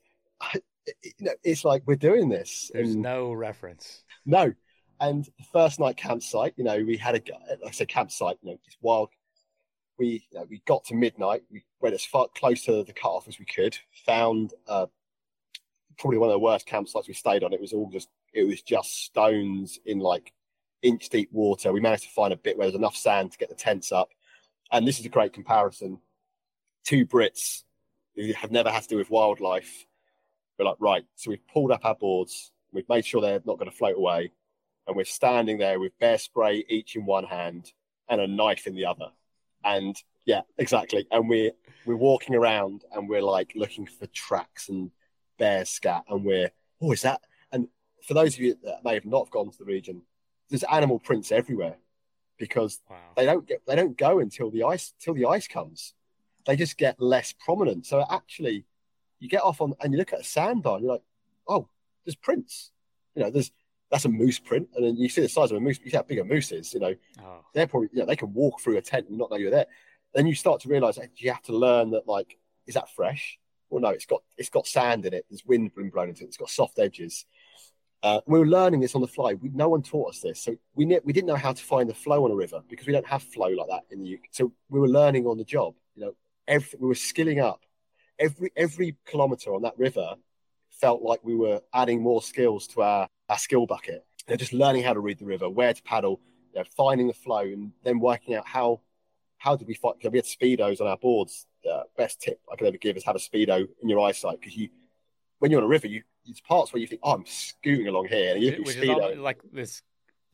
[0.55, 2.71] you know, it's like we're doing this.
[2.73, 4.05] There's and, no reference.
[4.25, 4.53] No,
[5.01, 7.23] and the first night campsite, you know, we had a,
[7.63, 9.09] like I said, campsite, you know, it's wild.
[9.99, 11.43] We, you know, we got to midnight.
[11.51, 13.77] We went as far close to the cutoff as we could.
[14.07, 14.87] Found uh,
[16.01, 17.53] probably one of the worst campsites we stayed on.
[17.53, 20.33] It was all just, it was just stones in like
[20.83, 21.73] inch deep water.
[21.73, 24.09] We managed to find a bit where there's enough sand to get the tents up.
[24.73, 25.99] and this is a great comparison.
[26.85, 27.65] Two Brits
[28.17, 29.87] who have never had to do with wildlife.
[30.59, 33.71] We're like, right, so we've pulled up our boards, we've made sure they're not going
[33.71, 34.33] to float away,
[34.87, 37.73] and we're standing there with bear spray each in one hand
[38.09, 39.11] and a knife in the other.
[39.65, 39.97] And
[40.27, 41.07] yeah, exactly.
[41.11, 41.53] And we're
[41.87, 44.91] we're walking around and we're like looking for tracks and
[45.41, 47.23] bear scat, and we're oh, is that?
[47.51, 47.67] And
[48.07, 50.03] for those of you that may have not gone to the region,
[50.49, 51.77] there's animal prints everywhere
[52.39, 52.97] because wow.
[53.17, 55.95] they don't get they don't go until the ice till the ice comes.
[56.47, 57.87] They just get less prominent.
[57.87, 58.65] So actually,
[59.19, 61.03] you get off on and you look at a sandbar, and you're like,
[61.49, 61.69] oh,
[62.05, 62.71] there's prints.
[63.17, 63.51] You know, there's
[63.91, 65.81] that's a moose print, and then you see the size of a moose.
[65.83, 66.73] You see how big a moose is.
[66.73, 67.45] You know, oh.
[67.55, 69.67] they're probably you know they can walk through a tent and not know you're there.
[70.15, 72.37] Then you start to realize that you have to learn that like,
[72.67, 73.39] is that fresh?
[73.71, 75.25] Well, no, it's got it's got sand in it.
[75.31, 76.29] There's wind being blown into it.
[76.29, 77.25] It's got soft edges.
[78.03, 79.35] Uh, we were learning this on the fly.
[79.35, 81.95] We, no one taught us this, so we we didn't know how to find the
[81.95, 84.21] flow on a river because we don't have flow like that in the UK.
[84.33, 85.75] So we were learning on the job.
[85.95, 86.13] You know,
[86.49, 87.65] every, we were skilling up.
[88.19, 90.15] Every every kilometer on that river
[90.71, 94.05] felt like we were adding more skills to our, our skill bucket.
[94.27, 96.21] You know, just learning how to read the river, where to paddle,
[96.55, 98.81] you know, finding the flow, and then working out how
[99.37, 99.95] how did we fight?
[99.99, 101.47] Because we had speedos on our boards.
[101.69, 104.57] Uh, best tip I could ever give is have a speedo in your eyesight because
[104.57, 104.69] you,
[105.39, 108.09] when you're on a river, you it's parts where you think, oh, I'm scooting along
[108.09, 109.19] here, and you Which speedo.
[109.19, 109.83] like this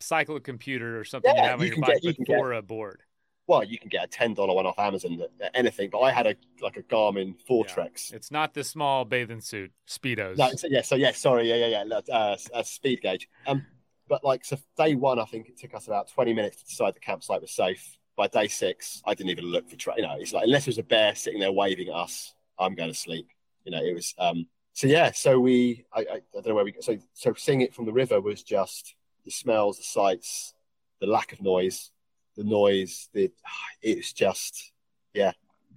[0.01, 2.59] cycle computer or something yeah, you have on you your bike, get, but for get,
[2.59, 3.01] a board.
[3.47, 5.91] Well, you can get a ten dollar one off Amazon, that anything.
[5.91, 8.11] But I had a like a Garmin Foretrex.
[8.11, 8.17] Yeah.
[8.17, 10.37] It's not the small bathing suit speedos.
[10.37, 13.29] No, yeah, so yeah, sorry, yeah, yeah, yeah, uh, a speed gauge.
[13.47, 13.65] Um,
[14.09, 16.95] but like so, day one, I think it took us about twenty minutes to decide
[16.95, 17.97] the campsite was safe.
[18.17, 20.17] By day six, I didn't even look for tra- you know.
[20.19, 23.29] It's like unless there's a bear sitting there waving at us, I'm going to sleep.
[23.65, 26.65] You know, it was um so yeah, so we I, I, I, don't know where
[26.65, 28.95] we so so seeing it from the river was just
[29.25, 30.55] the smells, the sights,
[31.01, 31.91] the lack of noise,
[32.37, 33.09] the noise.
[33.13, 33.31] The
[33.83, 34.73] it's just
[35.15, 35.33] yeah,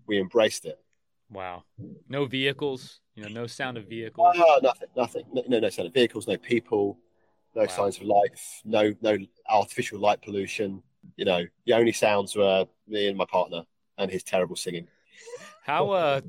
[0.05, 0.79] we embraced it.
[1.31, 1.63] Wow,
[2.07, 4.35] no vehicles, you know, no sound of vehicles.
[4.37, 6.97] Oh, nothing, nothing, no, no sound of vehicles, no people,
[7.55, 7.67] no wow.
[7.67, 9.17] signs of life, no no
[9.49, 10.83] artificial light pollution.
[11.15, 13.63] You know, the only sounds were me and my partner
[13.97, 14.87] and his terrible singing.
[15.63, 16.21] How uh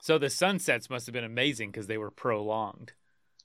[0.00, 2.92] so the sunsets must have been amazing because they were prolonged.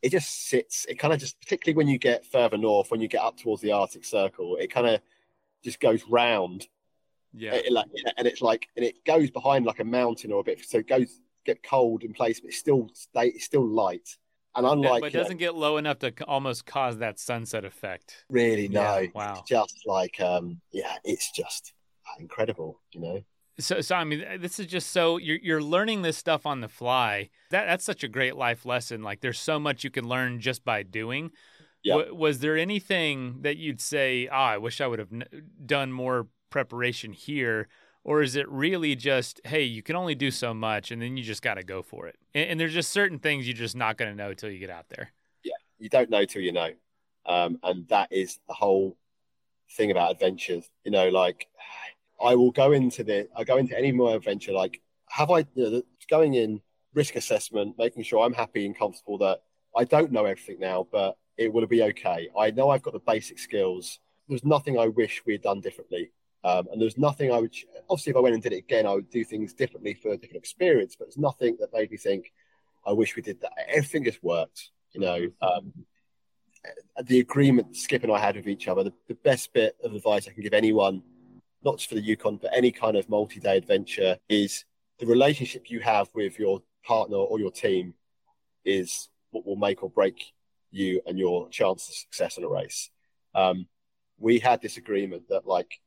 [0.02, 0.86] It just sits.
[0.86, 3.62] It kind of just, particularly when you get further north, when you get up towards
[3.62, 5.02] the Arctic Circle, it kind of
[5.64, 6.68] just goes round.
[7.34, 7.56] Yeah.
[7.56, 7.88] It, like,
[8.18, 10.88] and it's like, and it goes behind like a mountain or a bit, so it
[10.88, 14.18] goes get cold in place, but it's still stay, it's still light.
[14.56, 18.26] And unlike, but it doesn't know, get low enough to almost cause that sunset effect.
[18.30, 18.82] Really, no.
[18.82, 19.40] Yeah, wow.
[19.40, 21.74] It's just like, um, yeah, it's just
[22.20, 23.24] incredible, you know
[23.60, 26.68] so, so I mean, this is just so you're you're learning this stuff on the
[26.68, 27.30] fly.
[27.52, 29.02] That that's such a great life lesson.
[29.02, 31.32] Like, there's so much you can learn just by doing.
[31.84, 31.96] Yeah.
[31.96, 35.50] W- was there anything that you'd say, "Ah, oh, I wish I would have n-
[35.66, 37.68] done more preparation here,"
[38.06, 41.24] or is it really just, "Hey, you can only do so much, and then you
[41.24, 42.18] just got to go for it"?
[42.34, 44.70] And, and, there's just certain things you're just not going to know until you get
[44.70, 45.12] out there.
[45.44, 46.72] Yeah, you don't know till you know,
[47.26, 48.96] um, and that is the whole
[49.72, 50.70] thing about adventures.
[50.84, 51.48] You know, like
[52.24, 55.70] I will go into the I go into any more adventure like have I you
[55.70, 56.62] know, going in
[56.94, 59.42] risk assessment, making sure I'm happy and comfortable that
[59.76, 62.30] I don't know everything now, but it will be okay.
[62.40, 64.00] I know I've got the basic skills.
[64.30, 66.12] There's nothing I wish we had done differently.
[66.46, 67.56] Um, and there's nothing I would
[67.90, 70.18] obviously if I went and did it again, I would do things differently for a
[70.18, 70.96] different experience.
[70.96, 72.32] But there's nothing that made me think
[72.86, 73.52] I wish we did that.
[73.68, 75.28] Everything just worked, you know.
[75.42, 75.74] Um,
[77.04, 80.28] the agreement Skip and I had with each other, the, the best bit of advice
[80.28, 81.02] I can give anyone
[81.66, 84.64] not just for the Yukon, but any kind of multi day adventure, is
[85.00, 87.96] the relationship you have with your partner or your team
[88.64, 90.32] is what will make or break
[90.72, 92.92] you and your chance of success in a race.
[93.34, 93.68] Um,
[94.18, 95.80] we had this agreement that, like,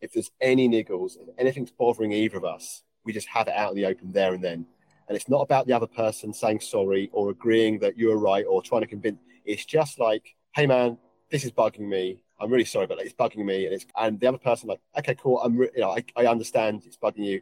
[0.00, 3.70] if there's any niggles, if anything's bothering either of us, we just have it out
[3.70, 4.66] in the open there and then.
[5.08, 8.62] And it's not about the other person saying sorry or agreeing that you're right or
[8.62, 9.18] trying to convince.
[9.44, 10.98] It's just like, hey, man,
[11.30, 12.22] this is bugging me.
[12.40, 13.64] I'm really sorry, but it's bugging me.
[13.64, 15.40] And it's and the other person like, okay, cool.
[15.40, 17.40] I'm re- you know I, I understand it's bugging you.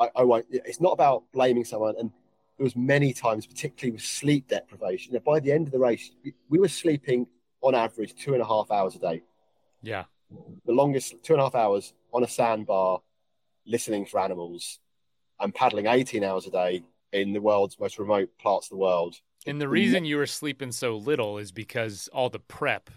[0.00, 0.46] I, I won't.
[0.50, 1.94] It's not about blaming someone.
[1.98, 2.10] And
[2.56, 5.12] there was many times, particularly with sleep deprivation.
[5.12, 6.10] You know, by the end of the race,
[6.48, 7.26] we were sleeping
[7.60, 9.22] on average two and a half hours a day.
[9.82, 10.04] Yeah,
[10.64, 13.00] the longest two and a half hours on a sandbar,
[13.66, 14.78] listening for animals,
[15.40, 19.16] and paddling 18 hours a day in the world's most remote parts of the world.
[19.46, 22.90] And the reason you were sleeping so little is because all the prep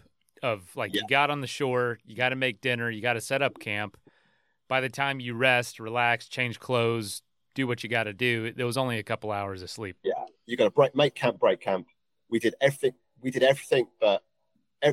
[0.44, 1.02] of like yeah.
[1.02, 3.60] you got on the shore, you got to make dinner, you got to set up
[3.60, 3.98] camp.
[4.68, 7.22] By the time you rest, relax, change clothes,
[7.54, 9.98] do what you got to do, there was only a couple hours of sleep.
[10.04, 10.14] Yeah,
[10.46, 11.88] you got to break, make camp, break camp.
[12.30, 12.94] We did everything.
[13.22, 14.24] We did everything but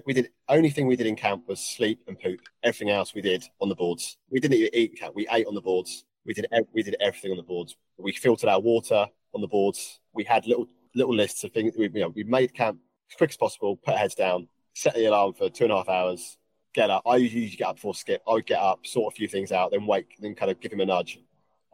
[0.06, 2.40] we did only thing we did in camp was sleep and poop.
[2.62, 4.16] Everything else we did on the boards.
[4.31, 5.14] We didn't even eat camp.
[5.14, 6.05] We ate on the boards.
[6.24, 7.77] We did we did everything on the boards.
[7.98, 10.01] We filtered our water on the boards.
[10.14, 11.74] We had little little lists of things.
[11.77, 12.78] We, you know, we made camp
[13.10, 13.77] as quick as possible.
[13.77, 14.48] Put heads down.
[14.74, 16.39] Set the alarm for two and a half hours.
[16.74, 17.02] Get up.
[17.06, 18.23] I usually get up before skip.
[18.27, 20.73] I would get up, sort a few things out, then wake, then kind of give
[20.73, 21.19] him a nudge.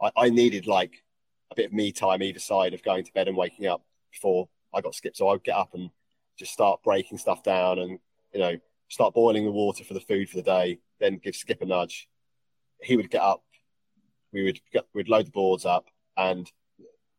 [0.01, 1.03] I, I needed like
[1.51, 3.81] a bit of me time either side of going to bed and waking up
[4.11, 5.15] before I got skipped.
[5.15, 5.89] So I'd get up and
[6.37, 7.99] just start breaking stuff down and
[8.33, 8.57] you know
[8.87, 10.79] start boiling the water for the food for the day.
[10.99, 12.07] Then give Skip a nudge.
[12.81, 13.43] He would get up.
[14.31, 16.51] We would get, we'd load the boards up, and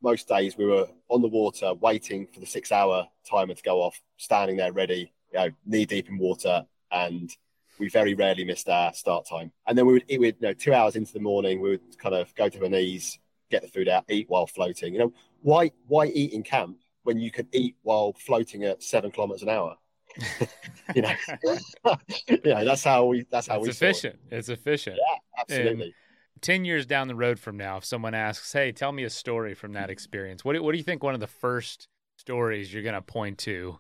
[0.02, 4.00] most days we were on the water waiting for the six-hour timer to go off,
[4.16, 7.30] standing there ready, you know, knee deep in water, and
[7.78, 9.52] we very rarely missed our start time.
[9.66, 11.98] And then we would, it would, you know, two hours into the morning, we would
[11.98, 13.18] kind of go to our knees,
[13.50, 14.92] get the food out, eat while floating.
[14.94, 15.12] You know,
[15.42, 19.48] why why eat in camp when you can eat while floating at seven kilometers an
[19.48, 19.76] hour?
[20.94, 21.12] you know,
[22.44, 23.26] yeah, that's how we.
[23.30, 23.70] That's how it's we.
[23.70, 24.16] Efficient.
[24.30, 24.36] It.
[24.36, 24.96] It's efficient.
[24.96, 25.84] Yeah, absolutely.
[25.84, 25.94] And
[26.40, 29.54] Ten years down the road from now, if someone asks, "Hey, tell me a story
[29.54, 31.02] from that experience," what do, what do you think?
[31.02, 33.78] One of the first stories you're going to point to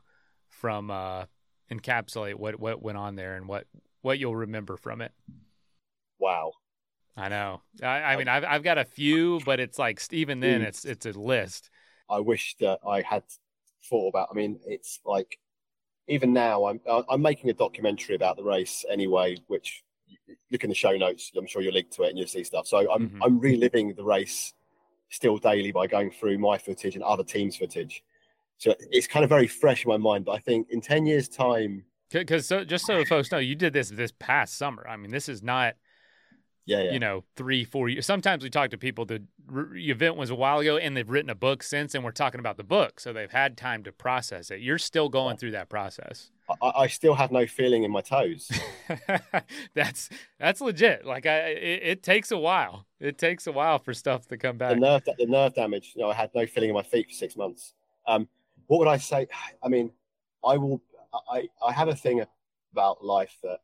[0.48, 1.24] from uh,
[1.70, 3.66] encapsulate what what went on there and what
[4.02, 5.12] what you'll remember from it.
[6.18, 6.52] Wow.
[7.16, 7.62] I know.
[7.82, 11.06] I, I mean, I've I've got a few, but it's like even then, it's it's
[11.06, 11.70] a list.
[12.08, 13.24] I wish that I had
[13.84, 14.28] thought about.
[14.30, 15.38] I mean, it's like
[16.10, 19.82] even now, I'm I'm making a documentary about the race anyway, which
[20.50, 21.30] look in the show notes.
[21.36, 22.66] I'm sure you'll link to it and you'll see stuff.
[22.66, 23.22] So I'm mm-hmm.
[23.22, 24.52] I'm reliving the race
[25.08, 28.02] still daily by going through my footage and other teams' footage.
[28.58, 30.24] So it's kind of very fresh in my mind.
[30.26, 33.72] But I think in ten years' time, because so, just so folks know, you did
[33.72, 34.86] this this past summer.
[34.88, 35.74] I mean, this is not,
[36.70, 36.92] yeah, yeah.
[36.92, 38.06] you know, three, four years.
[38.06, 39.04] Sometimes we talk to people.
[39.04, 39.22] The
[39.74, 42.56] event was a while ago, and they've written a book since, and we're talking about
[42.56, 44.60] the book, so they've had time to process it.
[44.60, 46.30] You're still going through that process.
[46.62, 48.50] I, I still have no feeling in my toes.
[49.74, 51.04] that's that's legit.
[51.04, 52.86] Like I, it, it, takes a while.
[53.00, 54.74] It takes a while for stuff to come back.
[54.74, 55.92] The nerve, the nerve damage.
[55.96, 57.74] You know, I had no feeling in my feet for six months.
[58.06, 58.28] Um,
[58.66, 59.26] what would I say?
[59.62, 59.90] I mean,
[60.44, 60.80] I will
[61.28, 62.24] I, I have a thing
[62.72, 63.60] about life that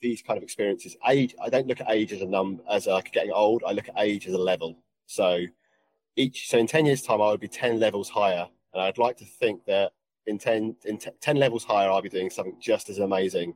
[0.00, 3.12] these kind of experiences, age, I don't look at age as a number, as like
[3.12, 3.62] getting old.
[3.66, 4.78] I look at age as a level.
[5.06, 5.44] So
[6.16, 8.46] each, so in 10 years time, I would be 10 levels higher.
[8.72, 9.92] And I'd like to think that
[10.26, 13.54] in 10, in t- 10 levels higher, I'll be doing something just as amazing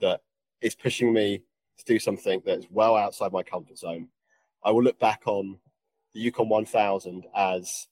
[0.00, 0.20] that
[0.60, 1.42] is pushing me
[1.78, 4.08] to do something that's well outside my comfort zone.
[4.64, 5.58] I will look back on
[6.14, 7.88] the Yukon 1000 as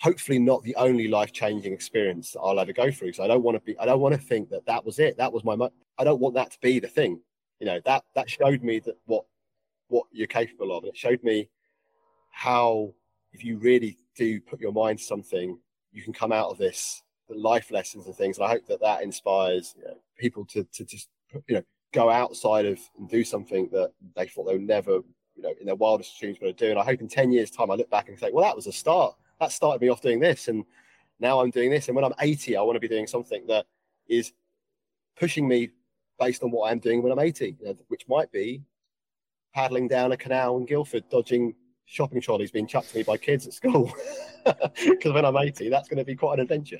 [0.00, 3.14] hopefully not the only life changing experience that I'll ever go through.
[3.14, 5.16] So I don't want to be, I don't want to think that that was it.
[5.16, 5.56] That was my,
[5.98, 7.20] I don't want that to be the thing.
[7.60, 9.24] You know, that, that showed me that what,
[9.88, 10.84] what you're capable of.
[10.84, 11.48] And it showed me
[12.30, 12.94] how,
[13.32, 15.58] if you really do put your mind to something,
[15.92, 18.38] you can come out of this, the life lessons and things.
[18.38, 21.08] And I hope that that inspires you know, people to, to just,
[21.46, 24.92] you know, go outside of and do something that they thought they would never,
[25.34, 26.70] you know, in their wildest dreams going to do.
[26.70, 28.66] And I hope in 10 years time, I look back and say, well, that was
[28.66, 30.64] a start that started me off doing this and
[31.20, 33.66] now i'm doing this and when i'm 80 i want to be doing something that
[34.08, 34.32] is
[35.18, 35.70] pushing me
[36.18, 38.62] based on what i'm doing when i'm 80 you know, which might be
[39.54, 41.54] paddling down a canal in guildford dodging
[41.86, 43.92] shopping trolleys being chucked to me by kids at school.
[44.84, 46.78] Because when i'm 80 that's going to be quite an adventure.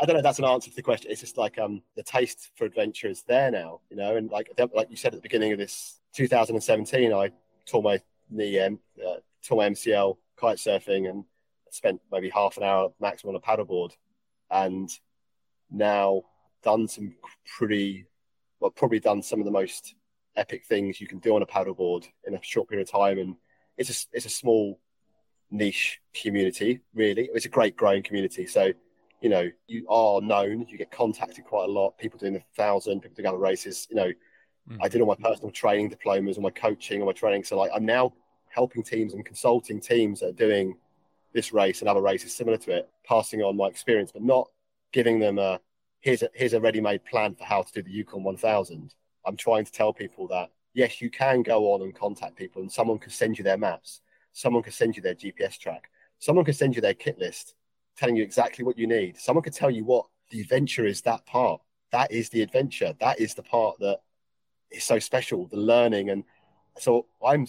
[0.00, 1.10] I don't know that's an answer to the question.
[1.10, 4.48] It's just like um the taste for adventure is there now you know and like
[4.72, 7.30] like you said at the beginning of this 2017 i
[7.66, 8.00] tore my
[8.30, 11.24] knee um, uh, tore my mcl kite surfing and
[11.72, 13.92] spent maybe half an hour maximum on a paddleboard,
[14.50, 14.90] and
[15.70, 16.22] now
[16.62, 17.14] done some
[17.56, 18.06] pretty,
[18.62, 19.96] well, probably done some of the most
[20.36, 23.18] epic things you can do on a paddleboard in a short period of time.
[23.18, 23.36] And
[23.76, 24.78] it's a, it's a small
[25.50, 27.28] niche community, really.
[27.34, 28.46] It's a great growing community.
[28.46, 28.72] So,
[29.20, 31.98] you know, you are known, you get contacted quite a lot.
[31.98, 33.88] People doing the thousand, people doing other races.
[33.90, 34.12] You know,
[34.70, 34.78] mm.
[34.80, 37.42] I did all my personal training diplomas, all my coaching, all my training.
[37.42, 38.12] So, like, I'm now
[38.48, 40.76] helping teams and consulting teams that are doing
[41.32, 44.48] this race and other races similar to it, passing on my experience, but not
[44.92, 45.58] giving them a
[46.02, 48.94] here's a here's a ready-made plan for how to do the Yukon 1000.
[49.24, 52.70] I'm trying to tell people that yes, you can go on and contact people, and
[52.70, 54.00] someone can send you their maps,
[54.32, 57.54] someone can send you their GPS track, someone can send you their kit list,
[57.96, 59.16] telling you exactly what you need.
[59.16, 61.02] Someone could tell you what the adventure is.
[61.02, 61.60] That part,
[61.92, 62.94] that is the adventure.
[63.00, 64.00] That is the part that
[64.70, 65.46] is so special.
[65.46, 66.24] The learning, and
[66.78, 67.46] so I'm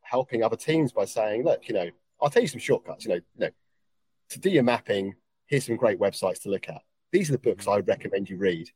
[0.00, 1.90] helping other teams by saying, look, you know,
[2.20, 3.04] I'll tell you some shortcuts.
[3.04, 3.50] You know, you know,
[4.30, 5.14] to do your mapping,
[5.46, 6.82] here's some great websites to look at.
[7.12, 8.68] These are the books I recommend you read.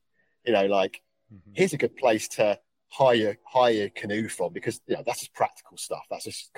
[0.45, 1.03] You know, like
[1.33, 1.53] mm-hmm.
[1.55, 2.59] here's a good place to
[2.89, 6.05] hire hire canoe from because you know that's just practical stuff.
[6.11, 6.51] That's just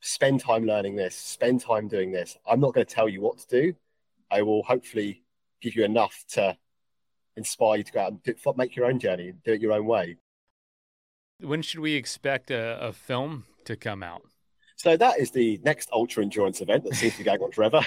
[0.00, 2.36] spend time learning this, spend time doing this.
[2.46, 3.74] I'm not going to tell you what to do.
[4.30, 5.22] I will hopefully
[5.60, 6.56] give you enough to
[7.36, 9.72] inspire you to go out and do, make your own journey and do it your
[9.72, 10.16] own way.
[11.40, 14.22] When should we expect a, a film to come out?
[14.76, 17.80] So that is the next ultra endurance event that seems to be going on forever.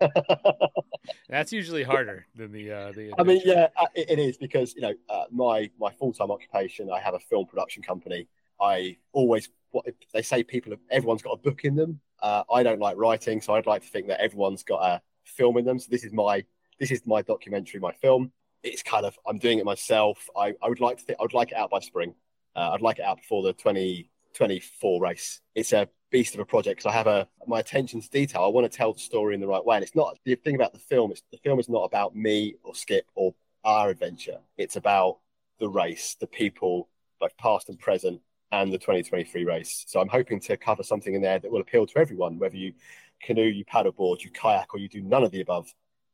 [1.28, 3.12] That's usually harder than the uh, the.
[3.18, 6.30] I mean, yeah, uh, it, it is because you know uh, my my full time
[6.30, 6.90] occupation.
[6.90, 8.28] I have a film production company.
[8.60, 12.00] I always what they say people everyone's got a book in them.
[12.20, 15.56] Uh, I don't like writing, so I'd like to think that everyone's got a film
[15.58, 15.78] in them.
[15.78, 16.44] So this is my
[16.78, 18.32] this is my documentary, my film.
[18.62, 20.28] It's kind of I'm doing it myself.
[20.36, 22.14] I, I would like to think I would like it out by spring.
[22.54, 25.40] Uh, I'd like it out before the 2024 race.
[25.54, 28.42] It's a beast of a project because I have a my attention to detail.
[28.42, 29.76] I want to tell the story in the right way.
[29.76, 31.10] And it's not the thing about the film.
[31.10, 33.34] It's the film is not about me or Skip or
[33.64, 34.38] our adventure.
[34.56, 35.18] It's about
[35.58, 36.88] the race, the people,
[37.20, 38.20] both past and present,
[38.52, 39.84] and the 2023 race.
[39.86, 42.74] So I'm hoping to cover something in there that will appeal to everyone, whether you
[43.22, 45.72] canoe, you paddleboard, you kayak, or you do none of the above,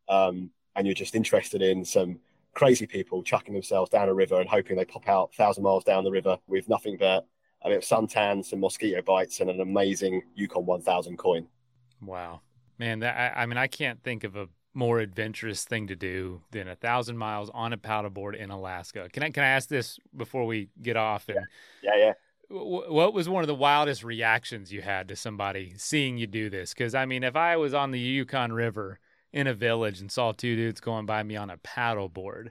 [0.09, 2.19] um, and you're just interested in some
[2.55, 6.05] crazy people chucking themselves down a river and hoping they pop out thousand miles down
[6.05, 7.27] the river with nothing but
[7.65, 11.47] a bit of suntan, some mosquito bites, and an amazing Yukon 1000 coin.
[12.01, 12.41] Wow,
[12.79, 13.01] man!
[13.01, 16.69] That I, I mean, I can't think of a more adventurous thing to do than
[16.69, 19.09] a thousand miles on a paddleboard in Alaska.
[19.13, 21.29] Can I can I ask this before we get off?
[21.29, 21.47] And
[21.83, 22.05] yeah, yeah.
[22.05, 22.13] yeah.
[22.49, 26.75] What was one of the wildest reactions you had to somebody seeing you do this?
[26.75, 28.99] Because I mean, if I was on the Yukon River
[29.33, 32.51] in a village and saw two dudes going by me on a paddleboard,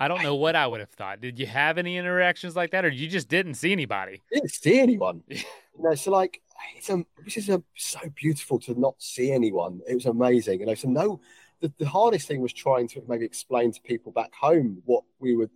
[0.00, 1.20] I don't know what I would have thought.
[1.20, 4.22] Did you have any interactions like that, or you just didn't see anybody?
[4.32, 5.22] Didn't see anyone.
[5.28, 5.42] you
[5.78, 6.40] know, so like
[6.74, 9.80] it's a, this is a, so beautiful to not see anyone.
[9.86, 10.60] It was amazing.
[10.60, 11.20] You know, so no,
[11.60, 15.36] the, the hardest thing was trying to maybe explain to people back home what we
[15.36, 15.50] were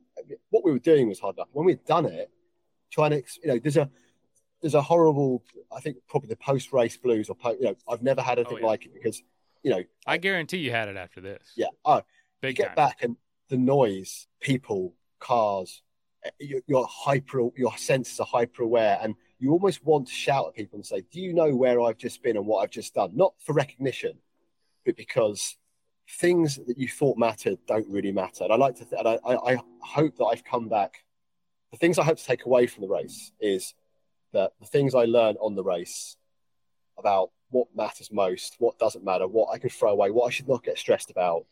[0.50, 1.48] what we were doing was hard enough.
[1.52, 2.30] When we'd done it,
[2.92, 3.90] trying to you know, there's a
[4.60, 5.42] there's a horrible,
[5.74, 8.58] I think probably the post race blues or po- you know, I've never had anything
[8.58, 8.66] oh, yeah.
[8.66, 9.22] like it because
[9.62, 11.52] you know, I guarantee you had it after this.
[11.56, 11.68] Yeah.
[11.84, 12.02] Oh,
[12.42, 12.76] Big you get time.
[12.76, 13.16] back and
[13.48, 15.82] the noise, people, cars,
[16.24, 20.54] eh, your, hyper, your senses are hyper aware, and you almost want to shout at
[20.54, 23.12] people and say, "Do you know where I've just been and what I've just done?"
[23.14, 24.18] Not for recognition,
[24.84, 25.56] but because
[26.08, 28.44] things that you thought mattered don't really matter.
[28.44, 31.04] And I like to, th- and I, I hope that I've come back.
[31.72, 33.74] The things I hope to take away from the race is
[34.32, 36.16] that the things I learned on the race
[36.98, 40.48] about what matters most, what doesn't matter, what I can throw away, what I should
[40.48, 41.46] not get stressed about,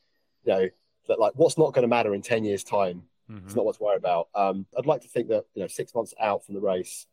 [0.45, 0.69] you know,
[1.09, 3.45] that like what's not going to matter in 10 years time mm-hmm.
[3.47, 5.95] it's not what to worry about um, i'd like to think that you know six
[5.95, 7.07] months out from the race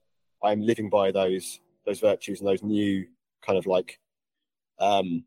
[0.44, 3.06] i'm living by those those virtues and those new
[3.42, 4.00] kind of like
[4.80, 5.24] um,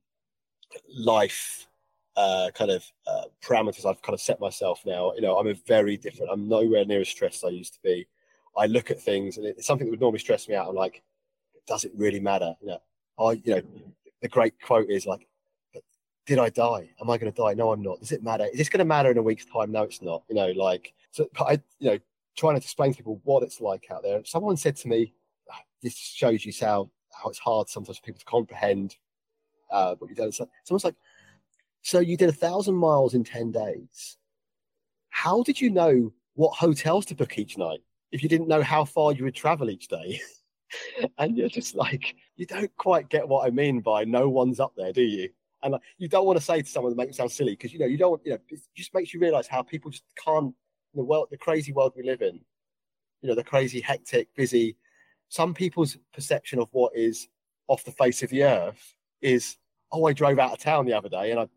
[0.95, 1.69] life
[2.17, 5.13] uh, kind of uh, parameters I've kind of set myself now.
[5.15, 6.31] You know, I'm a very different.
[6.33, 8.07] I'm nowhere near as stressed as I used to be.
[8.57, 10.69] I look at things and it's something that would normally stress me out.
[10.69, 11.03] I'm like,
[11.67, 12.55] does it really matter?
[12.61, 12.83] You know,
[13.19, 13.63] I, you know,
[14.21, 15.27] the great quote is like,
[16.27, 16.91] did I die?
[17.01, 17.55] Am I going to die?
[17.55, 18.01] No, I'm not.
[18.01, 18.47] Does it matter?
[18.47, 19.73] Is this going to matter in a week's time?
[19.73, 20.23] No, it's not.
[20.29, 21.99] You know, like, so I, you know,
[22.37, 24.25] trying to explain to people what it's like out there.
[24.25, 25.15] Someone said to me,
[25.83, 28.97] this shows you how, how it's hard sometimes for people to comprehend
[29.71, 30.33] uh, what you've done.
[30.33, 30.95] Someone's like,
[31.83, 34.17] so you did a thousand miles in 10 days.
[35.11, 37.81] How did you know what hotels to book each night
[38.13, 40.21] if you didn't know how far you would travel each day?
[41.19, 44.73] and you're just like, you don't quite get what I mean by no one's up
[44.77, 45.29] there, do you?
[45.63, 47.73] And like, you don't want to say to someone that makes them sound silly because
[47.73, 48.21] you know you don't.
[48.25, 50.55] You know, it just makes you realize how people just can't.
[50.95, 52.41] The world, the crazy world we live in,
[53.23, 54.77] you know, the crazy, hectic, busy.
[55.31, 57.29] Some people's perception of what is
[57.67, 59.57] off the face of the earth is,
[59.91, 61.49] oh, I drove out of town the other day and I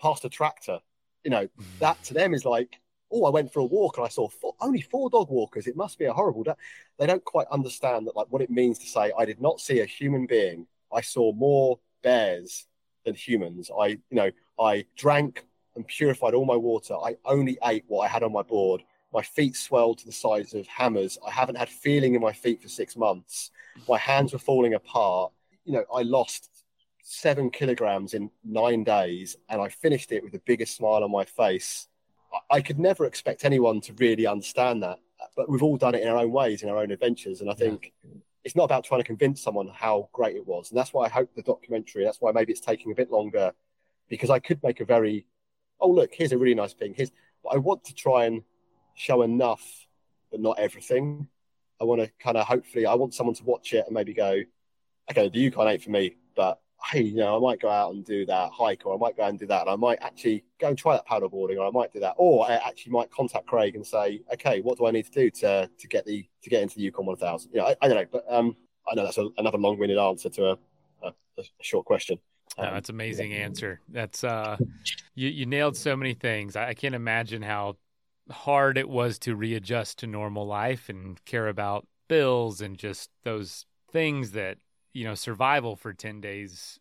[0.00, 0.78] passed a tractor.
[1.24, 1.64] You know, mm.
[1.80, 2.78] that to them is like,
[3.10, 5.66] oh, I went for a walk and I saw four, only four dog walkers.
[5.66, 6.54] It must be a horrible day.
[6.98, 9.80] They don't quite understand that, like, what it means to say, I did not see
[9.80, 10.66] a human being.
[10.92, 12.66] I saw more bears
[13.04, 13.70] than humans.
[13.78, 15.44] I, you know, I drank
[15.76, 16.94] and purified all my water.
[16.94, 18.82] I only ate what I had on my board.
[19.12, 21.18] My feet swelled to the size of hammers.
[21.26, 23.50] I haven't had feeling in my feet for six months.
[23.88, 25.32] My hands were falling apart.
[25.64, 26.50] You know, I lost
[27.02, 31.24] seven kilograms in nine days and I finished it with the biggest smile on my
[31.24, 31.88] face.
[32.50, 34.98] I could never expect anyone to really understand that,
[35.36, 37.40] but we've all done it in our own ways, in our own adventures.
[37.40, 38.10] And I think yeah
[38.44, 40.70] it's not about trying to convince someone how great it was.
[40.70, 43.52] And that's why I hope the documentary, that's why maybe it's taking a bit longer
[44.08, 45.26] because I could make a very,
[45.80, 46.94] oh, look, here's a really nice thing.
[46.94, 47.10] Here's,
[47.42, 48.42] but I want to try and
[48.94, 49.86] show enough,
[50.30, 51.28] but not everything.
[51.80, 54.42] I want to kind of hopefully, I want someone to watch it and maybe go,
[55.10, 58.04] okay, the Yukon ain't for me, but hey, you know, I might go out and
[58.04, 60.44] do that hike, or I might go out and do that, and I might actually
[60.58, 63.46] go and try that paddleboarding, or I might do that, or I actually might contact
[63.46, 66.50] Craig and say, okay, what do I need to do to to get the to
[66.50, 67.50] get into the Yukon 1000?
[67.52, 68.56] You know, I, I don't know, but um,
[68.90, 70.58] I know that's a, another long-winded answer to a,
[71.02, 72.18] a, a short question.
[72.58, 73.38] Um, no, that's amazing yeah.
[73.38, 73.80] answer.
[73.88, 74.56] That's uh,
[75.14, 76.56] you you nailed so many things.
[76.56, 77.76] I, I can't imagine how
[78.30, 83.66] hard it was to readjust to normal life and care about bills and just those
[83.90, 84.58] things that
[84.94, 86.80] you know survival for 10 days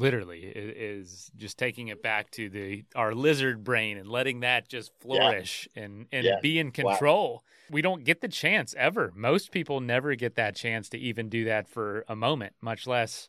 [0.00, 4.92] literally is, just taking it back to the our lizard brain and letting that just
[5.00, 5.82] flourish yeah.
[5.82, 6.36] and and yeah.
[6.40, 7.42] be in control wow.
[7.70, 11.44] we don't get the chance ever most people never get that chance to even do
[11.44, 13.28] that for a moment much less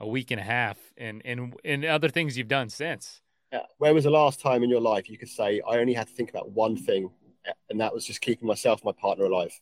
[0.00, 3.20] a week and a half and and and other things you've done since
[3.52, 3.62] yeah.
[3.78, 6.12] Where was the last time in your life you could say, I only had to
[6.12, 7.10] think about one thing,
[7.70, 9.58] and that was just keeping myself, my partner alive?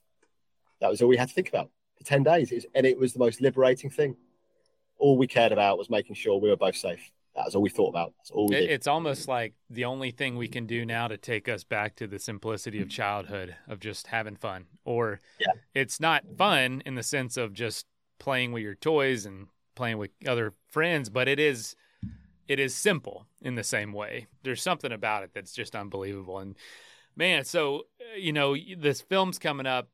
[0.81, 2.53] That was all we had to think about for 10 days.
[2.53, 4.17] It was, and it was the most liberating thing.
[4.99, 7.11] All we cared about was making sure we were both safe.
[7.35, 8.15] That was all we thought about.
[8.17, 8.71] That's all we did.
[8.71, 12.07] It's almost like the only thing we can do now to take us back to
[12.07, 14.65] the simplicity of childhood, of just having fun.
[14.87, 15.53] Or yeah.
[15.75, 17.85] it's not fun in the sense of just
[18.19, 21.77] playing with your toys and playing with other friends, but it is
[22.49, 24.27] it is simple in the same way.
[24.43, 26.39] There's something about it that's just unbelievable.
[26.39, 26.57] And
[27.17, 29.89] man, so uh, you know, this film's coming up.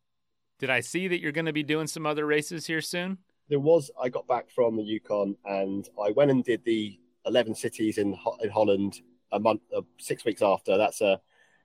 [0.62, 3.18] Did I see that you're going to be doing some other races here soon?
[3.48, 3.90] There was.
[4.01, 8.16] I got back from the Yukon and I went and did the 11 cities in
[8.40, 9.01] in Holland
[9.32, 10.78] a month, uh, six weeks after.
[10.78, 11.20] That's a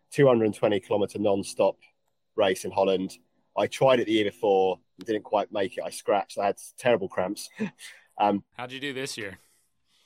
[0.10, 1.78] 220 kilometer non-stop
[2.36, 3.20] race in Holland.
[3.56, 5.84] I tried it the year before, didn't quite make it.
[5.86, 6.40] I scratched.
[6.40, 7.52] I had terrible cramps.
[8.18, 9.38] um, How'd you do this year?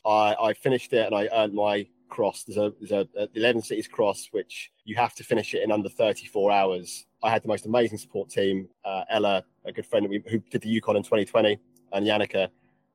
[0.06, 2.44] I, I finished it and I earned my cross.
[2.44, 5.72] There's a, there's a, a 11 cities cross, which you have to finish it in
[5.72, 7.08] under 34 hours.
[7.24, 8.68] I had the most amazing support team.
[8.86, 11.58] Uh, Ella, a good friend who did the Yukon in 2020,
[11.94, 12.50] and Yannicka,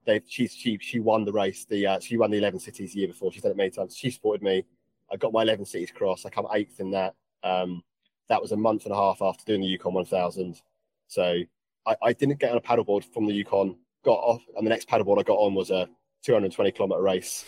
[0.05, 1.65] they she she she won the race.
[1.65, 3.33] The uh, she won the 11 cities the year before.
[3.33, 3.97] She's done it many times.
[3.97, 4.65] She supported me.
[5.11, 6.25] I got my 11 cities cross.
[6.25, 7.15] I come eighth in that.
[7.43, 7.83] Um,
[8.29, 10.61] that was a month and a half after doing the Yukon 1000.
[11.09, 11.41] So
[11.87, 13.77] I, I didn't get on a paddleboard from the Yukon.
[14.05, 15.89] Got off, and the next paddleboard I got on was a
[16.23, 17.45] 220 kilometer race.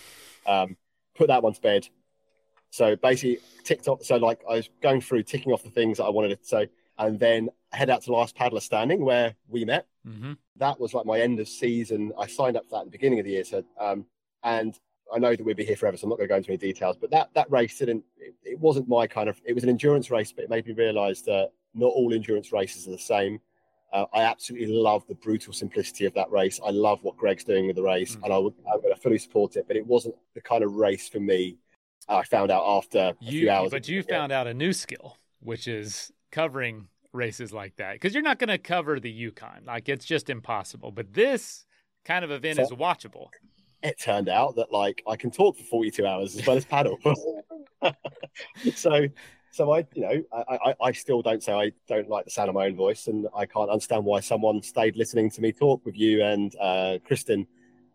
[0.46, 0.76] Um,
[1.18, 1.88] put that one to bed.
[2.70, 4.04] So basically, ticked off.
[4.04, 6.70] So like I was going through ticking off the things that I wanted to say,
[6.98, 9.86] and then head out to last paddler standing where we met.
[10.06, 10.34] Mm-hmm.
[10.56, 12.12] That was like my end of season.
[12.18, 13.44] I signed up for that at the beginning of the year.
[13.44, 14.06] So um,
[14.42, 14.78] and
[15.12, 16.58] I know that we'd be here forever, so I'm not going to go into any
[16.58, 16.96] details.
[16.96, 18.04] But that that race didn't.
[18.16, 19.40] It, it wasn't my kind of.
[19.44, 22.86] It was an endurance race, but it made me realise that not all endurance races
[22.86, 23.40] are the same.
[23.92, 26.60] Uh, I absolutely love the brutal simplicity of that race.
[26.64, 28.24] I love what Greg's doing with the race, mm.
[28.24, 29.66] and I would, I would fully support it.
[29.66, 31.56] But it wasn't the kind of race for me.
[32.08, 33.70] I found out after a you, few hours.
[33.70, 38.22] But you found out a new skill, which is covering races like that, because you're
[38.22, 39.64] not going to cover the Yukon.
[39.66, 40.90] Like it's just impossible.
[40.90, 41.66] But this
[42.04, 43.28] kind of event so, is watchable.
[43.82, 46.98] It turned out that like I can talk for 42 hours as well as paddle.
[48.74, 49.06] so
[49.50, 52.48] so I, you know, I, I, I, still don't say I don't like the sound
[52.48, 55.84] of my own voice, and I can't understand why someone stayed listening to me talk
[55.84, 57.46] with you and uh, Kristen.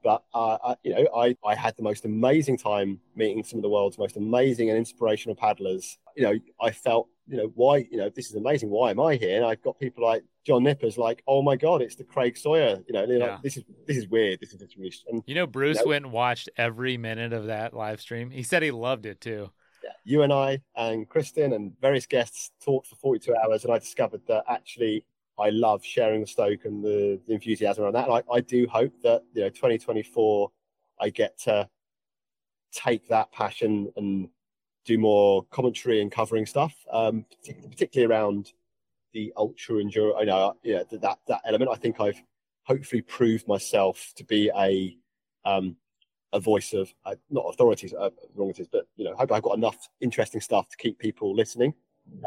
[0.04, 3.64] But uh, I, you know, I, I had the most amazing time meeting some of
[3.64, 5.98] the world's most amazing and inspirational paddlers.
[6.18, 8.70] You know, I felt, you know, why, you know, this is amazing.
[8.70, 9.38] Why am I here?
[9.38, 12.80] And I've got people like John Nippers, like, oh my god, it's the Craig Sawyer.
[12.86, 13.26] You know, yeah.
[13.26, 14.42] like, this is this is weird.
[14.42, 17.46] This is just and, you know, Bruce you know, went and watched every minute of
[17.46, 18.30] that live stream.
[18.30, 19.52] He said he loved it too
[20.04, 24.22] you and I and Kristen and various guests talked for 42 hours, and I discovered
[24.28, 25.06] that actually
[25.40, 28.08] I love sharing the Stoke and the, the enthusiasm around that.
[28.08, 30.52] And I, I do hope that you know 2024
[31.00, 31.70] I get to
[32.72, 34.30] take that passion and
[34.86, 37.26] do more commentary and covering stuff, um,
[37.70, 38.52] particularly around
[39.14, 40.20] the ultra enduro.
[40.20, 41.72] I know, yeah, that that element.
[41.72, 42.22] I think I've
[42.64, 44.98] hopefully proved myself to be a
[45.46, 45.76] um,
[46.34, 49.78] a voice of uh, not authorities, uh, authorities, but you know, hope I've got enough
[50.02, 51.74] interesting stuff to keep people listening,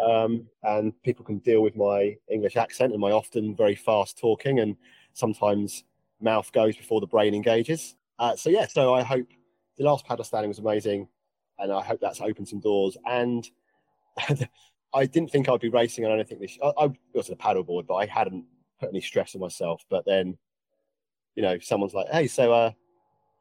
[0.08, 4.60] um, and people can deal with my English accent and my often very fast talking,
[4.60, 4.76] and
[5.12, 5.84] sometimes
[6.20, 7.96] mouth goes before the brain engages.
[8.18, 9.26] Uh, so yeah, so I hope
[9.76, 11.08] the last paddle standing was amazing,
[11.58, 12.96] and I hope that's opened some doors.
[13.04, 13.46] And
[14.94, 16.58] I didn't think I'd be racing on anything this.
[16.62, 18.44] I, I was a paddleboard, but I hadn't
[18.78, 19.84] put any stress on myself.
[19.90, 20.38] But then,
[21.34, 22.70] you know, someone's like, "Hey, so uh,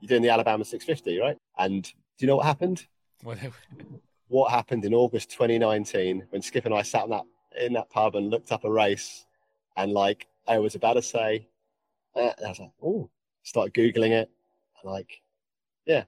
[0.05, 1.37] you're doing the Alabama 650, right?
[1.57, 2.85] And do you know what happened?
[3.23, 3.39] What,
[4.27, 7.25] what happened in August 2019 when Skip and I sat in that
[7.59, 9.25] in that pub and looked up a race,
[9.77, 11.47] and like I was about to say,
[12.15, 13.09] eh, I was like, oh,
[13.43, 14.29] started googling it,
[14.81, 15.21] and like,
[15.85, 16.03] yeah,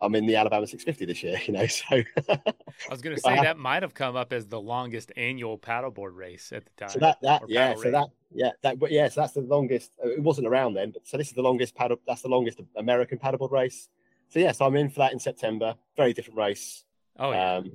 [0.00, 1.66] I'm in the Alabama 650 this year, you know.
[1.66, 5.58] So I was going to say that might have come up as the longest annual
[5.58, 6.90] paddleboard race at the time.
[6.90, 7.92] So that that yeah, so race.
[7.92, 9.92] that yeah, that but yeah, so that's the longest.
[10.04, 11.96] Uh, it wasn't around then, but so this is the longest paddle.
[12.06, 13.88] That's the longest American paddleboard race.
[14.28, 15.76] So yeah, so I'm in for that in September.
[15.96, 16.84] Very different race.
[17.18, 17.54] Oh yeah.
[17.54, 17.72] Um,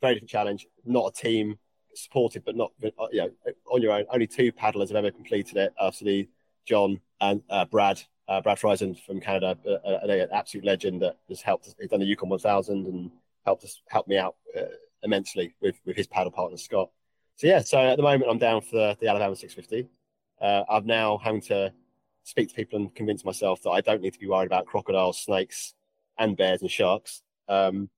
[0.00, 0.66] very different challenge.
[0.84, 1.58] Not a team
[1.94, 3.30] supported, but not uh, you know
[3.70, 4.04] on your own.
[4.10, 5.74] Only two paddlers have ever completed it.
[5.78, 6.28] Obviously,
[6.64, 11.40] John and uh, Brad uh, Brad Friesen from Canada, uh, an absolute legend that has
[11.40, 11.72] helped.
[11.78, 13.10] He's done the Yukon 1000 and
[13.44, 14.62] helped us help me out uh,
[15.02, 16.90] immensely with with his paddle partner Scott.
[17.36, 19.88] So yeah, so at the moment I'm down for the, the Alabama 650.
[20.40, 21.72] Uh, I've now having to
[22.24, 25.20] speak to people and convince myself that I don't need to be worried about crocodiles,
[25.20, 25.74] snakes,
[26.18, 27.22] and bears and sharks.
[27.48, 27.88] Um,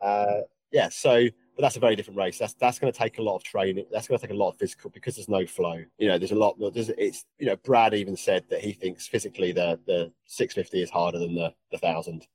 [0.00, 0.40] uh,
[0.72, 1.26] yeah, so
[1.56, 2.38] but that's a very different race.
[2.38, 3.86] That's that's going to take a lot of training.
[3.90, 5.82] That's going to take a lot of physical because there's no flow.
[5.96, 6.56] You know, there's a lot.
[6.74, 10.90] There's it's you know Brad even said that he thinks physically the the 650 is
[10.90, 12.26] harder than the the thousand.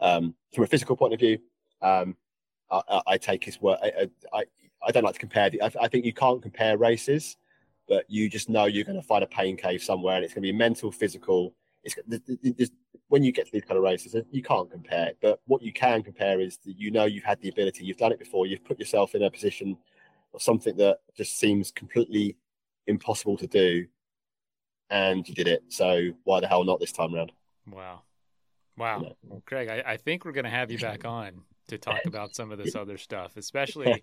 [0.00, 1.38] Um, from a physical point of view,
[1.80, 2.16] um,
[2.70, 3.78] I, I, take his word.
[3.82, 4.44] I, I,
[4.84, 5.48] I don't like to compare.
[5.48, 7.36] The, I, I think you can't compare races,
[7.88, 10.42] but you just know you're going to find a pain cave somewhere, and it's going
[10.42, 11.54] to be mental, physical.
[11.84, 12.70] It's
[13.12, 15.12] when you get to these kind of races, you can't compare.
[15.20, 18.10] But what you can compare is that you know you've had the ability, you've done
[18.10, 19.76] it before, you've put yourself in a position
[20.32, 22.38] of something that just seems completely
[22.86, 23.86] impossible to do,
[24.88, 25.62] and you did it.
[25.68, 27.32] So why the hell not this time around?
[27.70, 28.00] Wow.
[28.78, 29.12] Wow.
[29.22, 32.34] Well, Craig, I, I think we're going to have you back on to talk about
[32.34, 34.00] some of this other stuff, especially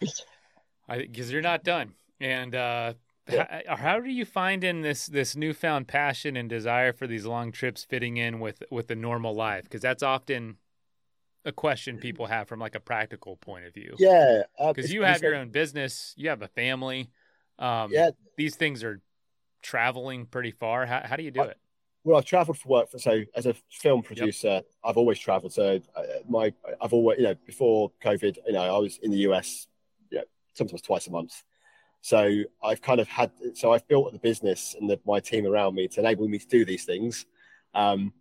[0.88, 1.92] because you're not done.
[2.22, 2.94] And uh,
[3.28, 3.62] yeah.
[3.68, 7.52] how, how do you find in this this newfound passion and desire for these long
[7.52, 9.64] trips fitting in with with the normal life?
[9.64, 10.56] Because that's often
[11.44, 13.94] a question people have from like a practical point of view.
[13.98, 17.10] Yeah, because uh, you have your own business, you have a family.
[17.58, 19.00] Um, yeah, these things are
[19.62, 20.86] traveling pretty far.
[20.86, 21.58] How, how do you do I, it?
[22.06, 22.90] well, I've travelled for work.
[22.90, 24.66] For, so as a film producer, yep.
[24.84, 25.52] I've always travelled.
[25.52, 29.18] So uh, my, I've always, you know, before COVID, you know, I was in the
[29.28, 29.66] US,
[30.10, 30.24] you know,
[30.54, 31.42] sometimes twice a month.
[32.06, 35.74] So I've kind of had, so I've built the business and the, my team around
[35.74, 37.26] me to enable me to do these things.
[37.74, 38.12] Um,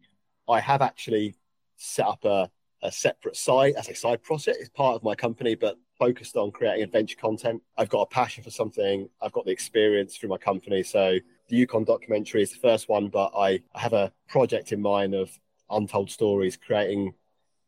[0.50, 1.36] I have actually
[1.78, 2.50] set up a,
[2.82, 4.58] a separate side as a side project.
[4.60, 7.62] It's part of my company, but focused on creating adventure content.
[7.78, 9.08] I've got a passion for something.
[9.22, 10.82] I've got the experience through my company.
[10.82, 14.82] So the Yukon documentary is the first one, but I, I have a project in
[14.82, 15.30] mind of
[15.70, 17.14] untold stories, creating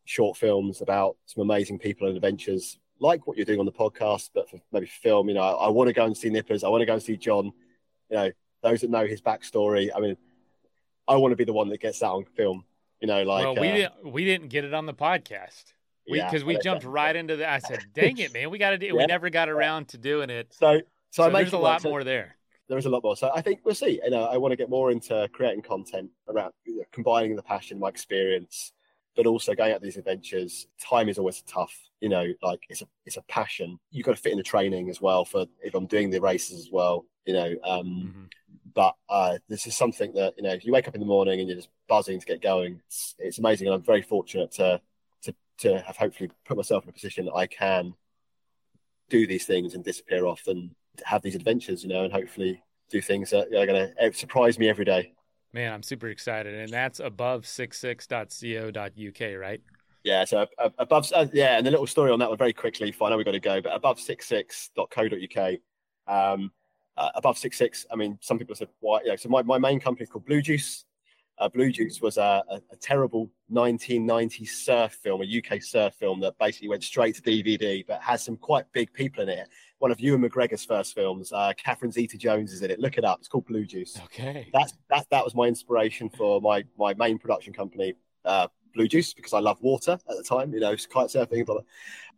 [0.05, 4.31] short films about some amazing people and adventures, like what you're doing on the podcast,
[4.33, 5.29] but for maybe film.
[5.29, 6.63] You know, I, I want to go and see Nippers.
[6.63, 7.51] I want to go and see John.
[8.09, 8.31] You know,
[8.63, 9.89] those that know his backstory.
[9.95, 10.17] I mean,
[11.07, 12.65] I want to be the one that gets that on film.
[13.01, 15.73] You know, like well, we uh, didn't we didn't get it on the podcast.
[16.09, 17.49] We because yeah, we jumped right into that.
[17.49, 18.93] I said, "Dang it, man, we got to do." Yeah.
[18.93, 20.53] We never got around to doing it.
[20.53, 22.37] So, so, so there's a lot more there
[22.67, 23.15] there is a lot more.
[23.15, 23.99] So I think we'll see.
[24.03, 27.43] You know, I want to get more into creating content around you know, combining the
[27.43, 28.73] passion, my experience,
[29.17, 30.67] but also going out these adventures.
[30.79, 31.75] Time is always tough.
[31.99, 33.79] You know, like it's a it's a passion.
[33.91, 36.59] You've got to fit in the training as well for if I'm doing the races
[36.59, 37.05] as well.
[37.25, 38.23] You know, um, mm-hmm.
[38.73, 41.39] but uh, this is something that you know if you wake up in the morning
[41.39, 44.79] and you're just buzzing to get going, it's, it's amazing, and I'm very fortunate to
[45.23, 47.95] to to have hopefully put myself in a position that I can
[49.09, 50.69] do these things and disappear off and
[51.03, 54.69] have these adventures, you know, and hopefully do things that are going to surprise me
[54.69, 55.13] every day.
[55.57, 59.59] Man, I'm super excited, and that's above 66.co.uk, right?
[60.03, 60.45] Yeah, so
[60.77, 62.93] above, uh, yeah, and the little story on that one very quickly.
[63.01, 65.55] I know we've got to go, but above 66.co.uk.
[66.05, 66.51] Um,
[66.95, 68.99] uh, above 66, I mean, some people said, why?
[69.03, 70.85] Yeah, so my, my main company is called Blue Juice.
[71.39, 76.19] Uh, Blue Juice was a, a, a, terrible 1990s surf film, a UK surf film
[76.19, 79.49] that basically went straight to DVD, but has some quite big people in it.
[79.79, 82.79] One of Ewan McGregor's first films, uh, Catherine Zeta-Jones is in it.
[82.79, 83.19] Look it up.
[83.19, 83.99] It's called Blue Juice.
[84.05, 84.49] Okay.
[84.53, 85.07] That's that.
[85.11, 87.93] That was my inspiration for my my main production company,
[88.25, 90.53] uh, Blue Juice, because I love water at the time.
[90.53, 91.63] You know, kite surfing, blah, blah.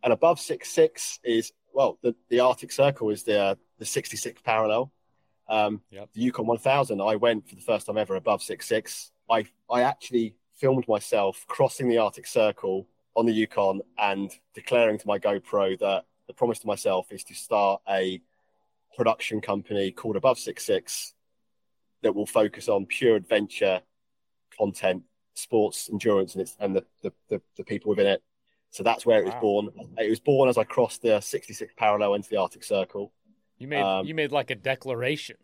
[0.02, 4.42] and above six six is well, the, the Arctic Circle is the uh, the 66th
[4.42, 4.92] parallel
[5.50, 6.08] um, yep.
[6.14, 9.10] The Yukon 1000, I went for the first time ever above six six.
[9.28, 15.06] I I actually filmed myself crossing the Arctic Circle on the Yukon and declaring to
[15.08, 18.22] my GoPro that the promise to myself is to start a
[18.96, 21.12] production company called Above Six Six
[22.02, 23.80] that will focus on pure adventure
[24.56, 25.02] content,
[25.34, 28.22] sports, endurance, and, it's, and the, the, the, the people within it.
[28.70, 29.70] So that's where it was born.
[29.98, 33.12] It was born as I crossed the 66 parallel into the Arctic Circle.
[33.58, 35.36] You made um, you made like a declaration.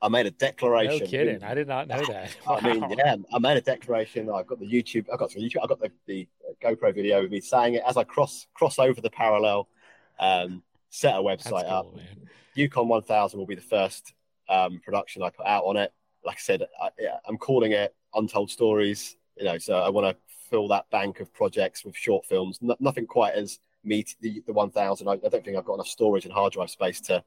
[0.00, 1.00] I made a declaration.
[1.00, 1.42] No kidding.
[1.42, 2.36] I did not know that.
[2.46, 2.58] Wow.
[2.62, 4.30] I mean, yeah, I made a declaration.
[4.30, 5.06] I've got the YouTube.
[5.12, 5.56] I've got the YouTube.
[5.60, 6.28] I've got the, the
[6.62, 9.68] GoPro video of me saying it as I cross cross over the parallel.
[10.18, 11.96] Um, set a website cool, up.
[11.96, 12.28] Man.
[12.54, 14.14] Yukon 1000 will be the first
[14.48, 15.92] um, production I put out on it.
[16.24, 19.16] Like I said, I, yeah, I'm calling it Untold Stories.
[19.36, 20.16] You know, so I want to
[20.50, 22.58] fill that bank of projects with short films.
[22.60, 25.06] No, nothing quite as meet the, the 1000.
[25.06, 27.22] I, I don't think I've got enough storage and hard drive space to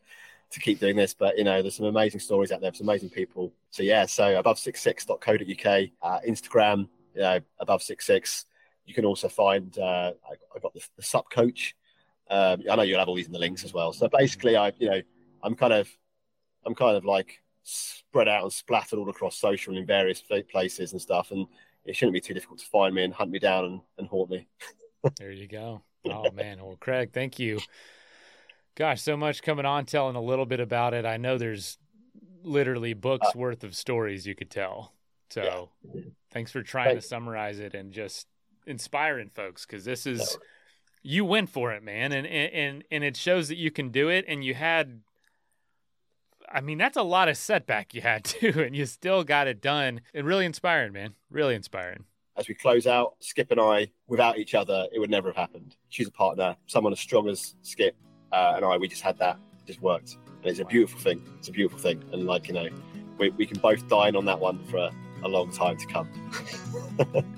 [0.52, 1.14] to keep doing this.
[1.14, 3.54] But you know, there's some amazing stories out there, some amazing people.
[3.70, 8.46] So yeah, so above 66.co.uk, uh, Instagram, you know, above 66.
[8.86, 11.76] You can also find uh, I, I got the, the sup coach.
[12.32, 13.92] Um, I know you'll have all these in the links as well.
[13.92, 15.02] So basically, I you know,
[15.44, 15.90] I'm kind of
[16.66, 21.02] I'm kind of like spread out and splattered all across social in various places and
[21.02, 21.32] stuff.
[21.32, 21.46] And
[21.86, 24.30] it shouldn't be too difficult to find me and hunt me down and, and haunt
[24.30, 24.48] me.
[25.18, 25.84] there you go.
[26.06, 27.60] oh man, well, Craig, thank you.
[28.76, 31.06] Gosh, so much coming on, telling a little bit about it.
[31.06, 31.78] I know there's
[32.44, 34.94] literally books uh, worth of stories you could tell.
[35.30, 36.02] So, yeah.
[36.32, 37.04] thanks for trying thanks.
[37.04, 38.28] to summarize it and just
[38.66, 40.38] inspiring folks because this is
[41.04, 44.26] you went for it, man, and and and it shows that you can do it.
[44.28, 45.02] And you had,
[46.50, 49.62] I mean, that's a lot of setback you had too, and you still got it
[49.62, 50.02] done.
[50.14, 51.16] And really inspiring, man.
[51.30, 52.06] Really inspiring.
[52.38, 55.76] As we close out, Skip and I, without each other, it would never have happened.
[55.90, 57.96] She's a partner, someone as strong as Skip
[58.32, 58.78] uh, and I.
[58.78, 60.18] We just had that, it just worked.
[60.42, 61.22] And it's a beautiful thing.
[61.40, 62.70] It's a beautiful thing, and like you know,
[63.18, 64.92] we, we can both dine on that one for a,
[65.24, 66.08] a long time to come.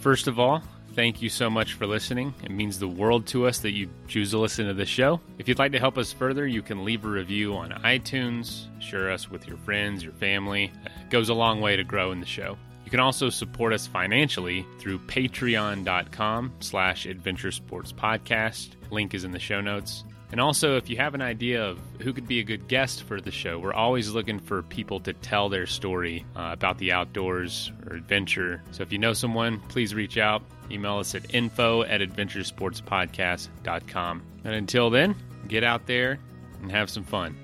[0.00, 0.62] First of all,
[0.96, 2.34] thank you so much for listening.
[2.42, 5.20] It means the world to us that you choose to listen to the show.
[5.38, 9.12] If you'd like to help us further, you can leave a review on iTunes, share
[9.12, 10.72] us with your friends, your family.
[10.86, 12.56] It goes a long way to grow in the show.
[12.86, 18.70] You can also support us financially through patreon.com slash adventure sports podcast.
[18.90, 20.02] Link is in the show notes.
[20.32, 23.20] And also, if you have an idea of who could be a good guest for
[23.20, 27.70] the show, we're always looking for people to tell their story uh, about the outdoors
[27.86, 28.62] or adventure.
[28.72, 30.42] So if you know someone, please reach out.
[30.70, 34.22] Email us at info at adventuresportspodcast.com.
[34.44, 35.16] And until then,
[35.48, 36.18] get out there
[36.62, 37.36] and have some fun.